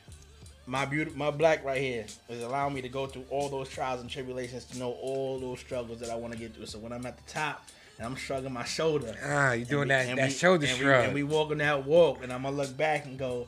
My 0.67 0.85
beauty, 0.85 1.11
my 1.15 1.31
black 1.31 1.63
right 1.65 1.81
here 1.81 2.05
is 2.29 2.43
allowing 2.43 2.73
me 2.73 2.81
to 2.81 2.89
go 2.89 3.07
through 3.07 3.25
all 3.29 3.49
those 3.49 3.67
trials 3.69 4.01
and 4.01 4.09
tribulations 4.09 4.65
to 4.65 4.77
know 4.77 4.91
all 4.91 5.39
those 5.39 5.59
struggles 5.59 5.99
that 5.99 6.09
I 6.09 6.15
want 6.15 6.33
to 6.33 6.39
get 6.39 6.53
through. 6.53 6.67
So 6.67 6.79
when 6.79 6.91
I'm 6.93 7.05
at 7.05 7.17
the 7.17 7.31
top 7.31 7.65
and 7.97 8.05
I'm 8.05 8.15
shrugging 8.15 8.53
my 8.53 8.63
shoulder, 8.63 9.15
Ah, 9.25 9.53
you 9.53 9.65
doing 9.65 9.91
and 9.91 10.09
that 10.09 10.15
that 10.15 10.31
shoulder 10.31 10.65
and 10.67 10.77
shrug. 10.77 10.99
we, 11.01 11.05
and 11.05 11.13
we 11.15 11.23
walking 11.23 11.57
that 11.59 11.85
walk, 11.85 12.23
and 12.23 12.31
I'm 12.31 12.43
gonna 12.43 12.55
look 12.55 12.75
back 12.77 13.05
and 13.05 13.17
go, 13.17 13.47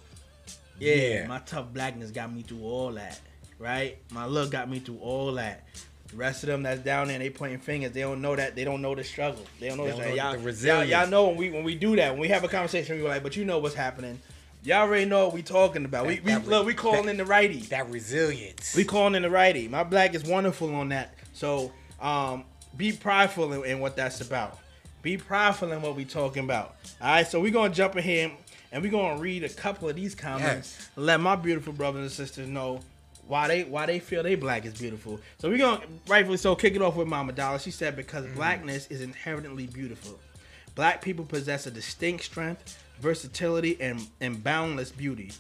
yeah, 0.80 0.96
Yeah. 0.96 1.28
my 1.28 1.40
tough 1.40 1.72
blackness 1.74 2.12
got 2.12 2.34
me 2.34 2.42
through 2.42 2.64
all 2.64 2.92
that, 2.94 3.20
right? 3.60 3.98
My 4.12 4.26
look 4.26 4.52
got 4.52 4.70
me 4.70 4.80
through 4.80 5.00
all 5.00 5.34
that. 5.34 5.64
The 6.10 6.16
rest 6.18 6.44
of 6.44 6.48
them 6.48 6.62
that's 6.64 6.82
down 6.82 7.08
there, 7.08 7.18
they 7.18 7.30
pointing 7.32 7.60
fingers. 7.60 7.92
They 7.92 8.02
don't 8.02 8.22
know 8.22 8.36
that. 8.36 8.56
They 8.56 8.64
don't 8.64 8.82
know 8.84 8.94
the 8.94 9.04
struggle. 9.04 9.44
They 9.60 9.70
don't 9.70 9.78
know, 9.78 9.86
They 9.86 9.92
don't 9.92 10.02
know 10.02 10.14
y'all, 10.14 10.38
the 10.38 10.68
y'all, 10.68 10.84
y'all 10.84 11.08
know 11.08 11.28
when 11.28 11.38
we 11.38 11.50
when 11.52 11.64
we 11.64 11.74
do 11.76 11.96
that, 11.96 12.12
when 12.12 12.20
we 12.22 12.28
have 12.28 12.44
a 12.44 12.48
conversation, 12.48 13.02
we're 13.02 13.10
like, 13.10 13.24
but 13.24 13.36
you 13.36 13.46
know 13.46 13.58
what's 13.60 13.74
happening. 13.76 14.20
Y'all 14.64 14.82
already 14.84 15.06
know 15.06 15.26
what 15.26 15.34
we 15.34 15.42
talking 15.42 15.84
about. 15.86 16.06
we 16.06 16.16
That- 16.16 16.24
we 16.24 16.32
that- 16.34 16.48
look, 16.48 16.66
we 16.66 16.74
calling 16.74 17.06
that- 17.06 17.12
in 17.12 17.18
the 17.18 17.26
righty. 17.26 17.60
that 17.64 17.90
resilience. 17.90 18.76
We 18.76 18.86
calling 18.86 19.16
in 19.16 19.24
the 19.24 19.30
righty. 19.30 19.68
My 19.68 19.84
black 19.84 20.14
is 20.16 20.24
wonderful 20.24 20.74
on 20.76 20.90
that. 20.90 21.14
So 21.34 21.72
um, 22.02 22.46
be 22.78 22.92
prideful 22.94 23.52
in, 23.54 23.66
in 23.72 23.80
what 23.80 23.96
that's 23.96 24.22
about. 24.22 24.58
Be 25.02 25.18
prideful 25.18 25.72
in 25.74 25.82
what 25.82 25.96
we 25.96 26.06
talking 26.06 26.44
about. 26.46 26.76
All 27.02 27.08
right. 27.10 27.28
So 27.28 27.40
we 27.42 27.52
gonna 27.52 27.74
jump 27.74 27.96
in 27.98 28.04
here 28.04 28.32
and 28.72 28.82
we 28.82 28.90
gonna 28.90 29.20
read 29.20 29.44
a 29.44 29.50
couple 29.50 29.90
of 29.90 29.96
these 29.98 30.16
comments. 30.16 30.76
Yes. 30.80 30.90
Let 30.96 31.20
my 31.20 31.36
beautiful 31.36 31.74
brothers 31.74 32.02
and 32.02 32.12
sisters 32.12 32.48
know 32.48 32.80
why 33.28 33.48
they 33.50 33.64
why 33.66 33.86
they 33.86 34.00
feel 34.00 34.24
they 34.24 34.36
black 34.36 34.66
is 34.66 34.74
beautiful. 34.74 35.20
So 35.40 35.50
we 35.50 35.58
gonna 35.58 35.82
rightfully 36.08 36.38
so 36.38 36.56
kick 36.56 36.76
it 36.76 36.82
off 36.82 36.96
with 36.96 37.08
Mama 37.08 37.34
Dollar. 37.34 37.60
She 37.60 37.72
said 37.72 37.96
because 37.98 38.26
blackness 38.28 38.88
is 38.88 39.02
inherently 39.02 39.68
beautiful. 39.68 40.20
Black 40.76 41.02
people 41.02 41.24
possess 41.26 41.68
a 41.68 41.72
distinct 41.72 42.24
strength, 42.24 42.82
versatility, 43.00 43.78
and, 43.82 44.06
and 44.22 44.44
boundless 44.44 44.92
beauty. 44.92 45.32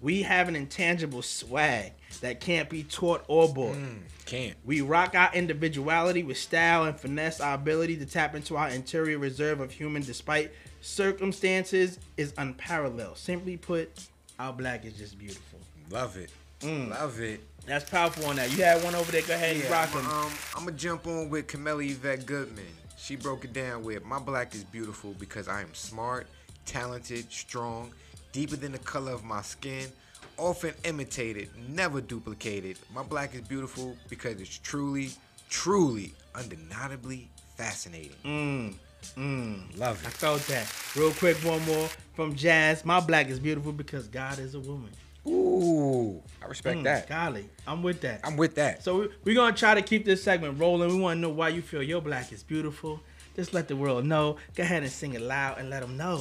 We 0.00 0.22
have 0.22 0.48
an 0.48 0.56
intangible 0.56 1.20
swag 1.20 1.92
that 2.22 2.40
can't 2.40 2.70
be 2.70 2.82
taught 2.84 3.22
or 3.28 3.52
bought. 3.52 3.76
Can't. 4.24 4.56
We 4.64 4.80
rock 4.80 5.14
our 5.14 5.30
individuality 5.34 6.22
with 6.22 6.38
style 6.38 6.84
and 6.84 6.98
finesse. 6.98 7.40
Our 7.40 7.54
ability 7.54 7.98
to 7.98 8.06
tap 8.06 8.34
into 8.34 8.56
our 8.56 8.68
interior 8.70 9.18
reserve 9.18 9.60
of 9.60 9.70
human 9.70 10.00
despite 10.02 10.52
circumstances 10.80 11.98
is 12.16 12.32
unparalleled. 12.38 13.18
Simply 13.18 13.56
put, 13.56 13.90
our 14.38 14.52
black 14.52 14.84
is 14.86 14.94
just 14.94 15.18
beautiful. 15.18 15.58
Love 15.90 16.16
it. 16.16 16.30
Mm. 16.60 16.90
Love 16.90 17.20
it. 17.20 17.40
That's 17.66 17.88
powerful 17.88 18.26
on 18.26 18.36
that. 18.36 18.56
You 18.56 18.62
had 18.64 18.82
one 18.82 18.94
over 18.94 19.12
there. 19.12 19.22
Go 19.22 19.34
ahead 19.34 19.56
and 19.56 19.64
Yeah, 19.64 19.72
rock 19.72 19.90
I'm, 19.94 20.00
him. 20.04 20.10
um, 20.10 20.32
I'm 20.56 20.64
gonna 20.64 20.76
jump 20.76 21.06
on 21.06 21.28
with 21.28 21.46
Camilla 21.46 21.82
Yvette 21.82 22.24
Goodman. 22.24 22.64
She 22.96 23.16
broke 23.16 23.44
it 23.44 23.52
down 23.52 23.82
with 23.82 24.04
my 24.04 24.18
black 24.18 24.54
is 24.54 24.64
beautiful 24.64 25.14
because 25.18 25.48
I 25.48 25.60
am 25.62 25.74
smart, 25.74 26.26
talented, 26.66 27.30
strong, 27.32 27.92
deeper 28.32 28.56
than 28.56 28.72
the 28.72 28.78
color 28.78 29.12
of 29.12 29.24
my 29.24 29.42
skin, 29.42 29.88
often 30.36 30.72
imitated, 30.84 31.48
never 31.68 32.00
duplicated. 32.00 32.78
My 32.94 33.02
black 33.02 33.34
is 33.34 33.42
beautiful 33.42 33.96
because 34.08 34.40
it's 34.40 34.58
truly, 34.58 35.10
truly, 35.48 36.14
undeniably 36.34 37.28
fascinating. 37.56 38.16
Mm, 38.24 38.74
mm. 39.16 39.78
Love 39.78 40.00
it. 40.02 40.06
I 40.06 40.08
it. 40.08 40.14
felt 40.14 40.42
that. 40.48 40.72
Real 40.96 41.12
quick, 41.12 41.36
one 41.38 41.64
more 41.66 41.88
from 42.14 42.34
Jazz. 42.34 42.84
My 42.84 43.00
black 43.00 43.28
is 43.28 43.38
beautiful 43.38 43.72
because 43.72 44.08
God 44.08 44.38
is 44.38 44.54
a 44.54 44.60
woman. 44.60 44.90
Ooh, 45.26 46.22
I 46.42 46.46
respect 46.46 46.78
Mm, 46.78 46.84
that. 46.84 47.08
Golly, 47.08 47.46
I'm 47.66 47.82
with 47.82 48.00
that. 48.00 48.20
I'm 48.24 48.38
with 48.38 48.54
that. 48.54 48.82
So 48.82 49.08
we're 49.22 49.34
gonna 49.34 49.54
try 49.54 49.74
to 49.74 49.82
keep 49.82 50.06
this 50.06 50.22
segment 50.22 50.58
rolling. 50.58 50.88
We 50.88 50.98
want 50.98 51.18
to 51.18 51.20
know 51.20 51.28
why 51.28 51.50
you 51.50 51.60
feel 51.60 51.82
your 51.82 52.00
black 52.00 52.32
is 52.32 52.42
beautiful. 52.42 53.00
Just 53.36 53.54
let 53.54 53.68
the 53.68 53.76
world 53.76 54.04
know. 54.04 54.36
Go 54.54 54.62
ahead 54.62 54.82
and 54.82 54.90
sing 54.90 55.14
it 55.14 55.20
loud 55.20 55.58
and 55.58 55.70
let 55.70 55.80
them 55.80 55.96
know. 55.96 56.18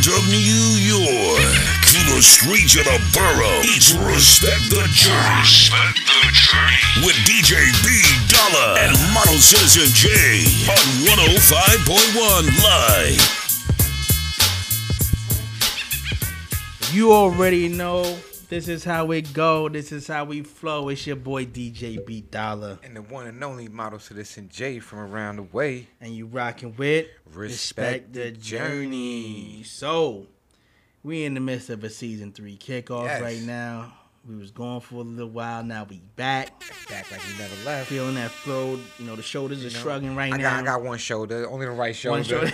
Heart 0.00 0.20
of 0.20 0.28
New 0.28 0.80
York 0.80 1.40
to 1.92 1.98
the 2.14 2.22
streets 2.22 2.76
of 2.76 2.84
the 2.84 2.98
borough, 3.12 3.60
it's 3.64 3.92
Respect 3.92 4.70
the 4.70 4.88
Journey. 4.92 5.40
Respect 5.40 5.98
the 6.06 6.30
Journey. 6.32 7.04
With 7.04 7.16
DJ 7.28 7.60
B 7.84 8.00
Dollar 8.28 8.78
and 8.80 8.96
Model 9.12 9.36
Citizen 9.36 9.92
J 9.92 10.08
on 10.70 11.04
105.1 11.04 12.48
Live. 12.64 13.20
You 16.94 17.12
already 17.12 17.68
know 17.68 18.16
this 18.50 18.68
is 18.68 18.84
how 18.84 19.10
it 19.12 19.32
go. 19.32 19.68
This 19.68 19.92
is 19.92 20.06
how 20.08 20.24
we 20.24 20.42
flow. 20.42 20.88
It's 20.90 21.06
your 21.06 21.16
boy 21.16 21.46
DJ 21.46 22.04
B 22.04 22.20
Dollar, 22.20 22.78
And 22.82 22.96
the 22.96 23.02
one 23.02 23.26
and 23.26 23.42
only 23.42 23.68
model 23.68 23.98
citizen 23.98 24.48
Jay 24.52 24.78
from 24.80 24.98
around 24.98 25.36
the 25.36 25.42
way. 25.44 25.88
and 26.00 26.14
you 26.14 26.26
rocking 26.26 26.74
with 26.76 27.06
Respect 27.32 28.12
the 28.12 28.32
Journey. 28.32 29.62
So 29.64 30.26
we 31.02 31.24
in 31.24 31.34
the 31.34 31.40
midst 31.40 31.70
of 31.70 31.82
a 31.84 31.90
season 31.90 32.32
three 32.32 32.58
kickoff 32.58 33.04
Yes. 33.06 33.22
right 33.22 33.40
now. 33.42 33.94
We 34.28 34.36
was 34.36 34.50
gone 34.50 34.80
for 34.82 34.96
a 34.96 34.98
little 34.98 35.30
while. 35.30 35.64
Now 35.64 35.86
we 35.88 36.02
back, 36.16 36.60
Back 36.90 37.10
like 37.10 37.22
he 37.22 37.38
never 37.38 37.54
left. 37.64 37.88
feeling 37.88 38.16
that 38.16 38.30
flow. 38.30 38.78
You 38.98 39.06
know 39.06 39.16
the 39.16 39.22
shoulders 39.22 39.60
are 39.62 39.70
know, 39.70 39.82
shrugging 39.82 40.14
right 40.14 40.30
I 40.30 40.36
now. 40.36 40.42
got, 40.56 40.60
I 40.60 40.62
got 40.64 40.82
one 40.82 40.98
shoulder, 40.98 41.48
only 41.48 41.64
the 41.64 41.72
right 41.72 41.96
shoulder. 41.96 42.18
One 42.18 42.24
shoulder. 42.24 42.48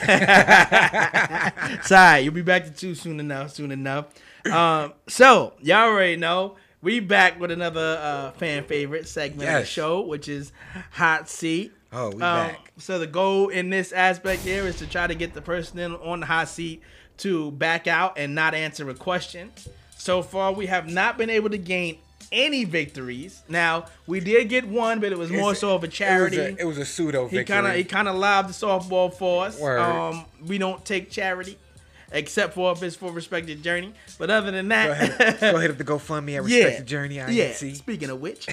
Sorry, 1.83 2.21
you'll 2.23 2.35
be 2.35 2.43
back 2.43 2.67
to 2.67 2.71
two 2.71 2.95
soon 2.95 3.19
enough. 3.19 3.51
Soon 3.55 3.73
enough. 3.73 4.07
Um, 4.53 4.93
so 5.09 5.55
y'all 5.61 5.89
already 5.89 6.17
know 6.17 6.57
we 6.83 7.01
back 7.01 7.41
with 7.41 7.51
another 7.51 7.99
uh, 8.01 8.31
fan 8.33 8.65
favorite 8.65 9.09
segment 9.09 9.49
of 9.49 9.61
the 9.61 9.67
show, 9.67 10.01
which 10.03 10.29
is 10.29 10.53
hot 10.93 11.29
seat. 11.29 11.73
Oh, 11.93 12.09
we 12.09 12.15
Um, 12.15 12.49
back. 12.49 12.73
So 12.79 12.99
the 12.99 13.07
goal 13.07 13.49
in 13.49 13.71
this 13.71 13.93
aspect 13.93 14.43
here 14.43 14.67
is 14.67 14.77
to 14.77 14.87
try 14.87 15.07
to 15.07 15.15
get 15.15 15.35
the 15.35 15.41
person 15.43 15.79
in 15.79 15.95
on 15.95 16.21
the 16.21 16.27
hot 16.27 16.49
seat 16.49 16.83
to 17.19 17.51
back 17.53 17.87
out 17.87 18.19
and 18.19 18.35
not 18.35 18.55
answer 18.55 18.89
a 18.91 18.95
question. 18.95 19.51
So 19.97 20.23
far, 20.23 20.53
we 20.53 20.67
have 20.67 20.87
not 20.89 21.17
been 21.17 21.31
able 21.31 21.51
to 21.51 21.59
gain 21.59 21.99
any 22.33 22.65
victories. 22.65 23.43
Now 23.49 23.87
we 24.07 24.21
did 24.21 24.49
get 24.49 24.67
one, 24.67 25.01
but 25.01 25.13
it 25.13 25.19
was 25.19 25.31
more 25.31 25.53
It's- 25.53 25.61
so 25.61 25.75
of 25.75 25.85
a 25.85 25.89
charity. 25.89 26.37
It 26.37 26.41
was 26.51 26.59
a, 26.59 26.61
it 26.61 26.65
was 26.67 26.79
a 26.79 26.85
pseudo 26.85 27.29
He 27.29 27.45
kind 27.45 27.67
of 27.67 27.75
he 27.75 27.85
kind 27.85 28.09
of 28.09 28.17
lobbed 28.17 28.49
the 28.49 28.53
softball 28.53 29.13
for 29.15 29.47
us. 29.47 29.59
Word. 29.59 29.79
Um, 29.79 30.25
we 30.45 30.59
don't 30.59 30.85
take 30.85 31.11
charity, 31.11 31.57
except 32.13 32.55
for 32.55 32.73
if 32.73 32.83
it's 32.83 32.97
for 32.97 33.13
respected 33.13 33.63
journey. 33.63 33.93
But 34.19 34.31
other 34.31 34.51
than 34.51 34.69
that, 34.69 34.87
Go 34.87 34.93
ahead, 34.93 35.41
go 35.41 35.57
ahead 35.59 35.71
up 35.71 35.79
the 35.79 35.85
GoFundMe. 35.85 36.35
I 36.35 36.39
respect 36.39 36.79
the 36.79 36.85
journey. 36.85 37.21
I 37.21 37.31
yeah. 37.31 37.53
see. 37.53 37.75
Speaking 37.75 38.11
of 38.11 38.21
which, 38.21 38.49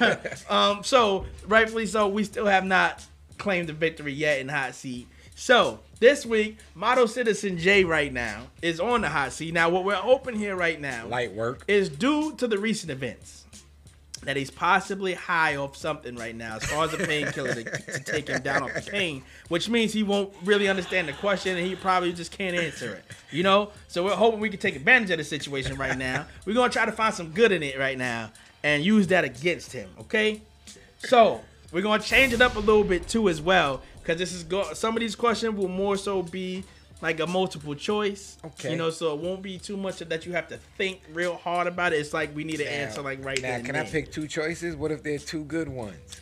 um, 0.48 0.84
so 0.84 1.26
rightfully 1.46 1.86
so, 1.86 2.08
we 2.08 2.24
still 2.24 2.46
have 2.46 2.64
not 2.64 3.04
claimed 3.38 3.68
the 3.68 3.72
victory 3.72 4.12
yet 4.12 4.40
in 4.40 4.48
hot 4.48 4.74
seat. 4.74 5.08
So 5.34 5.80
this 6.00 6.24
week, 6.24 6.58
Model 6.74 7.06
Citizen 7.06 7.58
J 7.58 7.84
right 7.84 8.12
now 8.12 8.44
is 8.62 8.80
on 8.80 9.02
the 9.02 9.08
hot 9.08 9.32
seat. 9.32 9.52
Now, 9.52 9.68
what 9.68 9.84
we're 9.84 10.00
open 10.02 10.34
here 10.34 10.56
right 10.56 10.80
now 10.80 11.06
Light 11.06 11.32
work. 11.32 11.62
is 11.68 11.88
due 11.88 12.34
to 12.36 12.46
the 12.46 12.58
recent 12.58 12.90
events 12.90 13.45
that 14.26 14.36
he's 14.36 14.50
possibly 14.50 15.14
high 15.14 15.56
off 15.56 15.76
something 15.76 16.14
right 16.16 16.36
now 16.36 16.56
as 16.56 16.64
far 16.64 16.84
as 16.84 16.92
a 16.92 16.98
painkiller 16.98 17.54
to, 17.54 17.64
to 17.64 18.00
take 18.00 18.28
him 18.28 18.42
down 18.42 18.62
off 18.62 18.74
the 18.74 18.82
pain, 18.82 19.22
which 19.48 19.68
means 19.68 19.92
he 19.92 20.02
won't 20.02 20.32
really 20.44 20.68
understand 20.68 21.08
the 21.08 21.12
question 21.14 21.56
and 21.56 21.66
he 21.66 21.74
probably 21.74 22.12
just 22.12 22.30
can't 22.30 22.56
answer 22.56 22.94
it. 22.94 23.04
You 23.30 23.42
know? 23.42 23.70
So 23.88 24.04
we're 24.04 24.14
hoping 24.14 24.40
we 24.40 24.50
can 24.50 24.60
take 24.60 24.76
advantage 24.76 25.10
of 25.10 25.18
the 25.18 25.24
situation 25.24 25.76
right 25.76 25.96
now. 25.96 26.26
We're 26.44 26.54
gonna 26.54 26.72
try 26.72 26.84
to 26.84 26.92
find 26.92 27.14
some 27.14 27.30
good 27.30 27.52
in 27.52 27.62
it 27.62 27.78
right 27.78 27.96
now. 27.96 28.30
and 28.66 28.84
use 28.84 29.06
that 29.06 29.24
against 29.24 29.72
him. 29.72 29.88
Okay, 30.00 30.42
so 30.98 31.40
we're 31.72 31.82
gonna 31.82 32.02
change 32.02 32.32
it 32.32 32.42
up 32.42 32.56
a 32.56 32.58
little 32.58 32.82
bit 32.82 33.06
too 33.06 33.28
as 33.28 33.40
well, 33.40 33.80
because 34.00 34.18
this 34.18 34.32
is 34.32 34.42
go. 34.42 34.72
Some 34.74 34.96
of 34.96 35.00
these 35.00 35.14
questions 35.14 35.54
will 35.54 35.68
more 35.68 35.96
so 35.96 36.22
be 36.22 36.64
like 37.06 37.20
a 37.20 37.26
multiple 37.26 37.76
choice. 37.76 38.36
Okay. 38.44 38.72
You 38.72 38.76
know, 38.76 38.90
so 38.90 39.14
it 39.14 39.20
won't 39.20 39.40
be 39.40 39.58
too 39.58 39.76
much 39.76 39.98
that 40.00 40.26
you 40.26 40.32
have 40.32 40.48
to 40.48 40.56
think 40.76 41.02
real 41.12 41.36
hard 41.36 41.68
about 41.68 41.92
it. 41.92 42.00
It's 42.00 42.12
like 42.12 42.34
we 42.34 42.42
need 42.42 42.60
an 42.60 42.66
answer 42.66 43.00
like 43.00 43.24
right 43.24 43.40
now, 43.40 43.60
can 43.60 43.76
I 43.76 43.84
then. 43.84 43.92
pick 43.92 44.10
two 44.10 44.26
choices? 44.26 44.74
What 44.74 44.90
if 44.90 45.04
they're 45.04 45.18
two 45.18 45.44
good 45.44 45.68
ones? 45.68 46.20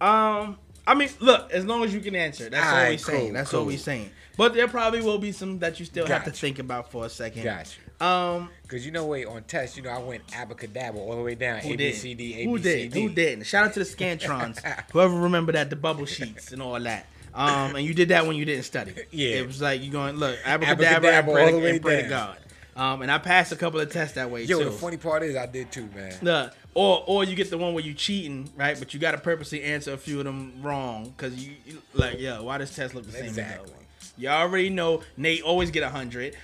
Um, 0.00 0.56
I 0.86 0.94
mean, 0.94 1.08
look, 1.18 1.50
as 1.50 1.66
long 1.66 1.82
as 1.82 1.92
you 1.92 1.98
can 1.98 2.14
answer, 2.14 2.48
that's 2.48 2.64
all 2.64 2.72
Alright, 2.72 2.90
we're 2.92 2.98
saying. 2.98 3.24
cool, 3.26 3.32
That's 3.34 3.54
all 3.54 3.60
cool. 3.62 3.66
we're 3.66 3.78
saying. 3.78 4.10
But 4.36 4.54
there 4.54 4.68
probably 4.68 5.02
will 5.02 5.18
be 5.18 5.32
some 5.32 5.58
that 5.58 5.80
you 5.80 5.84
still 5.84 6.06
have 6.06 6.24
to 6.26 6.30
think 6.30 6.60
about 6.60 6.92
for 6.92 7.06
a 7.06 7.10
second. 7.10 7.42
Gotcha. 7.42 7.80
Um, 8.00 8.50
Cause 8.68 8.86
you 8.86 8.92
know, 8.92 9.04
wait 9.06 9.26
on 9.26 9.42
test, 9.42 9.76
you 9.76 9.82
know, 9.82 9.90
I 9.90 9.98
went 9.98 10.24
abacadabra 10.28 10.94
all 10.96 11.16
the 11.16 11.22
way 11.22 11.34
down. 11.34 11.58
who 11.58 11.74
A 11.74 11.76
did? 11.76 11.92
B 11.92 11.92
C 11.92 12.14
D 12.14 12.34
A 12.40 12.44
Who 12.44 12.56
did? 12.56 12.94
Who 12.94 13.08
didn't? 13.10 13.46
Shout 13.46 13.66
out 13.66 13.74
to 13.74 13.80
the 13.80 13.84
Scantrons. 13.84 14.60
Whoever 14.92 15.14
remember 15.18 15.50
that, 15.52 15.70
the 15.70 15.76
bubble 15.76 16.06
sheets 16.06 16.52
and 16.52 16.62
all 16.62 16.78
that. 16.80 17.06
Um, 17.34 17.76
and 17.76 17.84
you 17.84 17.94
did 17.94 18.08
that 18.08 18.26
when 18.26 18.36
you 18.36 18.44
didn't 18.44 18.64
study. 18.64 18.94
Yeah. 19.10 19.36
It 19.36 19.46
was 19.46 19.60
like 19.62 19.82
you 19.82 19.90
going 19.90 20.16
look 20.16 20.38
abracadabra, 20.44 20.86
Abracadabra 21.10 21.46
and 21.46 21.60
pray, 21.60 21.70
and 21.70 21.82
pray 21.82 22.02
to. 22.02 22.08
God. 22.08 22.38
Um, 22.76 23.02
and 23.02 23.10
I 23.10 23.18
passed 23.18 23.52
a 23.52 23.56
couple 23.56 23.78
of 23.80 23.90
tests 23.92 24.14
that 24.14 24.30
way 24.30 24.44
Yo, 24.44 24.58
too. 24.58 24.64
the 24.64 24.70
funny 24.70 24.96
part 24.96 25.22
is 25.22 25.36
I 25.36 25.46
did 25.46 25.70
too, 25.70 25.88
man. 25.94 26.14
The 26.22 26.52
or 26.74 27.02
or 27.06 27.24
you 27.24 27.34
get 27.36 27.50
the 27.50 27.58
one 27.58 27.74
where 27.74 27.84
you 27.84 27.94
cheating, 27.94 28.48
right? 28.56 28.78
But 28.78 28.94
you 28.94 29.00
got 29.00 29.12
to 29.12 29.18
purposely 29.18 29.62
answer 29.62 29.92
a 29.92 29.98
few 29.98 30.18
of 30.18 30.24
them 30.24 30.54
wrong 30.62 31.12
because 31.16 31.34
you, 31.44 31.52
you- 31.66 31.82
like, 31.94 32.18
yo, 32.20 32.42
why 32.44 32.58
does 32.58 32.74
test 32.74 32.94
look 32.94 33.04
the 33.06 33.12
same 33.12 33.24
as 33.26 33.34
the 33.36 33.42
other 33.42 33.50
Exactly. 33.52 33.72
one? 33.72 33.84
You 34.16 34.28
already 34.28 34.70
know 34.70 35.02
Nate 35.16 35.42
always 35.42 35.70
get 35.70 35.82
a 35.82 35.88
hundred. 35.88 36.36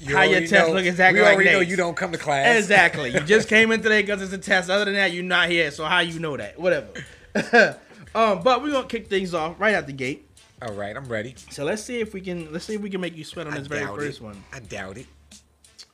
You 0.00 0.14
How 0.16 0.22
your 0.22 0.40
test 0.40 0.52
know- 0.68 0.74
look 0.74 0.84
exactly 0.84 1.20
We 1.20 1.24
like 1.26 1.34
already 1.36 1.50
know 1.52 1.60
you 1.60 1.76
don't 1.76 1.96
come 1.96 2.12
to 2.12 2.18
class. 2.18 2.56
Exactly. 2.58 3.10
You 3.12 3.20
just 3.20 3.48
came 3.54 3.70
in 3.72 3.80
today 3.80 4.02
because 4.02 4.20
it's 4.22 4.32
a 4.32 4.38
test. 4.38 4.68
Other 4.70 4.84
than 4.86 4.94
that, 4.94 5.12
you're 5.12 5.22
not 5.24 5.48
here. 5.48 5.70
So 5.70 5.84
how 5.84 6.00
you 6.00 6.18
know 6.18 6.36
that? 6.36 6.58
Whatever. 6.58 6.88
um, 8.14 8.42
but 8.42 8.62
we're 8.62 8.72
gonna 8.72 8.86
kick 8.86 9.08
things 9.08 9.34
off 9.34 9.58
right 9.60 9.74
out 9.74 9.86
the 9.86 9.92
gate. 9.92 10.28
All 10.62 10.72
right, 10.72 10.96
I'm 10.96 11.06
ready. 11.06 11.34
So 11.50 11.64
let's 11.64 11.82
see 11.82 12.00
if 12.00 12.14
we 12.14 12.20
can 12.20 12.52
let's 12.52 12.64
see 12.64 12.74
if 12.74 12.80
we 12.80 12.90
can 12.90 13.00
make 13.00 13.16
you 13.16 13.24
sweat 13.24 13.46
on 13.46 13.54
I 13.54 13.58
this 13.58 13.66
very 13.66 13.86
first 13.86 14.20
it. 14.20 14.24
one. 14.24 14.42
I 14.52 14.60
doubt 14.60 14.98
it. 14.98 15.06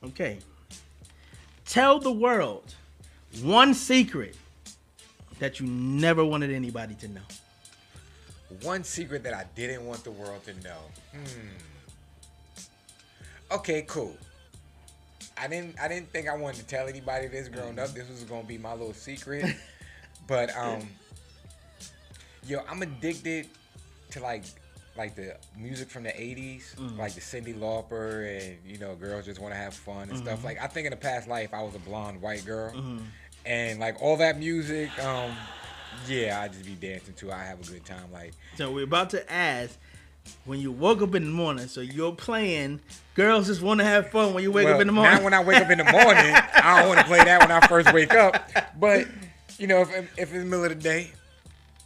Okay. 0.03 0.39
Tell 1.65 1.99
the 1.99 2.11
world 2.11 2.75
one 3.41 3.73
secret 3.73 4.35
that 5.39 5.59
you 5.59 5.65
never 5.65 6.23
wanted 6.23 6.51
anybody 6.51 6.95
to 6.95 7.07
know. 7.07 7.21
One 8.61 8.83
secret 8.83 9.23
that 9.23 9.33
I 9.33 9.45
didn't 9.55 9.85
want 9.85 10.03
the 10.03 10.11
world 10.11 10.43
to 10.45 10.53
know. 10.63 10.79
Hmm. 11.13 11.47
Okay, 13.51 13.83
cool. 13.87 14.15
I 15.37 15.47
didn't 15.47 15.79
I 15.81 15.87
didn't 15.87 16.11
think 16.11 16.29
I 16.29 16.35
wanted 16.35 16.57
to 16.59 16.67
tell 16.67 16.87
anybody 16.87 17.27
this 17.27 17.47
growing 17.47 17.79
up. 17.79 17.89
This 17.93 18.07
was 18.09 18.23
gonna 18.23 18.43
be 18.43 18.57
my 18.57 18.73
little 18.73 18.93
secret. 18.93 19.45
but 20.27 20.55
um 20.55 20.87
yo, 22.47 22.61
I'm 22.69 22.81
addicted 22.81 23.47
to 24.11 24.19
like 24.21 24.43
like 24.97 25.15
the 25.15 25.37
music 25.57 25.89
from 25.89 26.03
the 26.03 26.09
80s, 26.09 26.75
mm. 26.75 26.97
like 26.97 27.13
the 27.13 27.21
Cyndi 27.21 27.57
Lauper 27.57 28.27
and 28.37 28.57
you 28.65 28.77
know, 28.77 28.95
girls 28.95 29.25
just 29.25 29.39
want 29.39 29.53
to 29.53 29.57
have 29.57 29.73
fun 29.73 30.09
and 30.09 30.17
stuff. 30.17 30.39
Mm-hmm. 30.39 30.47
Like 30.47 30.61
I 30.61 30.67
think 30.67 30.87
in 30.87 30.93
a 30.93 30.97
past 30.97 31.27
life 31.27 31.53
I 31.53 31.63
was 31.63 31.75
a 31.75 31.79
blonde 31.79 32.21
white 32.21 32.45
girl. 32.45 32.71
Mm-hmm. 32.71 32.99
And 33.45 33.79
like 33.79 34.01
all 34.01 34.17
that 34.17 34.37
music 34.37 34.89
um 35.03 35.35
yeah, 36.07 36.41
I 36.41 36.47
just 36.47 36.65
be 36.65 36.75
dancing 36.75 37.13
to. 37.15 37.31
I 37.31 37.43
have 37.43 37.59
a 37.59 37.71
good 37.71 37.85
time 37.85 38.11
like 38.11 38.33
So 38.57 38.71
we're 38.71 38.83
about 38.83 39.09
to 39.11 39.31
ask 39.31 39.77
when 40.45 40.59
you 40.59 40.71
woke 40.71 41.01
up 41.01 41.15
in 41.15 41.23
the 41.25 41.31
morning. 41.31 41.67
So 41.67 41.81
you're 41.81 42.13
playing. 42.13 42.81
Girls 43.15 43.47
just 43.47 43.61
want 43.61 43.79
to 43.79 43.85
have 43.85 44.09
fun 44.09 44.33
when 44.33 44.43
you 44.43 44.51
wake 44.51 44.65
Well, 44.65 44.75
up 44.75 44.81
in 44.81 44.87
the 44.87 44.93
morning. 44.93 45.13
Not 45.13 45.23
when 45.23 45.33
I 45.33 45.43
wake 45.43 45.61
up 45.61 45.69
in 45.69 45.77
the 45.77 45.83
morning. 45.91 46.35
I 46.35 46.79
don't 46.79 46.89
want 46.89 46.99
to 46.99 47.05
play 47.05 47.23
that 47.23 47.41
when 47.41 47.51
I 47.51 47.65
first 47.67 47.93
wake 47.93 48.13
up. 48.13 48.49
But 48.79 49.07
you 49.57 49.67
know, 49.67 49.81
if, 49.81 49.89
if 49.91 50.09
it's 50.17 50.31
the 50.31 50.45
middle 50.45 50.65
of 50.65 50.69
the 50.69 50.75
day, 50.75 51.11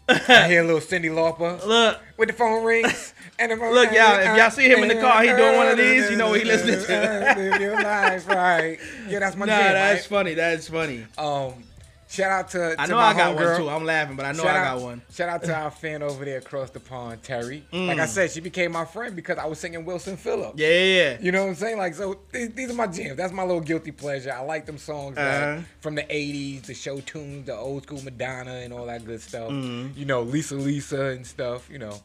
I 0.08 0.48
hear 0.48 0.64
a 0.64 0.66
little 0.66 0.82
Cyndi 0.82 1.10
Lauper 1.10 1.66
Look, 1.66 2.00
with 2.18 2.30
the 2.30 2.34
phone 2.34 2.64
rings. 2.64 3.14
And 3.40 3.52
the 3.52 3.56
Look, 3.72 3.92
y'all, 3.92 4.20
if 4.20 4.38
y'all 4.38 4.52
see 4.52 4.70
him 4.70 4.84
in 4.84 4.90
the 4.90 5.02
car, 5.02 5.24
he 5.24 5.30
doing 5.30 5.58
one 5.58 5.68
of 5.68 5.78
these, 5.78 6.10
you 6.10 6.16
know 6.16 6.30
what 6.30 6.40
he 6.40 6.46
listening 6.46 6.80
to. 6.86 7.34
Live 7.38 7.62
your 7.62 7.82
life 7.82 8.28
right. 8.28 8.80
Yeah, 9.08 9.20
that's 9.20 9.36
my 9.36 9.46
nah, 9.46 9.58
jam. 9.58 9.74
that's 9.74 10.02
right? 10.02 10.18
funny. 10.18 10.34
That's 10.36 10.70
funny. 10.70 11.06
Um, 11.18 11.64
shout 12.08 12.32
out 12.32 12.50
to, 12.50 12.76
to 12.76 12.82
I 12.82 12.86
know 12.86 12.96
my 12.96 13.08
I 13.08 13.14
got 13.14 13.36
one 13.36 13.58
too. 13.58 13.70
I'm 13.70 13.84
laughing, 13.86 14.16
but 14.16 14.26
I 14.26 14.32
know 14.32 14.44
shout 14.44 14.56
I 14.56 14.60
out, 14.66 14.78
got 14.78 14.84
one. 14.84 15.02
Shout 15.14 15.30
out 15.30 15.44
to 15.44 15.56
our 15.56 15.72
fan 15.72 16.04
over 16.04 16.24
there 16.26 16.38
across 16.38 16.70
the 16.70 16.80
pond, 16.80 17.24
Terry. 17.24 17.64
Like 17.72 18.00
I 18.00 18.06
said, 18.06 18.32
she 18.32 18.40
became 18.42 18.72
my 18.72 18.86
friend 18.86 19.16
because 19.16 19.38
I 19.38 19.46
was 19.46 19.60
singing 19.60 19.84
Wilson 19.86 20.18
Phillips. 20.18 20.56
Mm. 20.56 20.60
Yeah, 20.60 20.68
yeah, 20.68 20.84
yeah. 21.12 21.18
You 21.22 21.32
know 21.32 21.44
what 21.44 21.50
I'm 21.50 21.56
saying? 21.56 21.78
Like, 21.78 21.96
so 21.96 22.18
these, 22.32 22.50
these 22.54 22.70
are 22.70 22.74
my 22.76 22.88
jams. 22.88 23.18
That's 23.18 23.34
my 23.34 23.44
little 23.44 23.62
guilty 23.62 23.92
pleasure. 23.92 24.32
I 24.34 24.42
like 24.42 24.66
them 24.66 24.78
songs 24.78 25.18
Uh-huh. 25.18 25.62
from 25.82 25.96
the 25.96 26.04
80s, 26.04 26.64
the 26.64 26.74
show 26.74 27.00
tunes, 27.00 27.48
the 27.48 27.56
old 27.56 27.84
school 27.84 28.02
Madonna 28.04 28.54
and 28.56 28.72
all 28.74 28.86
that 28.86 29.04
good 29.06 29.22
stuff. 29.22 29.50
Mm-hmm. 29.52 29.98
You 30.00 30.06
know, 30.06 30.22
Lisa 30.22 30.56
Lisa 30.56 31.06
and 31.08 31.26
stuff, 31.26 31.70
you 31.70 31.80
know. 31.80 31.98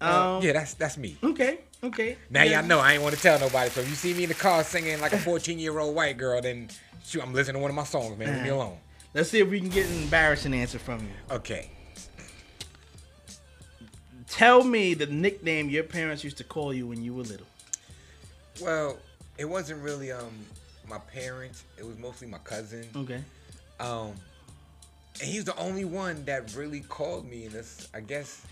Uh, 0.00 0.36
Um, 0.38 0.42
yeah, 0.42 0.52
that's 0.52 0.74
that's 0.74 0.98
me. 0.98 1.16
Okay, 1.22 1.58
okay. 1.84 2.16
Now 2.28 2.42
Yeah. 2.42 2.58
y'all 2.60 2.68
know 2.68 2.80
I 2.80 2.94
ain't 2.94 3.02
want 3.02 3.14
to 3.14 3.20
tell 3.22 3.38
nobody. 3.38 3.70
So 3.70 3.80
if 3.80 3.88
you 3.88 3.94
see 3.94 4.12
me 4.14 4.24
in 4.24 4.28
the 4.28 4.34
car 4.34 4.64
singing 4.64 5.00
like 5.00 5.12
a 5.12 5.18
14 5.18 5.58
year 5.60 5.78
old 5.78 5.94
white 5.94 6.18
girl, 6.18 6.40
then 6.42 6.68
shoot, 7.04 7.22
I'm 7.22 7.32
listening 7.32 7.54
to 7.54 7.60
one 7.60 7.70
of 7.70 7.76
my 7.76 7.84
songs, 7.84 8.18
man. 8.18 8.28
Leave 8.34 8.42
me 8.42 8.50
Uh-huh. 8.50 8.58
alone. 8.58 8.78
Let's 9.14 9.30
see 9.30 9.40
if 9.40 9.50
we 9.50 9.60
can 9.60 9.68
get 9.68 9.86
an 9.88 10.02
embarrassing 10.02 10.54
answer 10.54 10.78
from 10.78 11.00
you. 11.00 11.34
Okay. 11.34 11.70
Tell 14.28 14.64
me 14.64 14.94
the 14.94 15.06
nickname 15.06 15.68
your 15.68 15.84
parents 15.84 16.24
used 16.24 16.38
to 16.38 16.44
call 16.44 16.72
you 16.72 16.86
when 16.86 17.04
you 17.04 17.12
were 17.12 17.22
little. 17.22 17.46
Well, 18.62 18.98
it 19.36 19.44
wasn't 19.44 19.82
really 19.82 20.10
um 20.12 20.32
my 20.88 20.98
parents. 20.98 21.64
It 21.78 21.86
was 21.86 21.98
mostly 21.98 22.28
my 22.28 22.38
cousin. 22.38 22.86
Okay. 22.96 23.22
Um, 23.80 24.12
and 25.20 25.28
he's 25.28 25.44
the 25.44 25.56
only 25.56 25.84
one 25.84 26.24
that 26.24 26.54
really 26.54 26.80
called 26.80 27.28
me. 27.28 27.44
And 27.44 27.52
this, 27.52 27.88
I 27.94 28.00
guess, 28.00 28.42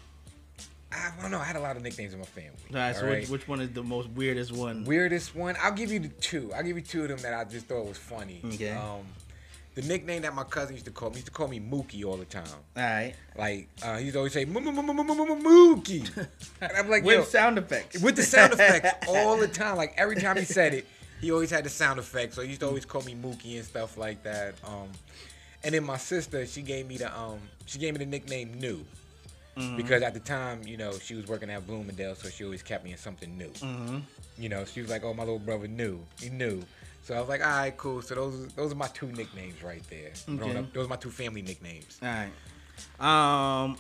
I 0.93 1.13
don't 1.21 1.31
know. 1.31 1.39
I 1.39 1.45
had 1.45 1.57
a 1.57 1.61
lot 1.61 1.77
of 1.77 1.83
nicknames 1.83 2.13
in 2.13 2.19
my 2.19 2.25
family. 2.27 2.51
All 2.71 2.77
right. 2.77 2.97
So 2.97 3.09
which, 3.09 3.29
which 3.29 3.49
one 3.49 3.61
is 3.61 3.71
the 3.71 3.83
most 3.83 4.11
weirdest 4.11 4.53
one? 4.53 4.85
Weirdest 4.85 5.35
one, 5.35 5.57
I'll 5.63 5.73
give 5.73 5.91
you 5.91 6.01
the 6.01 6.09
two. 6.09 6.53
I'll 6.55 6.63
give 6.63 6.77
you 6.77 6.83
two 6.83 7.03
of 7.03 7.09
them 7.09 7.19
that 7.19 7.35
I 7.35 7.45
just 7.45 7.67
thought 7.67 7.87
was 7.87 7.99
funny. 7.99 8.41
Okay. 8.45 8.73
Um, 8.73 9.07
the 9.75 9.83
nickname 9.83 10.23
that 10.23 10.35
my 10.35 10.45
cousin 10.45 10.75
used 10.75 10.87
to 10.87 10.91
call 10.91 11.11
me, 11.11 11.15
he 11.15 11.19
used 11.19 11.27
to 11.27 11.33
call 11.33 11.49
me 11.49 11.61
Mookie 11.61 12.05
all 12.05 12.17
the 12.17 12.25
time. 12.25 12.45
All 12.77 12.83
right. 12.83 13.15
Like 13.37 13.69
uh, 13.83 13.97
he 13.99 14.05
used 14.05 14.15
to 14.15 14.19
always 14.19 14.33
say 14.33 14.45
"Moo- 14.45 14.61
moo- 14.61 14.73
moo- 14.73 14.83
moo- 14.83 14.93
moo- 14.95 15.05
moo- 15.15 15.37
moo- 15.37 15.77
Mookie, 15.77 16.09
and 16.61 16.73
I'm 16.77 16.89
like, 16.89 17.05
With 17.05 17.29
sound 17.29 17.59
effects. 17.59 18.01
with 18.01 18.17
the 18.17 18.23
sound 18.23 18.53
effects 18.53 18.91
all 19.09 19.37
the 19.37 19.49
time. 19.49 19.77
Like 19.77 19.95
every 19.97 20.17
time 20.17 20.37
he 20.37 20.45
said 20.45 20.75
it, 20.75 20.87
he 21.21 21.31
always 21.31 21.51
had 21.51 21.65
the 21.65 21.71
sound 21.71 21.99
effects. 21.99 22.35
So 22.37 22.43
he 22.43 22.49
used 22.49 22.61
to 22.61 22.67
always 22.67 22.85
call 22.85 23.03
me 23.03 23.15
Mookie 23.15 23.57
and 23.57 23.65
stuff 23.65 23.97
like 23.97 24.23
that. 24.25 24.55
Um, 24.65 24.89
and 25.63 25.75
then 25.75 25.85
my 25.85 25.97
sister, 25.99 26.47
she 26.47 26.63
gave 26.63 26.87
me 26.87 26.97
the 26.99 27.17
um, 27.17 27.39
she 27.67 27.79
gave 27.79 27.93
me 27.95 27.99
the 27.99 28.07
nickname 28.11 28.55
New. 28.59 28.85
Because 29.77 30.01
at 30.03 30.15
the 30.15 30.21
time, 30.21 30.63
you 30.65 30.79
know, 30.79 30.93
she 30.99 31.15
was 31.15 31.27
working 31.27 31.51
at 31.51 31.67
Bloomingdale, 31.67 32.15
so 32.15 32.31
she 32.31 32.45
always 32.45 32.63
kept 32.63 32.83
me 32.83 32.93
in 32.93 32.97
something 32.97 33.37
new. 33.37 33.53
You 34.39 34.49
know, 34.49 34.65
she 34.65 34.81
was 34.81 34.89
like, 34.89 35.05
"Oh, 35.05 35.13
my 35.13 35.23
little 35.23 35.39
brother 35.39 35.69
knew. 35.69 36.01
He 36.19 36.31
knew." 36.31 36.63
So 37.11 37.17
I 37.17 37.19
was 37.19 37.29
like, 37.29 37.45
"All 37.45 37.49
right, 37.49 37.77
cool." 37.77 38.03
So 38.03 38.15
those 38.15 38.47
those 38.55 38.71
are 38.71 38.77
my 38.77 38.87
two 38.87 39.09
nicknames 39.09 39.65
right 39.65 39.83
there. 39.91 40.13
Growing 40.27 40.53
Okay. 40.53 40.59
up, 40.61 40.73
those 40.73 40.87
are 40.87 40.91
my 40.91 40.95
two 40.95 41.11
family 41.11 41.43
nicknames. 41.43 41.99
All 42.01 42.09
right. 43.01 43.65
Um. 43.65 43.77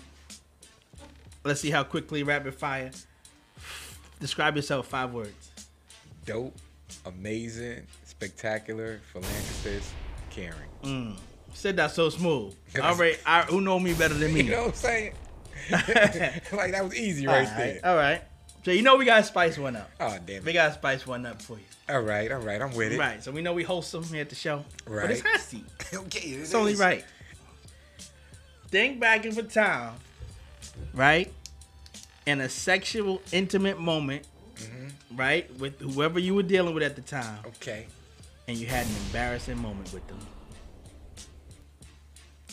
Let's 1.44 1.60
see 1.60 1.70
how 1.70 1.84
quickly 1.84 2.24
rapid 2.24 2.56
fire. 2.56 2.90
Describe 4.18 4.56
yourself 4.56 4.88
five 4.88 5.12
words. 5.12 5.52
Dope, 6.26 6.56
amazing, 7.06 7.86
spectacular, 8.04 9.00
philanthropist, 9.12 9.92
caring. 10.30 11.16
Said 11.54 11.76
that 11.76 11.92
so 11.92 12.08
smooth. 12.10 12.52
All 12.82 12.96
right. 12.96 13.16
I, 13.24 13.42
who 13.42 13.60
know 13.60 13.78
me 13.78 13.94
better 13.94 14.14
than 14.14 14.34
me? 14.34 14.40
You 14.42 14.50
know 14.50 14.62
what 14.62 14.68
I'm 14.70 14.74
saying? 14.74 15.12
like 15.70 16.72
that 16.72 16.82
was 16.82 16.96
easy 16.96 17.28
right 17.28 17.46
All 17.46 17.56
there. 17.56 17.80
All 17.84 17.96
right. 17.96 18.22
So 18.64 18.70
you 18.72 18.82
know 18.82 18.96
we 18.96 19.04
gotta 19.06 19.24
spice 19.24 19.56
one 19.58 19.76
up. 19.76 19.90
Oh 19.98 20.18
damn 20.26 20.44
We 20.44 20.50
it! 20.50 20.54
gotta 20.54 20.74
spice 20.74 21.06
one 21.06 21.24
up 21.26 21.40
for 21.40 21.54
you. 21.54 21.64
All 21.88 22.00
right, 22.00 22.30
all 22.30 22.40
right, 22.40 22.60
I'm 22.60 22.74
with 22.74 22.92
it. 22.92 22.98
Right. 22.98 23.22
So 23.24 23.32
we 23.32 23.40
know 23.42 23.52
we 23.52 23.62
wholesome 23.62 24.04
here 24.04 24.20
at 24.20 24.28
the 24.28 24.34
show. 24.34 24.64
But 24.86 25.10
it's 25.10 25.22
Right. 25.24 25.32
hot 25.32 25.40
seat. 25.40 25.64
okay, 25.94 26.28
it 26.28 26.40
It's 26.40 26.54
only 26.54 26.74
right. 26.74 27.04
Think 28.68 29.00
back 29.00 29.24
in 29.24 29.32
for 29.32 29.42
time, 29.42 29.94
right? 30.94 31.32
In 32.26 32.40
a 32.40 32.48
sexual, 32.48 33.20
intimate 33.32 33.78
moment, 33.80 34.26
Mm-hmm. 34.56 35.16
right, 35.16 35.58
with 35.58 35.80
whoever 35.80 36.18
you 36.18 36.34
were 36.34 36.42
dealing 36.42 36.74
with 36.74 36.82
at 36.82 36.94
the 36.94 37.00
time, 37.02 37.38
Okay, 37.46 37.86
and 38.46 38.58
you 38.58 38.66
had 38.66 38.84
an 38.86 38.92
embarrassing 39.06 39.58
moment 39.58 39.90
with 39.92 40.06
them. 40.06 40.18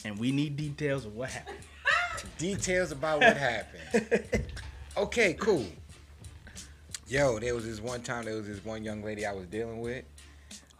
And 0.05 0.17
we 0.17 0.31
need 0.31 0.55
details 0.55 1.05
of 1.05 1.15
what 1.15 1.29
happened. 1.31 1.57
details 2.37 2.91
about 2.93 3.19
what 3.19 3.35
happened. 3.37 4.23
Okay, 4.95 5.35
cool. 5.35 5.63
Yo, 7.07 7.39
there 7.39 7.55
was 7.55 7.65
this 7.65 7.79
one 7.79 8.01
time. 8.01 8.25
There 8.25 8.35
was 8.35 8.47
this 8.47 8.63
one 8.65 8.83
young 8.83 9.01
lady 9.01 9.25
I 9.25 9.31
was 9.31 9.45
dealing 9.47 9.79
with. 9.79 10.03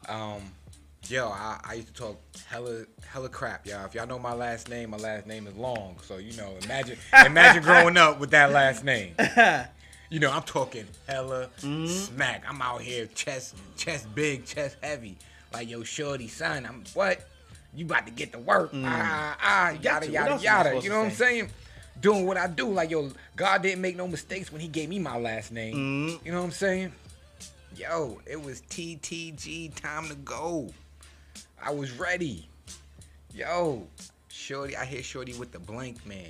Um, 0.10 0.42
yo, 1.08 1.30
I, 1.30 1.60
I 1.64 1.74
used 1.76 1.88
to 1.88 1.94
talk 1.94 2.22
hella 2.48 2.86
hella 3.06 3.30
crap, 3.30 3.66
y'all. 3.66 3.86
If 3.86 3.96
y'all 3.96 4.08
know 4.08 4.20
my 4.20 4.34
last 4.34 4.70
name, 4.70 4.90
my 4.90 4.98
last 4.98 5.26
name 5.26 5.48
is 5.48 5.56
long. 5.56 5.96
So 6.02 6.18
you 6.18 6.36
know, 6.36 6.54
imagine 6.64 6.98
imagine 7.26 7.64
growing 7.64 7.96
up 7.96 8.20
with 8.20 8.32
that 8.32 8.52
last 8.52 8.84
name. 8.84 9.16
You 10.10 10.22
know, 10.22 10.32
I'm 10.32 10.44
talking 10.44 10.86
hella 11.06 11.50
smack. 11.58 12.46
I'm 12.48 12.62
out 12.62 12.80
here 12.80 13.08
chest 13.08 13.58
chest 13.76 14.08
big, 14.16 14.46
chest 14.46 14.78
heavy. 14.82 15.18
Like 15.52 15.70
yo, 15.70 15.84
shorty 15.84 16.30
son, 16.30 16.66
I'm 16.66 16.86
what? 16.94 17.28
you 17.76 17.86
about 17.86 18.06
to 18.06 18.12
get 18.12 18.32
to 18.32 18.40
work. 18.40 18.72
Ah, 18.74 19.38
ah, 19.42 19.72
got 19.74 20.10
yada 20.10 20.10
yada 20.10 20.42
yada. 20.42 20.82
You 20.82 20.90
know 20.90 21.00
what 21.00 21.06
I'm 21.08 21.12
say? 21.12 21.18
saying? 21.18 21.50
Doing 22.02 22.26
what 22.26 22.38
I 22.38 22.48
do, 22.48 22.68
like 22.68 22.92
yo, 22.92 23.12
God 23.36 23.64
didn't 23.64 23.82
make 23.82 23.96
no 23.96 24.08
mistakes 24.08 24.52
when 24.52 24.62
He 24.62 24.68
gave 24.68 24.90
me 24.90 25.00
my 25.00 25.18
last 25.18 25.52
name. 25.52 25.76
Mm-hmm. 25.76 26.26
You 26.26 26.32
know 26.32 26.40
what 26.40 26.46
I'm 26.46 26.52
saying? 26.52 26.92
Yo, 27.76 28.20
it 28.26 28.42
was 28.42 28.62
TTG 28.62 29.76
time 29.76 30.08
to 30.10 30.16
go. 30.16 30.70
I 31.62 31.72
was 31.72 31.92
ready. 31.92 32.48
Yo, 33.34 33.88
Shorty, 34.30 34.76
I 34.76 34.86
hit 34.86 35.06
Shorty 35.06 35.34
with 35.34 35.52
the 35.52 35.60
blank 35.60 36.06
man. 36.06 36.26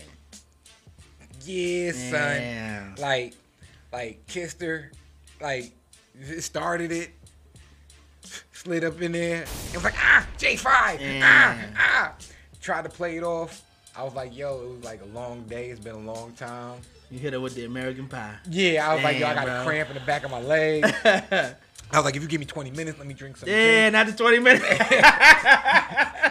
Yeah, 1.46 1.92
son. 1.92 2.96
Like, 2.98 3.34
like 3.92 4.26
kissed 4.28 4.62
her, 4.62 4.92
like 5.42 5.72
started 6.40 6.92
it, 6.92 7.12
slid 8.52 8.84
up 8.84 9.02
in 9.02 9.12
there, 9.14 9.44
It 9.44 9.76
was 9.76 9.84
like, 9.84 9.96
ah, 9.98 10.28
J5, 10.38 11.22
ah, 11.22 11.58
ah. 11.78 12.14
Tried 12.62 12.84
to 12.84 12.90
play 12.90 13.18
it 13.18 13.24
off. 13.24 13.64
I 13.98 14.04
was 14.04 14.14
like, 14.14 14.38
yo, 14.38 14.62
it 14.62 14.70
was 14.70 14.84
like 14.84 15.02
a 15.02 15.18
long 15.18 15.42
day. 15.44 15.70
It's 15.70 15.80
been 15.80 15.96
a 15.96 16.00
long 16.12 16.32
time. 16.34 16.80
You 17.10 17.18
hit 17.18 17.34
her 17.34 17.40
with 17.40 17.56
the 17.56 17.66
American 17.66 18.08
Pie. 18.08 18.36
Yeah, 18.50 18.88
I 18.90 18.94
was 18.94 19.04
like, 19.04 19.18
yo, 19.18 19.28
I 19.28 19.34
Damn, 19.34 19.46
got 19.46 19.62
a 19.62 19.66
cramp 19.66 19.90
in 19.90 19.96
the 19.96 20.02
back 20.02 20.24
of 20.24 20.30
my 20.30 20.42
leg. 20.42 20.84
I 21.04 21.56
was 21.96 22.06
like, 22.06 22.16
if 22.16 22.22
you 22.22 22.28
give 22.28 22.40
me 22.40 22.46
20 22.46 22.72
minutes, 22.72 23.00
let 23.00 23.08
me 23.08 23.14
drink 23.14 23.38
some 23.38 23.50
Yeah, 23.50 23.86
gin. 23.86 23.94
not 23.94 24.08
the 24.08 24.14
20 24.14 24.40
minutes. 24.40 24.66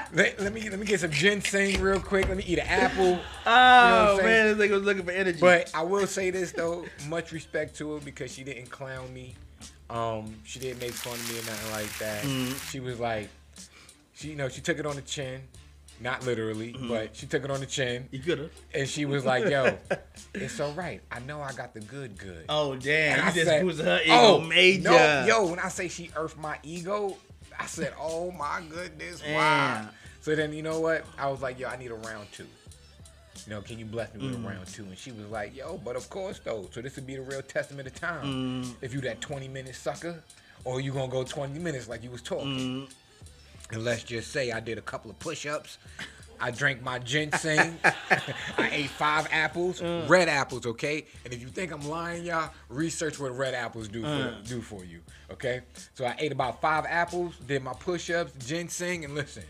Let, 0.13 0.41
let 0.41 0.53
me 0.55 0.71
let 0.71 0.79
me 0.79 0.87
get 0.87 1.01
some 1.01 1.11
ginseng 1.11 1.81
real 1.83 2.01
quick. 2.01 2.29
Let 2.29 2.39
me 2.39 2.45
eat 2.47 2.59
an 2.59 2.67
apple. 2.69 3.19
oh, 3.47 3.51
I'm 3.51 4.17
saying? 4.17 4.25
man, 4.25 4.57
this 4.57 4.67
nigga 4.67 4.73
was 4.73 4.83
looking 4.85 5.05
for 5.05 5.11
energy. 5.11 5.41
But 5.41 5.71
I 5.75 5.83
will 5.83 6.07
say 6.07 6.31
this 6.31 6.53
though, 6.53 6.87
much 7.09 7.33
respect 7.33 7.77
to 7.79 7.95
her 7.95 8.01
because 8.01 8.33
she 8.33 8.43
didn't 8.45 8.71
clown 8.71 9.13
me. 9.13 9.35
Um, 9.91 10.37
she 10.45 10.59
didn't 10.59 10.81
make 10.81 10.93
fun 10.93 11.15
of 11.15 11.29
me 11.31 11.39
or 11.39 11.43
nothing 11.45 11.73
like 11.73 11.99
that. 11.99 12.23
Mm-hmm. 12.25 12.57
She 12.71 12.81
was 12.81 12.99
like, 12.99 13.29
she 14.15 14.29
you 14.29 14.37
know 14.37 14.49
she 14.49 14.61
took 14.63 14.79
it 14.79 14.87
on 14.87 14.97
the 14.97 15.03
chin, 15.03 15.43
not 16.01 16.25
literally, 16.27 16.73
Mm-hmm. 16.75 16.89
but 16.89 17.17
she 17.17 17.27
took 17.27 17.45
it 17.45 17.51
on 17.51 17.61
the 17.61 17.67
chin, 17.67 18.09
you 18.11 18.19
could 18.19 18.39
have. 18.39 18.51
and 18.75 18.89
she 18.89 19.05
was 19.07 19.25
like, 19.25 19.49
"Yo, 19.49 19.77
it's 20.35 20.61
all 20.61 20.73
right. 20.73 21.01
I 21.11 21.21
know 21.21 21.41
I 21.41 21.53
got 21.53 21.73
the 21.75 21.81
good 21.81 22.19
good." 22.19 22.45
Oh, 22.49 22.77
damn. 22.77 23.19
And 23.27 23.35
You 23.37 23.43
I 23.43 23.45
just 23.45 23.63
boosted 23.63 23.87
her 23.87 24.01
ego 24.05 24.13
"Oh, 24.15 24.41
major. 24.41 24.91
No, 24.91 25.25
yo, 25.27 25.47
when 25.47 25.59
I 25.59 25.69
say 25.69 25.89
she 25.89 26.11
earthed 26.17 26.37
my 26.39 26.59
ego, 26.63 27.17
I 27.59 27.67
said, 27.67 27.95
"Oh 27.99 28.31
my 28.33 28.63
goodness, 28.69 29.23
wow." 29.27 29.89
So 30.21 30.35
then 30.35 30.53
you 30.53 30.63
know 30.63 30.81
what? 30.81 31.05
I 31.19 31.31
was 31.31 31.41
like, 31.41 31.59
"Yo, 31.59 31.69
I 31.69 31.77
need 31.77 31.91
a 31.91 31.95
round 31.95 32.27
two. 32.33 32.47
You 33.47 33.51
know, 33.55 33.61
can 33.63 33.79
you 33.79 33.85
bless 33.85 34.13
me 34.15 34.27
with 34.27 34.37
Mm. 34.39 34.45
a 34.45 34.49
round 34.49 34.67
two? 34.67 34.83
And 34.85 34.99
she 34.99 35.13
was 35.13 35.27
like, 35.27 35.55
"Yo, 35.57 35.79
but 35.85 35.95
of 35.97 36.09
course 36.11 36.41
though. 36.43 36.69
So 36.73 36.81
this 36.83 36.97
would 36.97 37.07
be 37.07 37.17
the 37.17 37.23
real 37.23 37.43
testament 37.43 37.87
of 37.87 37.95
time. 37.95 38.65
Mm. 38.65 38.75
If 38.83 38.93
you 38.93 39.01
that 39.03 39.21
20 39.21 39.47
minute 39.49 39.75
sucker, 39.77 40.23
or 40.65 40.81
you 40.81 40.93
gonna 40.93 41.13
go 41.13 41.23
20 41.23 41.59
minutes 41.59 41.89
like 41.89 42.03
you 42.03 42.11
was 42.11 42.23
talking." 42.23 42.87
Mm. 42.87 42.91
And 43.73 43.85
let's 43.85 44.03
just 44.05 44.31
say 44.31 44.53
I 44.53 44.61
did 44.61 44.79
a 44.79 44.83
couple 44.83 45.11
of 45.11 45.19
push-ups. 45.19 45.79
I 46.39 46.51
drank 46.51 46.83
my 46.83 46.99
ginseng. 46.99 47.79
I 48.59 48.69
ate 48.71 48.91
five 48.91 49.27
apples, 49.33 49.81
Mm. 49.81 50.09
red 50.09 50.29
apples, 50.29 50.67
okay? 50.67 51.07
And 51.25 51.33
if 51.33 51.41
you 51.41 51.49
think 51.49 51.73
I'm 51.73 51.89
lying, 51.89 52.25
y'all, 52.25 52.51
research 52.69 53.19
what 53.19 53.37
red 53.37 53.55
apples 53.55 53.89
do 53.89 54.03
for 54.03 54.09
Mm. 54.09 54.47
do 54.47 54.61
for 54.61 54.85
you, 54.85 55.01
okay? 55.33 55.63
So 55.95 56.05
I 56.05 56.15
ate 56.19 56.33
about 56.33 56.61
five 56.61 56.85
apples, 56.87 57.35
did 57.47 57.63
my 57.63 57.73
push-ups, 57.73 58.33
ginseng, 58.47 59.05
and 59.07 59.15
listen, 59.15 59.45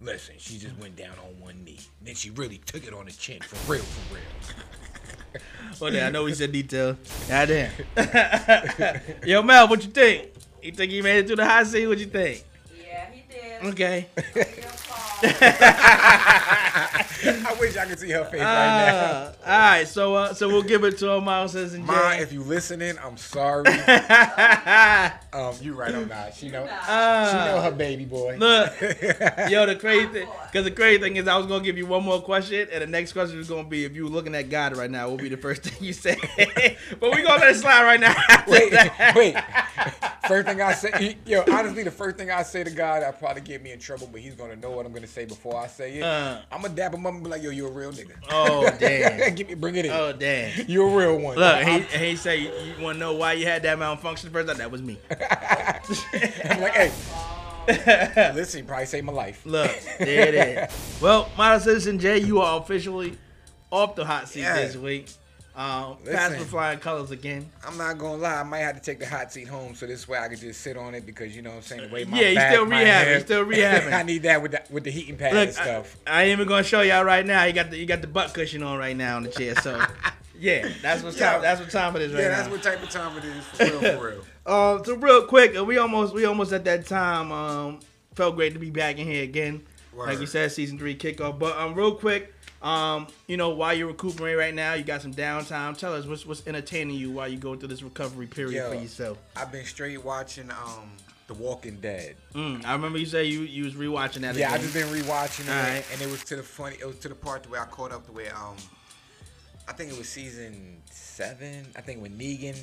listen, 0.00 0.34
she 0.38 0.58
just 0.58 0.76
went 0.78 0.96
down 0.96 1.12
on 1.20 1.40
one 1.40 1.64
knee. 1.64 1.78
Then 2.02 2.16
she 2.16 2.30
really 2.30 2.58
took 2.58 2.84
it 2.84 2.92
on 2.92 3.06
the 3.06 3.12
chin, 3.12 3.40
for 3.40 3.72
real, 3.72 3.82
for 3.82 4.14
real. 4.14 4.24
Oh, 5.80 5.86
yeah, 5.88 6.06
I 6.06 6.10
know 6.10 6.24
we 6.24 6.32
said 6.34 6.50
detail. 6.50 6.96
Goddamn. 7.28 7.70
Yo, 9.26 9.42
Mel, 9.42 9.68
what 9.68 9.84
you 9.84 9.90
think? 9.90 10.30
You 10.62 10.72
think 10.72 10.90
he 10.90 11.02
made 11.02 11.18
it 11.18 11.26
through 11.26 11.36
the 11.36 11.44
hot 11.46 11.66
seat? 11.66 11.86
What 11.86 11.98
you 11.98 12.06
think? 12.06 12.42
Okay. 13.62 14.06
Your 15.22 15.32
fault. 15.32 15.48
I 17.24 17.56
wish 17.58 17.76
I 17.76 17.86
could 17.86 17.98
see 17.98 18.10
her 18.10 18.24
face 18.24 18.40
right 18.40 18.86
now. 18.86 18.94
Uh, 18.94 19.32
all 19.44 19.58
right, 19.58 19.88
so 19.88 20.14
uh, 20.14 20.34
so 20.34 20.48
we'll 20.48 20.62
give 20.62 20.84
it 20.84 20.98
to 20.98 21.10
him, 21.10 21.24
Miles 21.24 21.52
says 21.52 21.74
and 21.74 21.84
Ma, 21.84 22.10
Jay. 22.12 22.22
if 22.22 22.32
you 22.32 22.42
listening, 22.42 22.96
I'm 23.02 23.16
sorry. 23.16 23.66
um, 25.32 25.54
you 25.60 25.74
right, 25.74 25.94
I'm 25.94 26.08
not. 26.08 26.34
She 26.34 26.48
know, 26.48 26.64
she 26.66 27.36
know 27.36 27.60
her 27.62 27.72
baby 27.76 28.04
boy. 28.04 28.36
Look, 28.38 28.80
yo, 29.50 29.66
the 29.66 29.76
crazy 29.78 30.06
thing, 30.06 30.28
because 30.46 30.64
the 30.64 30.70
crazy 30.70 31.00
thing 31.02 31.16
is, 31.16 31.26
I 31.26 31.36
was 31.36 31.46
gonna 31.46 31.64
give 31.64 31.76
you 31.76 31.86
one 31.86 32.04
more 32.04 32.20
question, 32.20 32.68
and 32.72 32.82
the 32.82 32.86
next 32.86 33.12
question 33.12 33.38
is 33.40 33.48
gonna 33.48 33.68
be 33.68 33.84
if 33.84 33.96
you 33.96 34.04
were 34.04 34.10
looking 34.10 34.34
at 34.34 34.48
God 34.48 34.76
right 34.76 34.90
now, 34.90 35.06
what 35.08 35.16
would 35.16 35.22
be 35.22 35.28
the 35.28 35.36
first 35.36 35.64
thing 35.64 35.84
you 35.84 35.92
say? 35.92 36.16
but 37.00 37.14
we 37.14 37.22
gonna 37.22 37.40
let 37.40 37.50
it 37.50 37.56
slide 37.56 37.82
right 37.82 38.00
now. 38.00 38.14
wait, 38.46 38.70
that. 38.70 39.14
wait. 39.16 39.34
First 40.28 40.46
thing 40.46 40.60
I 40.60 40.74
say, 40.74 41.16
yo, 41.26 41.42
honestly, 41.50 41.82
the 41.82 41.90
first 41.90 42.16
thing 42.16 42.30
I 42.30 42.42
say 42.42 42.62
to 42.62 42.70
God, 42.70 43.02
I 43.02 43.10
probably 43.10 43.40
get 43.40 43.62
me 43.62 43.72
in 43.72 43.78
trouble, 43.78 44.08
but 44.12 44.20
He's 44.20 44.34
gonna 44.34 44.56
know 44.56 44.70
what 44.70 44.86
I'm 44.86 44.92
gonna 44.92 45.06
say 45.08 45.24
before 45.24 45.56
I 45.56 45.66
say 45.66 45.98
it. 45.98 46.02
Uh. 46.02 46.40
I'm 46.52 46.62
gonna 46.62 46.74
dap 46.74 46.94
him 46.94 47.06
up 47.06 47.14
and 47.14 47.22
be 47.24 47.30
like, 47.30 47.42
yo, 47.42 47.50
you 47.50 47.66
a 47.66 47.70
real 47.70 47.90
nigga. 47.92 48.12
Oh 48.30 48.70
damn. 48.80 49.34
Give 49.34 49.48
me, 49.48 49.54
bring 49.54 49.76
it 49.76 49.86
in. 49.86 49.90
Oh 49.92 50.12
damn. 50.12 50.68
you 50.68 50.86
a 50.86 50.96
real 50.96 51.18
one. 51.18 51.36
Look, 51.36 51.62
he, 51.62 51.80
he 51.98 52.16
say 52.16 52.36
you, 52.38 52.82
want 52.82 52.96
to 52.96 53.00
know 53.00 53.14
why 53.14 53.32
you 53.34 53.46
had 53.46 53.62
that 53.64 53.78
malfunction 53.78 54.30
first? 54.30 54.46
That 54.56 54.70
was 54.70 54.82
me. 54.82 54.98
I'm 55.10 56.60
like, 56.60 56.74
hey, 56.74 56.92
listen, 58.34 58.60
you 58.60 58.64
probably 58.66 58.86
saved 58.86 59.04
my 59.06 59.12
life. 59.12 59.44
Look, 59.44 59.70
there 59.98 60.28
it 60.28 60.34
is. 60.70 60.98
Well, 61.02 61.30
my 61.36 61.58
Citizen 61.58 61.98
Jay, 61.98 62.18
you 62.18 62.40
are 62.40 62.60
officially 62.60 63.16
off 63.70 63.94
the 63.94 64.04
hot 64.04 64.28
seat 64.28 64.40
Yeah. 64.40 64.54
this 64.56 64.76
week. 64.76 65.08
Um, 65.58 65.96
pass 66.04 66.30
Listen. 66.30 66.46
flying 66.46 66.78
colors 66.78 67.10
again. 67.10 67.50
I'm 67.66 67.76
not 67.76 67.98
gonna 67.98 68.22
lie, 68.22 68.36
I 68.36 68.42
might 68.44 68.60
have 68.60 68.76
to 68.76 68.80
take 68.80 69.00
the 69.00 69.06
hot 69.06 69.32
seat 69.32 69.48
home 69.48 69.74
so 69.74 69.88
this 69.88 70.06
way 70.06 70.16
I 70.16 70.28
can 70.28 70.36
just 70.36 70.60
sit 70.60 70.76
on 70.76 70.94
it 70.94 71.04
because 71.04 71.34
you 71.34 71.42
know 71.42 71.50
what 71.50 71.56
I'm 71.56 71.62
saying 71.62 71.88
the 71.88 71.92
way 71.92 72.04
my 72.04 72.20
Yeah, 72.20 72.28
you 72.28 72.36
back, 72.36 72.52
still 72.52 72.66
my 72.66 72.84
rehabbing, 72.84 73.14
you 73.14 73.20
still 73.20 73.44
rehabbing. 73.46 73.92
I 73.92 74.02
need 74.04 74.22
that 74.22 74.40
with 74.40 74.52
the, 74.52 74.62
with 74.70 74.84
the 74.84 74.92
heating 74.92 75.16
pad 75.16 75.34
Look, 75.34 75.48
and 75.48 75.54
stuff. 75.56 75.96
I 76.06 76.22
ain't 76.22 76.30
even 76.30 76.46
gonna 76.46 76.62
show 76.62 76.82
y'all 76.82 77.02
right 77.02 77.26
now. 77.26 77.42
You 77.42 77.52
got 77.52 77.70
the 77.72 77.76
you 77.76 77.86
got 77.86 78.02
the 78.02 78.06
butt 78.06 78.32
cushion 78.34 78.62
on 78.62 78.78
right 78.78 78.96
now 78.96 79.16
on 79.16 79.24
the 79.24 79.30
chair. 79.30 79.56
So 79.56 79.84
yeah, 80.38 80.68
that's 80.80 81.02
what 81.02 81.16
time. 81.16 81.42
That's 81.42 81.60
what 81.60 81.70
time 81.70 81.96
it 81.96 82.02
is 82.02 82.12
right 82.12 82.22
yeah, 82.22 82.28
now. 82.28 82.36
that's 82.36 82.50
what 82.50 82.62
type 82.62 82.80
of 82.80 82.90
time 82.90 83.18
it 83.18 83.24
is 83.24 83.44
for 83.44 83.64
real, 83.64 83.98
for 83.98 84.08
real. 84.08 84.24
Um, 84.46 84.82
so 84.82 84.94
real 84.94 85.26
quick, 85.26 85.58
uh, 85.58 85.64
we 85.64 85.76
almost 85.76 86.14
we 86.14 86.24
almost 86.24 86.52
at 86.52 86.64
that 86.66 86.86
time. 86.86 87.32
Um, 87.32 87.80
felt 88.14 88.34
great 88.36 88.52
to 88.52 88.58
be 88.58 88.70
back 88.70 88.98
in 88.98 89.06
here 89.06 89.24
again. 89.24 89.62
Like 89.94 90.14
we 90.14 90.20
Word. 90.20 90.28
said, 90.28 90.52
season 90.52 90.78
three 90.78 90.96
kickoff. 90.96 91.38
But 91.38 91.56
um, 91.56 91.74
real 91.74 91.94
quick, 91.96 92.32
um, 92.62 93.06
you 93.26 93.36
know, 93.36 93.50
while 93.50 93.72
you're 93.74 93.86
recuperating 93.88 94.38
right 94.38 94.54
now, 94.54 94.74
you 94.74 94.82
got 94.84 95.02
some 95.02 95.14
downtime. 95.14 95.76
Tell 95.76 95.94
us 95.94 96.06
what's 96.06 96.26
what's 96.26 96.46
entertaining 96.46 96.96
you 96.96 97.10
while 97.10 97.28
you 97.28 97.38
go 97.38 97.54
through 97.56 97.68
this 97.68 97.82
recovery 97.82 98.26
period 98.26 98.54
Yo. 98.54 98.68
for 98.70 98.74
yourself. 98.74 99.18
I've 99.36 99.52
been 99.52 99.64
straight 99.64 100.04
watching 100.04 100.50
um 100.50 100.90
The 101.28 101.34
Walking 101.34 101.76
Dead. 101.80 102.16
Mm, 102.34 102.64
I 102.64 102.72
remember 102.72 102.98
you 102.98 103.06
say 103.06 103.24
you 103.24 103.40
you 103.42 103.64
was 103.64 103.74
rewatching 103.74 104.22
that. 104.22 104.34
Yeah, 104.34 104.50
I 104.50 104.56
again. 104.56 104.62
just 104.62 104.74
been 104.74 104.86
rewatching 105.02 105.46
it, 105.46 105.50
Alright. 105.50 105.84
and 105.92 106.02
it 106.02 106.10
was 106.10 106.24
to 106.24 106.36
the 106.36 106.42
funny. 106.42 106.76
It 106.80 106.86
was 106.86 106.98
to 107.00 107.08
the 107.08 107.14
part 107.14 107.48
where 107.48 107.60
I 107.62 107.66
caught 107.66 107.92
up 107.92 108.06
to 108.06 108.12
where 108.12 108.34
um, 108.36 108.56
I 109.68 109.72
think 109.72 109.92
it 109.92 109.98
was 109.98 110.08
season 110.08 110.78
seven. 110.90 111.66
I 111.76 111.80
think 111.80 112.02
when 112.02 112.12
Negan, 112.18 112.56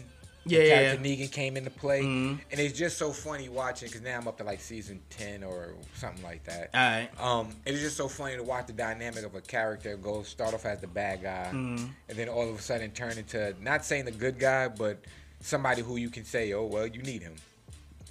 Yeah, 0.47 0.59
the 0.95 1.09
yeah, 1.09 1.15
Negan 1.25 1.31
came 1.31 1.57
into 1.57 1.71
play, 1.71 2.03
Mhm. 2.03 2.39
and 2.51 2.59
it's 2.59 2.77
just 2.77 2.97
so 2.99 3.11
funny 3.11 3.49
watching 3.49 3.87
because 3.87 4.01
now 4.03 4.17
I'm 4.19 4.27
up 4.27 4.37
to 4.37 4.43
like 4.43 4.61
season 4.61 5.01
ten 5.09 5.43
or 5.43 5.73
something 5.95 6.21
like 6.23 6.43
that. 6.43 6.69
All 6.73 6.79
right. 6.81 7.09
Um, 7.19 7.55
it's 7.65 7.79
just 7.79 7.97
so 7.97 8.07
funny 8.07 8.35
to 8.35 8.43
watch 8.43 8.67
the 8.67 8.73
dynamic 8.73 9.23
of 9.23 9.33
a 9.33 9.41
character 9.41 9.97
go 9.97 10.21
start 10.21 10.53
off 10.53 10.65
as 10.65 10.81
the 10.81 10.87
bad 10.87 11.23
guy, 11.23 11.49
Mhm. 11.51 11.89
and 12.09 12.17
then 12.17 12.29
all 12.29 12.47
of 12.47 12.59
a 12.59 12.61
sudden 12.61 12.91
turn 12.91 13.17
into 13.17 13.55
not 13.59 13.83
saying 13.85 14.05
the 14.05 14.11
good 14.11 14.37
guy, 14.37 14.67
but 14.67 14.99
somebody 15.41 15.81
who 15.81 15.95
you 15.97 16.09
can 16.11 16.25
say, 16.25 16.53
oh 16.53 16.65
well, 16.65 16.85
you 16.85 17.01
need 17.01 17.23
him. 17.23 17.35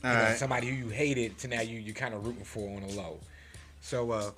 All 0.03 0.11
You 0.11 0.17
know, 0.19 0.25
right. 0.25 0.37
somebody 0.39 0.67
who 0.69 0.75
you 0.75 0.89
hated 0.89 1.39
to 1.39 1.49
now 1.49 1.61
you 1.61 1.79
you 1.79 1.95
kind 1.95 2.15
of 2.15 2.27
rooting 2.27 2.45
for 2.45 2.69
on 2.77 2.87
the 2.87 2.95
low. 2.95 3.21
So 3.81 4.11
uh, 4.11 4.31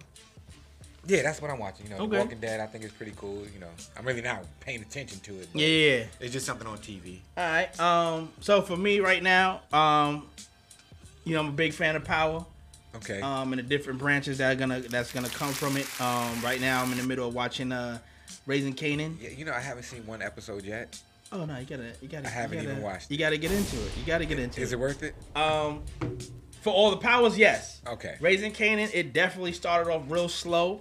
yeah, 1.06 1.22
that's 1.22 1.40
what 1.40 1.50
I'm 1.50 1.58
watching. 1.58 1.86
You 1.86 1.96
know, 1.96 2.04
Okay. 2.04 2.16
The 2.16 2.22
Walking 2.22 2.40
Dead. 2.40 2.60
I 2.60 2.66
think 2.66 2.84
it's 2.84 2.92
pretty 2.92 3.12
cool. 3.16 3.42
You 3.52 3.60
know, 3.60 3.68
I'm 3.96 4.04
really 4.04 4.22
not 4.22 4.44
paying 4.60 4.82
attention 4.82 5.20
to 5.20 5.40
it. 5.40 5.48
But 5.52 5.60
Yeah, 5.60 5.66
yeah. 5.66 6.04
It's 6.20 6.32
just 6.32 6.46
something 6.46 6.66
on 6.66 6.78
TV. 6.78 7.20
All 7.36 7.44
right. 7.44 7.80
Um. 7.80 8.30
So 8.40 8.62
for 8.62 8.76
me 8.76 9.00
right 9.00 9.22
now, 9.22 9.62
um, 9.72 10.26
you 11.24 11.34
know, 11.34 11.40
I'm 11.40 11.48
a 11.48 11.52
big 11.52 11.72
fan 11.72 11.96
of 11.96 12.04
Power. 12.04 12.44
Okay. 12.94 13.20
Um, 13.20 13.52
and 13.52 13.58
the 13.58 13.62
different 13.62 13.98
branches 13.98 14.38
that 14.38 14.52
are 14.52 14.58
gonna 14.58 14.80
that's 14.80 15.12
gonna 15.12 15.28
come 15.28 15.52
from 15.52 15.76
it. 15.76 15.88
Um. 16.00 16.40
Right 16.42 16.60
now, 16.60 16.82
I'm 16.82 16.90
in 16.92 16.98
the 16.98 17.04
middle 17.04 17.28
of 17.28 17.34
watching 17.34 17.72
uh, 17.72 17.98
Raising 18.46 18.74
Kanan. 18.74 19.16
yeah, 19.20 19.30
you 19.30 19.44
know, 19.44 19.52
I 19.52 19.60
haven't 19.60 19.84
seen 19.84 20.06
one 20.06 20.22
episode 20.22 20.64
yet. 20.64 21.00
Oh 21.32 21.44
no, 21.44 21.58
you 21.58 21.66
gotta, 21.66 21.92
you 22.00 22.08
gotta. 22.08 22.26
I 22.26 22.30
haven't 22.30 22.58
you 22.58 22.64
gotta, 22.64 22.72
even 22.72 22.84
watched 22.84 23.10
You 23.10 23.18
gotta 23.18 23.36
get 23.36 23.50
into 23.50 23.76
it. 23.76 23.92
You 23.98 24.04
gotta 24.06 24.24
get 24.24 24.38
into 24.38 24.60
Is 24.60 24.72
it 24.72 24.78
worth 24.78 25.02
it? 25.02 25.14
Um, 25.34 25.82
for 26.60 26.72
all 26.72 26.90
the 26.90 26.96
powers, 26.96 27.36
yes. 27.36 27.80
Okay. 27.86 28.16
Raising 28.20 28.52
Kanan, 28.52 28.90
it 28.92 29.12
definitely 29.12 29.52
started 29.52 29.90
off 29.92 30.02
real 30.08 30.28
slow, 30.28 30.80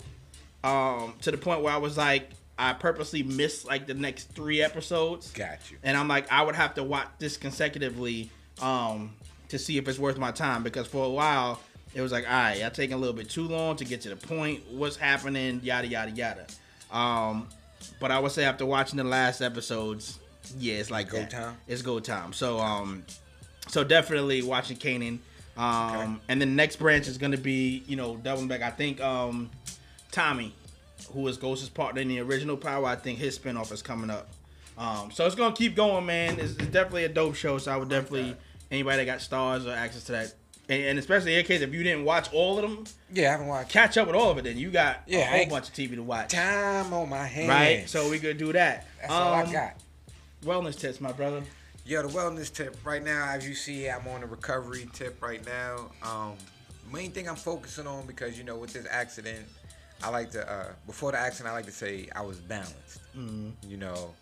um, 0.65 1.13
to 1.21 1.31
the 1.31 1.37
point 1.37 1.61
where 1.61 1.73
I 1.73 1.77
was 1.77 1.97
like, 1.97 2.29
I 2.57 2.73
purposely 2.73 3.21
missed 3.23 3.65
like 3.65 3.85
the 3.87 3.93
next 3.93 4.25
three 4.33 4.61
episodes, 4.61 5.31
Got 5.31 5.59
you. 5.71 5.77
and 5.83 5.97
I'm 5.97 6.07
like, 6.07 6.31
I 6.31 6.41
would 6.41 6.55
have 6.55 6.73
to 6.75 6.83
watch 6.83 7.07
this 7.19 7.37
consecutively, 7.37 8.29
um, 8.61 9.13
to 9.49 9.59
see 9.59 9.77
if 9.77 9.87
it's 9.87 9.99
worth 9.99 10.17
my 10.17 10.31
time 10.31 10.63
because 10.63 10.87
for 10.87 11.05
a 11.05 11.09
while 11.09 11.59
it 11.93 12.01
was 12.01 12.11
like, 12.11 12.25
all 12.25 12.31
right, 12.33 12.59
y'all 12.59 12.69
taking 12.71 12.93
a 12.95 12.97
little 12.97 13.13
bit 13.15 13.29
too 13.29 13.47
long 13.47 13.75
to 13.77 13.85
get 13.85 14.01
to 14.01 14.09
the 14.09 14.15
point. 14.15 14.61
What's 14.71 14.95
happening? 14.97 15.61
Yada 15.63 15.87
yada 15.87 16.11
yada. 16.11 16.45
Um, 16.91 17.47
but 17.99 18.11
I 18.11 18.19
would 18.19 18.31
say 18.31 18.43
after 18.45 18.65
watching 18.65 18.97
the 18.97 19.03
last 19.03 19.41
episodes, 19.41 20.19
yeah, 20.57 20.75
it's 20.75 20.91
like 20.91 21.09
Go 21.09 21.19
that. 21.19 21.29
time? 21.29 21.57
It's 21.67 21.81
go 21.81 21.99
time. 21.99 22.33
So 22.33 22.59
um, 22.59 23.03
so 23.67 23.83
definitely 23.83 24.41
watching 24.43 24.77
Kanan. 24.77 25.19
Um, 25.57 25.95
Okay. 25.95 26.03
and 26.29 26.41
then 26.41 26.49
the 26.49 26.55
next 26.55 26.77
branch 26.77 27.07
is 27.07 27.17
gonna 27.17 27.37
be, 27.37 27.83
you 27.87 27.95
know, 27.95 28.17
doubling 28.17 28.47
back. 28.47 28.61
I 28.61 28.71
think 28.71 28.99
um, 29.01 29.49
Tommy, 30.15 30.53
who 31.11 31.27
is 31.27 31.35
Ghost's 31.37 31.67
partner 31.67 31.99
in 32.01 32.07
the 32.07 32.21
original 32.21 32.55
Power, 32.55 32.85
I 32.85 32.95
think 32.95 33.19
his 33.19 33.37
spinoff 33.37 33.71
is 33.73 33.81
coming 33.81 34.09
up. 34.09 34.29
Um, 34.77 35.11
so 35.11 35.25
it's 35.25 35.35
gonna 35.35 35.53
keep 35.53 35.75
going, 35.75 36.05
man. 36.05 36.39
It's, 36.39 36.53
it's 36.53 36.67
definitely 36.67 37.03
a 37.03 37.09
dope 37.09 37.35
show. 37.35 37.57
So 37.57 37.71
I 37.71 37.75
would 37.77 37.89
definitely 37.89 38.35
anybody 38.71 39.03
that 39.03 39.05
got 39.05 39.19
Starz 39.19 39.65
or 39.67 39.71
access 39.75 40.05
to 40.05 40.13
that, 40.13 40.33
and, 40.69 40.83
and 40.83 40.99
especially 40.99 41.35
in 41.35 41.45
case, 41.45 41.59
if 41.61 41.73
you 41.73 41.83
didn't 41.83 42.05
watch 42.05 42.31
all 42.33 42.57
of 42.57 42.61
them, 42.61 42.85
Yeah, 43.13 43.27
I 43.27 43.31
haven't 43.31 43.47
watched 43.47 43.69
catch 43.69 43.97
up 43.97 44.07
with 44.07 44.15
all 44.15 44.31
of 44.31 44.37
it. 44.37 44.45
Then 44.45 44.57
you 44.57 44.71
got 44.71 45.01
Yeah, 45.05 45.33
a 45.33 45.37
whole 45.37 45.45
bunch 45.47 45.67
of 45.67 45.73
TV 45.75 45.95
to 45.95 46.03
watch, 46.03 46.31
time 46.31 46.93
on 46.93 47.09
my 47.09 47.25
hands. 47.25 47.49
right? 47.49 47.89
So 47.89 48.09
we 48.09 48.17
could 48.19 48.37
do 48.37 48.53
that. 48.53 48.87
that's 49.01 49.11
all 49.11 49.33
I 49.33 49.43
Um, 49.43 49.51
got. 49.51 49.73
Wellness 50.43 50.79
tips, 50.79 51.01
my 51.01 51.11
brother. 51.11 51.43
Yo, 51.85 52.01
the 52.01 52.07
wellness 52.07 52.51
tip 52.53 52.75
right 52.85 53.03
now, 53.03 53.29
as 53.29 53.47
you 53.47 53.53
see, 53.53 53.87
I'm 53.89 54.07
on 54.07 54.23
a 54.23 54.25
recovery 54.27 54.87
tip 54.93 55.21
right 55.21 55.45
now. 55.45 55.91
Um, 56.03 56.33
main 56.91 57.11
thing 57.11 57.27
I'm 57.29 57.35
focusing 57.35 57.85
on 57.87 58.05
because 58.07 58.37
you 58.37 58.43
know 58.43 58.57
with 58.57 58.73
this 58.73 58.87
accident, 58.89 59.45
I 60.03 60.09
like 60.09 60.31
to 60.31 60.51
uh, 60.51 60.73
before 60.85 61.11
the 61.11 61.19
accident, 61.19 61.51
I 61.51 61.53
like 61.53 61.65
to 61.65 61.71
say 61.71 62.07
I 62.15 62.21
was 62.21 62.37
balanced. 62.37 63.01
You 63.67 63.77
know, 63.77 64.13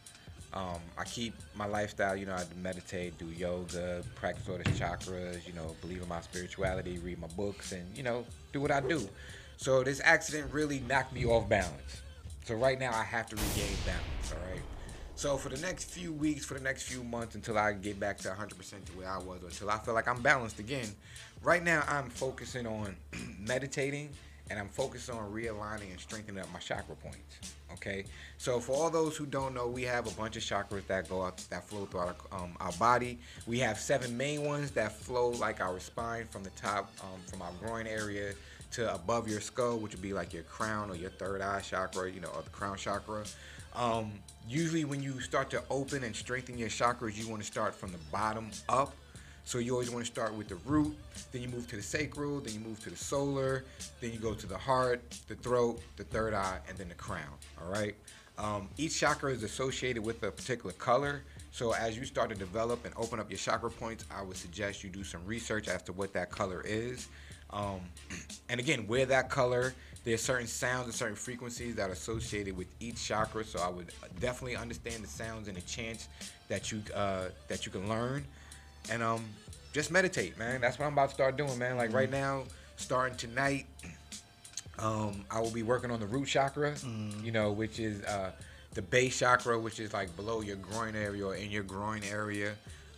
um, 0.53 0.80
I 0.97 1.03
keep 1.03 1.34
my 1.55 1.65
lifestyle. 1.65 2.15
You 2.15 2.26
know, 2.26 2.34
I 2.34 2.43
meditate, 2.61 3.17
do 3.17 3.26
yoga, 3.26 4.03
practice 4.15 4.47
all 4.47 4.57
the 4.57 4.63
chakras. 4.63 5.45
You 5.47 5.53
know, 5.53 5.76
believe 5.82 6.01
in 6.01 6.07
my 6.07 6.21
spirituality, 6.21 6.99
read 6.99 7.19
my 7.19 7.28
books, 7.28 7.71
and 7.71 7.86
you 7.97 8.03
know, 8.03 8.26
do 8.51 8.61
what 8.61 8.71
I 8.71 8.82
do. 8.82 9.07
So 9.57 9.84
this 9.84 10.01
accident 10.03 10.51
really 10.51 10.80
knocked 10.88 11.13
me 11.13 11.26
off 11.26 11.47
balance. 11.49 12.01
So 12.45 12.55
right 12.55 12.80
now 12.80 12.91
I 12.93 13.03
have 13.03 13.28
to 13.30 13.36
regain 13.36 13.76
balance. 13.86 14.34
All 14.34 14.51
right. 14.51 14.61
So 15.15 15.38
for 15.38 15.49
the 15.49 15.61
next 15.61 15.86
few 15.91 16.11
weeks, 16.11 16.43
for 16.43 16.55
the 16.55 16.59
next 16.59 16.84
few 16.84 17.03
months, 17.03 17.36
until 17.36 17.57
I 17.57 17.74
get 17.74 17.99
back 17.99 18.17
to 18.19 18.30
100% 18.30 18.57
to 18.57 18.91
where 18.93 19.09
I 19.09 19.19
was, 19.19 19.43
or 19.43 19.47
until 19.47 19.69
I 19.69 19.78
feel 19.78 19.93
like 19.93 20.07
I'm 20.07 20.21
balanced 20.21 20.59
again, 20.59 20.88
right 21.43 21.63
now 21.63 21.84
I'm 21.88 22.09
focusing 22.09 22.65
on 22.65 22.95
meditating 23.39 24.09
and 24.50 24.60
I'm 24.60 24.70
focused 24.70 25.10
on 25.10 25.32
realigning 25.32 25.91
and 25.91 26.00
strengthening 26.00 26.41
up 26.41 26.52
my 26.52 26.60
chakra 26.60 26.96
points. 26.96 27.54
Okay, 27.74 28.06
so 28.38 28.60
for 28.60 28.74
all 28.74 28.89
those 28.89 29.18
who 29.18 29.26
don't 29.26 29.54
know, 29.54 29.68
we 29.68 29.84
have 29.84 30.06
a 30.06 30.12
bunch 30.12 30.38
of 30.38 30.44
chakras 30.44 30.86
that 30.88 31.10
go 31.10 31.24
out, 31.24 31.38
that 31.50 31.64
flow 31.68 31.86
throughout 31.86 32.18
our, 32.32 32.44
um, 32.44 32.56
our 32.60 32.72
body. 32.74 33.20
We 33.48 33.60
have 33.60 33.80
seven 33.80 34.16
main 34.16 34.44
ones 34.44 34.72
that 34.72 34.91
flow 34.91 35.30
like 35.30 35.60
our 35.60 35.80
spine 35.80 36.28
from 36.30 36.44
the 36.44 36.52
top, 36.52 36.91
um, 37.02 37.20
from 37.26 37.41
our 37.41 37.52
groin 37.60 37.88
area 37.88 38.34
to 38.72 38.94
above 38.94 39.28
your 39.28 39.41
skull, 39.41 39.78
which 39.78 39.94
would 39.94 40.02
be 40.02 40.14
like 40.14 40.34
your 40.34 40.44
crown 40.44 40.89
or 40.89 40.96
your 40.96 41.12
third 41.12 41.41
eye 41.41 41.62
chakra, 41.62 42.12
you 42.12 42.20
know, 42.20 42.30
or 42.36 42.41
the 42.41 42.50
crown 42.50 42.78
chakra. 42.78 43.24
Um, 43.76 44.12
usually, 44.48 44.86
when 44.86 45.02
you 45.02 45.20
start 45.20 45.50
to 45.52 45.64
open 45.70 46.04
and 46.04 46.16
strengthen 46.16 46.58
your 46.58 46.70
chakras, 46.70 47.18
you 47.18 47.28
want 47.28 47.41
to 47.41 47.48
start 47.48 47.74
from 47.74 47.91
the 47.91 48.00
bottom 48.12 48.52
up. 48.70 48.94
So 49.46 49.60
you 49.60 49.74
always 49.74 49.89
want 49.89 50.06
to 50.06 50.12
start 50.12 50.34
with 50.34 50.48
the 50.48 50.56
root, 50.66 50.96
then 51.32 51.41
you 51.41 51.50
move 51.50 51.68
to 51.70 51.76
the 51.76 51.82
sacral, 51.82 52.39
then 52.39 52.54
you 52.54 52.60
move 52.62 52.80
to 52.84 52.89
the 52.89 52.96
solar, 52.96 53.66
then 54.00 54.12
you 54.14 54.20
go 54.20 54.34
to 54.34 54.48
the 54.48 54.58
heart, 54.58 55.02
the 55.28 55.36
throat, 55.36 55.82
the 55.98 56.06
third 56.06 56.34
eye, 56.34 56.60
and 56.70 56.78
then 56.78 56.89
the 56.89 56.96
crown. 56.96 57.34
All 57.62 57.72
right. 57.72 57.96
Um, 58.38 58.70
each 58.78 59.00
chakra 59.00 59.32
is 59.32 59.44
associated 59.44 60.04
with 60.04 60.24
a 60.24 60.32
particular 60.32 60.74
color. 60.74 61.22
So 61.52 61.74
as 61.74 61.98
you 61.98 62.06
start 62.06 62.30
to 62.30 62.36
develop 62.36 62.84
and 62.86 62.94
open 62.98 63.20
up 63.20 63.30
your 63.30 63.38
chakra 63.38 63.70
points, 63.70 64.06
I 64.16 64.24
would 64.24 64.38
suggest 64.38 64.84
you 64.84 64.89
do 64.89 65.04
some 65.04 65.24
research 65.26 65.68
as 65.68 65.84
to 65.84 65.94
what 65.94 66.14
that 66.14 66.32
color 66.32 66.64
is. 66.66 67.08
Um, 67.52 67.82
and 68.50 68.60
again, 68.60 68.88
where 68.88 69.06
that 69.06 69.30
color, 69.30 69.74
there's 70.04 70.22
certain 70.22 70.48
sounds 70.48 70.86
and 70.86 70.94
certain 70.94 71.16
frequencies 71.16 71.76
that 71.76 71.89
are 71.89 71.94
associated 71.94 72.58
with 72.58 72.68
each 72.80 73.04
chakra. 73.06 73.46
So 73.46 73.60
I 73.60 73.70
would 73.70 73.91
definitely 74.20 74.56
understand 74.56 75.04
the 75.04 75.08
sounds 75.08 75.48
and 75.48 75.56
the 75.56 75.62
chants 75.62 76.08
that 76.48 76.72
you 76.72 76.82
uh, 76.96 77.26
that 77.48 77.66
you 77.66 77.72
can 77.72 77.88
learn, 77.88 78.26
and 78.92 79.02
um, 79.04 79.24
just 79.74 79.92
meditate, 79.92 80.38
man. 80.38 80.62
That's 80.62 80.78
what 80.80 80.86
I'm 80.86 80.94
about 80.94 81.10
to 81.10 81.16
start 81.16 81.38
doing, 81.38 81.58
man. 81.58 81.78
Like 81.78 81.94
right 81.94 82.10
now, 82.12 82.44
starting 82.78 83.18
tonight, 83.18 83.66
um, 84.80 85.24
I 85.30 85.40
will 85.40 85.52
be 85.52 85.64
working 85.64 85.92
on 85.92 86.00
the 86.00 86.06
root 86.08 86.28
chakra, 86.28 86.74
you 87.24 87.32
know, 87.32 87.52
which 87.52 87.80
is 87.80 88.04
uh, 88.06 88.32
the 88.74 88.82
base 88.82 89.18
chakra, 89.20 89.60
which 89.60 89.80
is 89.80 89.94
like 89.94 90.16
below 90.16 90.42
your 90.42 90.56
groin 90.58 90.96
area 90.96 91.26
or 91.26 91.36
in 91.36 91.52
your 91.52 91.64
groin 91.64 92.02
area. 92.10 92.54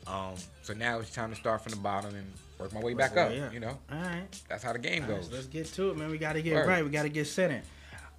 Um, 0.08 0.36
so 0.62 0.74
now 0.74 1.00
it's 1.00 1.12
time 1.12 1.32
to 1.32 1.36
start 1.36 1.62
from 1.64 1.72
the 1.72 1.80
bottom 1.80 2.14
and 2.16 2.32
work 2.60 2.72
my 2.74 2.80
way 2.80 2.94
back 2.94 3.18
up. 3.18 3.32
Yeah. 3.32 3.52
You 3.52 3.60
know, 3.60 3.78
All 3.92 4.00
right. 4.00 4.24
that's 4.48 4.64
how 4.64 4.72
the 4.72 4.80
game 4.80 5.04
All 5.04 5.10
right, 5.10 5.18
goes. 5.18 5.30
so 5.30 5.36
let's 5.36 5.48
get 5.48 5.66
to 5.74 5.90
it, 5.90 5.98
man. 5.98 6.10
We 6.12 6.18
gotta 6.18 6.42
get 6.42 6.54
Word. 6.54 6.68
right. 6.68 6.84
We 6.84 6.92
gotta 6.92 7.10
get 7.10 7.26
centered. 7.28 7.64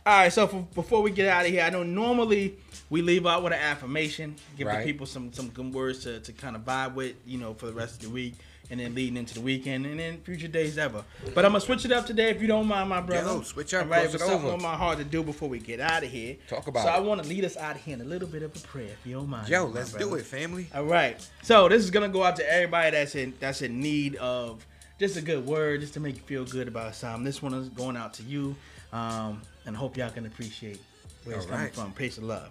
All 0.07 0.13
right. 0.21 0.33
So 0.33 0.47
for, 0.47 0.63
before 0.75 1.03
we 1.03 1.11
get 1.11 1.29
out 1.29 1.45
of 1.45 1.51
here, 1.51 1.63
I 1.63 1.71
know 1.71 1.83
normally 1.83 2.57
we 2.91 3.03
leave 3.03 3.27
out 3.27 3.43
with 3.43 3.53
an 3.53 3.59
affirmation, 3.59 4.37
give 4.57 4.69
Right. 4.69 4.79
the 4.79 4.85
people 4.93 5.05
some 5.07 5.33
some 5.33 5.49
good 5.49 5.75
words 5.75 6.05
to, 6.05 6.21
to 6.21 6.33
kind 6.33 6.55
of 6.55 6.63
vibe 6.65 6.95
with, 6.95 7.17
you 7.27 7.39
know, 7.39 7.55
for 7.55 7.67
the 7.67 7.73
rest 7.73 7.97
of 7.97 8.03
the 8.03 8.11
week, 8.11 8.35
and 8.71 8.79
then 8.79 8.95
leading 8.95 9.17
into 9.17 9.35
the 9.35 9.41
weekend, 9.41 9.85
and 9.85 9.99
then 9.99 10.19
future 10.21 10.47
days 10.47 10.79
ever. 10.79 11.05
But 11.35 11.45
I'm 11.45 11.51
gonna 11.51 11.61
switch 11.61 11.85
it 11.85 11.91
up 11.91 12.07
today, 12.07 12.31
if 12.31 12.41
you 12.41 12.47
don't 12.47 12.69
mind, 12.69 12.89
my 12.89 13.01
brother. 13.01 13.29
Yo, 13.29 13.43
switch 13.43 13.75
up, 13.75 13.87
All 13.87 13.91
right, 13.91 14.05
it 14.07 14.17
something 14.19 14.39
over. 14.39 14.51
on 14.53 14.63
my 14.63 14.77
heart 14.77 14.99
to 14.99 15.05
do 15.05 15.25
before 15.25 15.49
we 15.49 15.59
get 15.59 15.81
out 15.81 16.05
of 16.05 16.11
here. 16.11 16.37
Talk 16.49 16.69
about 16.69 16.85
So 16.85 16.89
I 16.91 17.01
want 17.01 17.21
to 17.25 17.29
lead 17.29 17.45
us 17.45 17.57
out 17.57 17.75
of 17.75 17.83
here 17.83 17.95
in 17.95 18.01
a 18.01 18.05
little 18.05 18.29
bit 18.29 18.45
of 18.45 18.55
a 18.55 18.61
prayer, 18.61 18.91
if 19.01 19.05
you 19.05 19.15
don't 19.15 19.29
mind. 19.29 19.49
Yo, 19.49 19.65
let's 19.67 19.91
brother. 19.91 20.05
do 20.09 20.15
it, 20.15 20.25
family. 20.25 20.69
All 20.73 20.85
right. 20.85 21.29
So 21.43 21.69
this 21.69 21.83
is 21.83 21.91
gonna 21.91 22.09
go 22.09 22.23
out 22.23 22.37
to 22.37 22.49
everybody 22.53 22.93
that's 22.93 23.17
in 23.17 23.35
that's 23.41 23.61
in 23.63 23.81
need 23.81 24.15
of 24.17 24.65
just 25.01 25.17
a 25.17 25.23
good 25.23 25.45
word, 25.45 25.81
just 25.81 25.95
to 25.95 26.01
make 26.01 26.15
you 26.15 26.23
feel 26.23 26.45
good 26.45 26.69
about 26.69 26.95
something. 26.95 27.25
This 27.25 27.43
one 27.43 27.53
is 27.55 27.69
going 27.71 27.97
out 27.97 28.15
to 28.15 28.23
you, 28.23 28.55
um, 28.93 29.43
and 29.67 29.77
hope 29.77 29.97
y'all 29.97 30.11
can 30.11 30.27
appreciate 30.27 30.81
where 31.25 31.37
it's 31.37 31.47
All 31.47 31.53
coming 31.53 31.71
from. 31.71 31.93
Peace 31.93 32.19
and 32.19 32.29
love. 32.29 32.51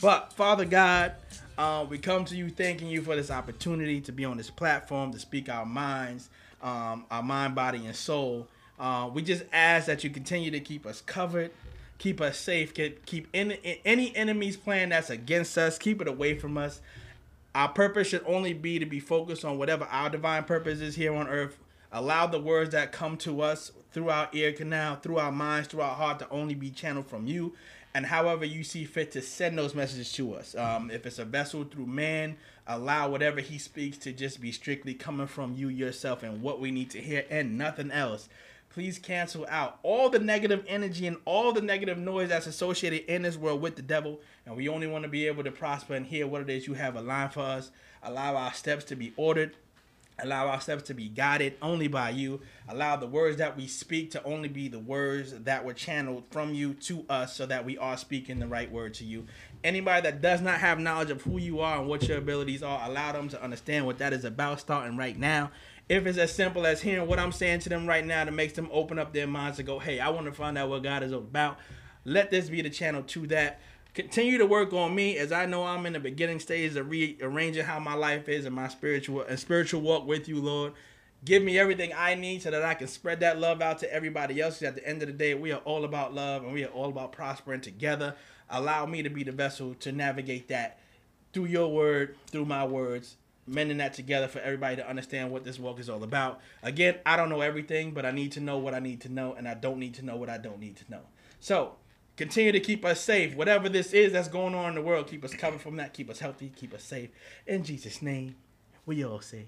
But 0.00 0.32
Father 0.32 0.64
God, 0.64 1.12
uh, 1.58 1.84
we 1.88 1.98
come 1.98 2.24
to 2.26 2.36
you 2.36 2.48
thanking 2.48 2.88
you 2.88 3.02
for 3.02 3.16
this 3.16 3.30
opportunity 3.30 4.00
to 4.02 4.12
be 4.12 4.24
on 4.24 4.36
this 4.36 4.50
platform 4.50 5.12
to 5.12 5.18
speak 5.18 5.48
our 5.48 5.66
minds, 5.66 6.30
um, 6.62 7.04
our 7.10 7.22
mind, 7.22 7.54
body, 7.54 7.84
and 7.84 7.94
soul. 7.94 8.46
Uh, 8.78 9.10
we 9.12 9.20
just 9.22 9.44
ask 9.52 9.86
that 9.86 10.02
you 10.02 10.08
continue 10.08 10.50
to 10.50 10.60
keep 10.60 10.86
us 10.86 11.02
covered, 11.02 11.50
keep 11.98 12.20
us 12.20 12.38
safe, 12.38 12.72
keep, 12.72 13.04
keep 13.04 13.28
in, 13.34 13.52
any 13.84 14.14
enemy's 14.16 14.56
plan 14.56 14.88
that's 14.88 15.10
against 15.10 15.58
us, 15.58 15.76
keep 15.76 16.00
it 16.00 16.08
away 16.08 16.38
from 16.38 16.56
us. 16.56 16.80
Our 17.54 17.68
purpose 17.68 18.08
should 18.08 18.24
only 18.26 18.54
be 18.54 18.78
to 18.78 18.86
be 18.86 19.00
focused 19.00 19.44
on 19.44 19.58
whatever 19.58 19.84
our 19.90 20.08
divine 20.08 20.44
purpose 20.44 20.80
is 20.80 20.94
here 20.94 21.14
on 21.14 21.28
earth. 21.28 21.58
Allow 21.92 22.28
the 22.28 22.40
words 22.40 22.70
that 22.70 22.92
come 22.92 23.16
to 23.18 23.42
us 23.42 23.72
through 23.92 24.10
our 24.10 24.28
ear 24.32 24.52
canal, 24.52 24.96
through 24.96 25.18
our 25.18 25.32
minds, 25.32 25.68
through 25.68 25.82
our 25.82 25.94
heart 25.94 26.18
to 26.20 26.28
only 26.30 26.54
be 26.54 26.70
channeled 26.70 27.06
from 27.06 27.26
you. 27.26 27.54
And 27.92 28.06
however 28.06 28.44
you 28.44 28.62
see 28.62 28.84
fit 28.84 29.10
to 29.12 29.22
send 29.22 29.58
those 29.58 29.74
messages 29.74 30.12
to 30.12 30.34
us. 30.34 30.54
Um, 30.54 30.90
if 30.90 31.06
it's 31.06 31.18
a 31.18 31.24
vessel 31.24 31.64
through 31.64 31.86
man, 31.86 32.36
allow 32.66 33.08
whatever 33.08 33.40
he 33.40 33.58
speaks 33.58 33.98
to 33.98 34.12
just 34.12 34.40
be 34.40 34.52
strictly 34.52 34.94
coming 34.94 35.26
from 35.26 35.54
you 35.54 35.68
yourself 35.68 36.22
and 36.22 36.40
what 36.40 36.60
we 36.60 36.70
need 36.70 36.90
to 36.90 37.00
hear 37.00 37.24
and 37.30 37.58
nothing 37.58 37.90
else. 37.90 38.28
Please 38.68 39.00
cancel 39.00 39.44
out 39.48 39.80
all 39.82 40.08
the 40.08 40.20
negative 40.20 40.64
energy 40.68 41.08
and 41.08 41.16
all 41.24 41.52
the 41.52 41.60
negative 41.60 41.98
noise 41.98 42.28
that's 42.28 42.46
associated 42.46 43.04
in 43.12 43.22
this 43.22 43.36
world 43.36 43.60
with 43.60 43.74
the 43.74 43.82
devil. 43.82 44.20
And 44.46 44.56
we 44.56 44.68
only 44.68 44.86
want 44.86 45.02
to 45.02 45.08
be 45.10 45.26
able 45.26 45.42
to 45.42 45.50
prosper 45.50 45.94
and 45.94 46.06
hear 46.06 46.28
what 46.28 46.42
it 46.42 46.50
is 46.50 46.68
you 46.68 46.74
have 46.74 46.94
aligned 46.94 47.32
for 47.32 47.40
us. 47.40 47.72
Allow 48.04 48.36
our 48.36 48.52
steps 48.52 48.84
to 48.84 48.94
be 48.94 49.12
ordered. 49.16 49.56
Allow 50.22 50.48
our 50.48 50.60
steps 50.60 50.84
to 50.84 50.94
be 50.94 51.08
guided 51.08 51.54
only 51.62 51.88
by 51.88 52.10
you. 52.10 52.40
Allow 52.68 52.96
the 52.96 53.06
words 53.06 53.38
that 53.38 53.56
we 53.56 53.66
speak 53.66 54.10
to 54.12 54.24
only 54.24 54.48
be 54.48 54.68
the 54.68 54.78
words 54.78 55.32
that 55.32 55.64
were 55.64 55.72
channeled 55.72 56.24
from 56.30 56.54
you 56.54 56.74
to 56.74 57.04
us 57.08 57.34
so 57.34 57.46
that 57.46 57.64
we 57.64 57.78
are 57.78 57.96
speaking 57.96 58.38
the 58.38 58.46
right 58.46 58.70
word 58.70 58.94
to 58.94 59.04
you. 59.04 59.26
Anybody 59.62 60.02
that 60.02 60.22
does 60.22 60.40
not 60.40 60.60
have 60.60 60.78
knowledge 60.78 61.10
of 61.10 61.22
who 61.22 61.38
you 61.38 61.60
are 61.60 61.78
and 61.78 61.88
what 61.88 62.08
your 62.08 62.18
abilities 62.18 62.62
are, 62.62 62.88
allow 62.88 63.12
them 63.12 63.28
to 63.28 63.42
understand 63.42 63.86
what 63.86 63.98
that 63.98 64.12
is 64.12 64.24
about 64.24 64.60
starting 64.60 64.96
right 64.96 65.18
now. 65.18 65.50
If 65.88 66.06
it's 66.06 66.18
as 66.18 66.32
simple 66.32 66.66
as 66.66 66.80
hearing 66.80 67.08
what 67.08 67.18
I'm 67.18 67.32
saying 67.32 67.60
to 67.60 67.68
them 67.68 67.86
right 67.86 68.06
now 68.06 68.24
that 68.24 68.32
makes 68.32 68.52
them 68.52 68.68
open 68.72 68.98
up 68.98 69.12
their 69.12 69.26
minds 69.26 69.56
to 69.56 69.62
go, 69.62 69.78
hey, 69.78 69.98
I 69.98 70.08
want 70.10 70.26
to 70.26 70.32
find 70.32 70.56
out 70.56 70.68
what 70.68 70.82
God 70.82 71.02
is 71.02 71.12
about, 71.12 71.58
let 72.04 72.30
this 72.30 72.48
be 72.48 72.62
the 72.62 72.70
channel 72.70 73.02
to 73.02 73.26
that. 73.26 73.60
Continue 73.92 74.38
to 74.38 74.46
work 74.46 74.72
on 74.72 74.94
me 74.94 75.16
as 75.16 75.32
I 75.32 75.46
know 75.46 75.64
I'm 75.64 75.84
in 75.84 75.94
the 75.94 76.00
beginning 76.00 76.38
stages 76.38 76.76
of 76.76 76.88
rearranging 76.88 77.64
how 77.64 77.80
my 77.80 77.94
life 77.94 78.28
is 78.28 78.44
and 78.44 78.54
my 78.54 78.68
spiritual 78.68 79.22
and 79.22 79.38
spiritual 79.38 79.80
walk 79.80 80.06
with 80.06 80.28
you, 80.28 80.40
Lord. 80.40 80.74
Give 81.24 81.42
me 81.42 81.58
everything 81.58 81.92
I 81.96 82.14
need 82.14 82.42
so 82.42 82.50
that 82.52 82.64
I 82.64 82.74
can 82.74 82.86
spread 82.86 83.20
that 83.20 83.40
love 83.40 83.60
out 83.60 83.80
to 83.80 83.92
everybody 83.92 84.40
else. 84.40 84.62
At 84.62 84.76
the 84.76 84.86
end 84.86 85.02
of 85.02 85.08
the 85.08 85.12
day, 85.12 85.34
we 85.34 85.50
are 85.52 85.60
all 85.60 85.84
about 85.84 86.14
love 86.14 86.44
and 86.44 86.52
we 86.52 86.64
are 86.64 86.68
all 86.68 86.88
about 86.88 87.12
prospering 87.12 87.60
together. 87.60 88.14
Allow 88.48 88.86
me 88.86 89.02
to 89.02 89.10
be 89.10 89.24
the 89.24 89.32
vessel 89.32 89.74
to 89.80 89.92
navigate 89.92 90.48
that 90.48 90.78
through 91.32 91.46
your 91.46 91.72
word, 91.72 92.16
through 92.28 92.44
my 92.44 92.64
words, 92.64 93.16
mending 93.46 93.78
that 93.78 93.94
together 93.94 94.28
for 94.28 94.38
everybody 94.38 94.76
to 94.76 94.88
understand 94.88 95.30
what 95.30 95.44
this 95.44 95.58
walk 95.58 95.80
is 95.80 95.90
all 95.90 96.04
about. 96.04 96.40
Again, 96.62 96.96
I 97.04 97.16
don't 97.16 97.28
know 97.28 97.40
everything, 97.40 97.90
but 97.90 98.06
I 98.06 98.12
need 98.12 98.32
to 98.32 98.40
know 98.40 98.58
what 98.58 98.72
I 98.72 98.78
need 98.78 99.00
to 99.02 99.08
know, 99.08 99.34
and 99.34 99.48
I 99.48 99.54
don't 99.54 99.78
need 99.78 99.94
to 99.94 100.04
know 100.04 100.16
what 100.16 100.30
I 100.30 100.38
don't 100.38 100.60
need 100.60 100.76
to 100.76 100.84
know. 100.90 101.02
So, 101.40 101.74
continue 102.16 102.52
to 102.52 102.60
keep 102.60 102.84
us 102.84 103.00
safe. 103.00 103.34
Whatever 103.34 103.68
this 103.68 103.92
is 103.92 104.12
that's 104.12 104.28
going 104.28 104.54
on 104.54 104.70
in 104.70 104.74
the 104.74 104.82
world, 104.82 105.08
keep 105.08 105.24
us 105.24 105.34
covered 105.34 105.60
from 105.60 105.76
that, 105.76 105.94
keep 105.94 106.10
us 106.10 106.18
healthy, 106.18 106.52
keep 106.54 106.74
us 106.74 106.84
safe. 106.84 107.10
In 107.46 107.64
Jesus' 107.64 108.02
name, 108.02 108.36
we 108.86 109.04
all 109.04 109.20
say, 109.20 109.46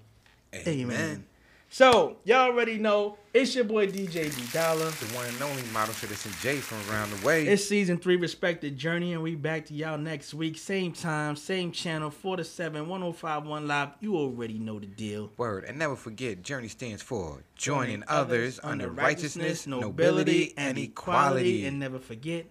Amen. 0.67 1.25
So 1.73 2.17
y'all 2.23 2.51
already 2.51 2.77
know 2.77 3.17
it's 3.33 3.55
your 3.55 3.63
boy 3.63 3.87
DJ 3.87 4.29
B 4.35 4.43
Dollar. 4.53 4.91
The 4.91 5.15
one 5.15 5.25
and 5.25 5.41
only 5.41 5.63
model 5.73 5.95
citizen 5.95 6.31
J 6.39 6.57
from 6.57 6.77
around 6.87 7.09
the 7.09 7.25
way. 7.25 7.47
It's 7.47 7.67
season 7.67 7.97
three, 7.97 8.15
Respected 8.15 8.77
Journey, 8.77 9.13
and 9.13 9.23
we 9.23 9.33
back 9.33 9.65
to 9.65 9.73
y'all 9.73 9.97
next 9.97 10.35
week. 10.35 10.55
Same 10.55 10.93
time, 10.93 11.35
same 11.35 11.71
channel, 11.71 12.11
4 12.11 12.37
to 12.37 12.43
7, 12.43 12.87
1051 12.87 13.67
Live. 13.67 13.89
You 14.01 14.15
already 14.17 14.59
know 14.59 14.79
the 14.79 14.85
deal. 14.85 15.31
Word. 15.35 15.63
And 15.63 15.79
never 15.79 15.95
forget, 15.95 16.43
Journey 16.43 16.67
stands 16.67 17.01
for 17.01 17.43
joining 17.55 18.03
others 18.07 18.59
under 18.61 18.91
righteousness, 18.91 19.65
nobility, 19.65 20.53
and 20.55 20.77
equality. 20.77 21.65
And 21.65 21.79
never 21.79 21.97
forget, 21.97 22.45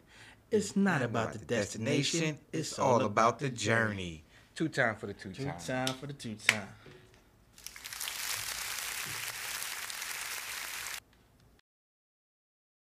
it's 0.51 0.75
not 0.75 1.01
about 1.01 1.33
the 1.33 1.39
destination, 1.39 2.41
It's 2.53 2.77
all 2.77 3.03
about 3.03 3.39
the 3.39 3.51
journey. 3.51 4.25
Two 4.57 4.69
time 4.69 4.97
for 4.97 5.07
the 5.07 5.15
two 5.15 5.31
time. 5.31 5.55
Two 5.61 5.67
time 5.73 5.95
for 5.95 6.09
the 6.09 6.13
two 6.13 6.35
time. 6.35 6.67